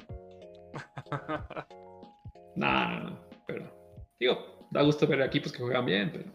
No, 2.56 2.90
no, 2.90 3.10
no. 3.10 3.20
Pero, 3.48 3.70
digo, 4.18 4.68
da 4.72 4.82
gusto 4.82 5.06
ver 5.08 5.22
equipos 5.22 5.52
que 5.52 5.60
juegan 5.60 5.86
bien, 5.86 6.10
pero 6.12 6.26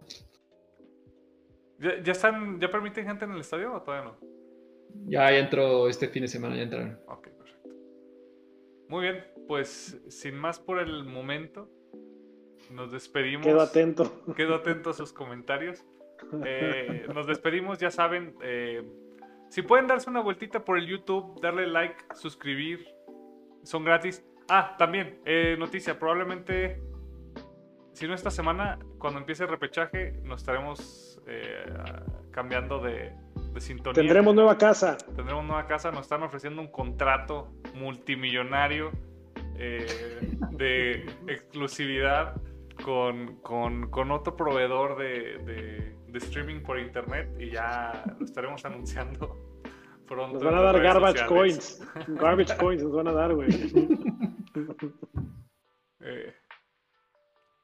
¿Ya, 1.78 2.02
ya 2.02 2.12
están, 2.12 2.60
ya 2.60 2.70
permiten 2.70 3.06
gente 3.06 3.24
en 3.24 3.32
el 3.32 3.40
estadio 3.40 3.72
o 3.72 3.82
todavía 3.82 4.10
no? 4.10 4.18
ya 5.06 5.30
entró 5.36 5.88
este 5.88 6.08
fin 6.08 6.22
de 6.22 6.28
semana, 6.28 6.56
ya 6.56 6.62
entraron. 6.62 7.00
Ok, 7.08 7.28
perfecto. 7.28 7.68
Muy 8.88 9.02
bien, 9.02 9.24
pues 9.48 9.98
sin 10.08 10.34
más 10.34 10.58
por 10.58 10.78
el 10.78 11.04
momento, 11.04 11.70
nos 12.70 12.92
despedimos. 12.92 13.46
Quedo 13.46 13.60
atento. 13.60 14.22
Quedo 14.34 14.54
atento 14.56 14.90
a 14.90 14.94
sus 14.94 15.12
comentarios. 15.12 15.84
Eh, 16.44 17.06
nos 17.14 17.26
despedimos, 17.26 17.78
ya 17.78 17.90
saben. 17.90 18.34
eh, 18.42 18.82
si 19.50 19.62
pueden 19.62 19.88
darse 19.88 20.08
una 20.08 20.20
vueltita 20.20 20.64
por 20.64 20.78
el 20.78 20.86
YouTube, 20.86 21.40
darle 21.40 21.66
like, 21.66 21.96
suscribir, 22.14 22.86
son 23.64 23.84
gratis. 23.84 24.24
Ah, 24.48 24.76
también, 24.78 25.20
eh, 25.24 25.56
noticia, 25.58 25.98
probablemente, 25.98 26.80
si 27.92 28.06
no 28.06 28.14
esta 28.14 28.30
semana, 28.30 28.78
cuando 28.98 29.18
empiece 29.18 29.42
el 29.42 29.48
repechaje, 29.48 30.12
nos 30.22 30.42
estaremos 30.42 31.20
eh, 31.26 31.64
cambiando 32.30 32.78
de, 32.78 33.12
de 33.52 33.60
sintonía. 33.60 34.00
Tendremos 34.00 34.34
nueva 34.36 34.56
casa. 34.56 34.96
Tendremos 35.16 35.44
nueva 35.44 35.66
casa, 35.66 35.90
nos 35.90 36.02
están 36.02 36.22
ofreciendo 36.22 36.62
un 36.62 36.70
contrato 36.70 37.48
multimillonario 37.74 38.92
eh, 39.56 39.86
de 40.52 41.06
exclusividad 41.26 42.40
con, 42.82 43.36
con- 43.42 43.90
con 43.90 44.10
otro 44.10 44.36
proveedor 44.36 44.96
de, 44.98 45.38
de- 45.44 45.96
de 46.08 46.18
streaming 46.18 46.60
por 46.62 46.78
internet 46.78 47.30
y 47.38 47.50
ya 47.50 48.02
lo 48.18 48.24
estaremos 48.24 48.64
anunciando 48.64 49.60
pronto. 50.06 50.34
Nos 50.34 50.42
van 50.44 50.54
a 50.56 50.62
dar 50.62 50.80
garbage 50.82 51.18
sociales. 51.20 51.78
coins. 51.94 52.08
Garbage 52.20 52.56
coins 52.56 52.82
nos 52.82 52.92
van 52.92 53.08
a 53.08 53.12
dar, 53.12 53.34
güey. 53.34 53.48
Eh, 56.00 56.34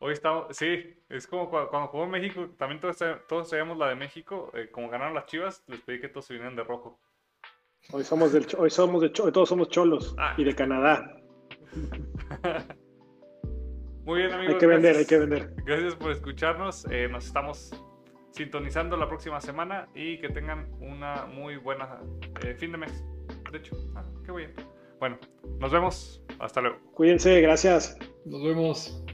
hoy 0.01 0.13
estamos, 0.13 0.55
sí, 0.57 0.95
es 1.09 1.27
como 1.27 1.51
cua- 1.51 1.69
cuando, 1.69 1.89
jugó 1.89 2.07
México, 2.07 2.49
también 2.59 2.81
todos, 2.81 2.99
todos 3.29 3.49
sabíamos 3.49 3.79
la 3.79 3.89
de 3.89 3.95
México, 3.97 4.51
eh, 4.55 4.69
como 4.71 4.89
ganaron 4.91 5.15
las 5.15 5.27
chivas, 5.27 5.65
les 5.69 5.81
pedí 5.81 6.01
que 6.01 6.09
todos 6.09 6.27
se 6.27 6.35
vinieran 6.35 6.55
de 6.57 6.65
rojo. 6.65 7.01
Hoy 7.93 8.05
somos 8.05 8.33
del, 8.33 8.47
hoy 8.59 8.69
somos 8.71 9.01
de, 9.03 9.13
hoy 9.23 9.33
todos 9.33 9.49
somos 9.49 9.69
cholos 9.69 10.15
Ah. 10.19 10.35
y 10.37 10.45
de 10.45 10.55
Canadá. 10.55 11.17
Muy 14.07 14.21
bien, 14.21 14.33
amigos. 14.33 14.55
Hay 14.55 14.61
que 14.61 14.67
vender, 14.69 14.97
hay 14.97 15.05
que 15.05 15.19
vender. 15.19 15.53
Gracias 15.65 15.97
por 15.97 16.13
escucharnos. 16.13 16.87
eh, 16.93 17.09
nos 17.11 17.27
estamos 17.27 17.73
sintonizando 18.31 18.97
la 18.97 19.09
próxima 19.09 19.41
semana 19.41 19.89
y 19.97 20.21
que 20.21 20.29
tengan 20.29 20.71
una 20.81 21.27
muy 21.27 21.57
buena 21.57 22.01
eh, 22.45 22.55
fin 22.55 22.71
de 22.71 22.79
mes. 22.79 23.05
De 23.51 23.59
hecho, 23.59 23.77
ah, 23.97 24.05
qué 24.25 24.31
bien. 24.31 24.55
Bueno, 25.01 25.19
nos 25.59 25.73
vemos. 25.73 26.23
Hasta 26.39 26.61
luego. 26.61 26.79
Cuídense, 26.95 27.41
gracias. 27.41 27.99
Nos 28.25 28.45
vemos. 28.45 29.05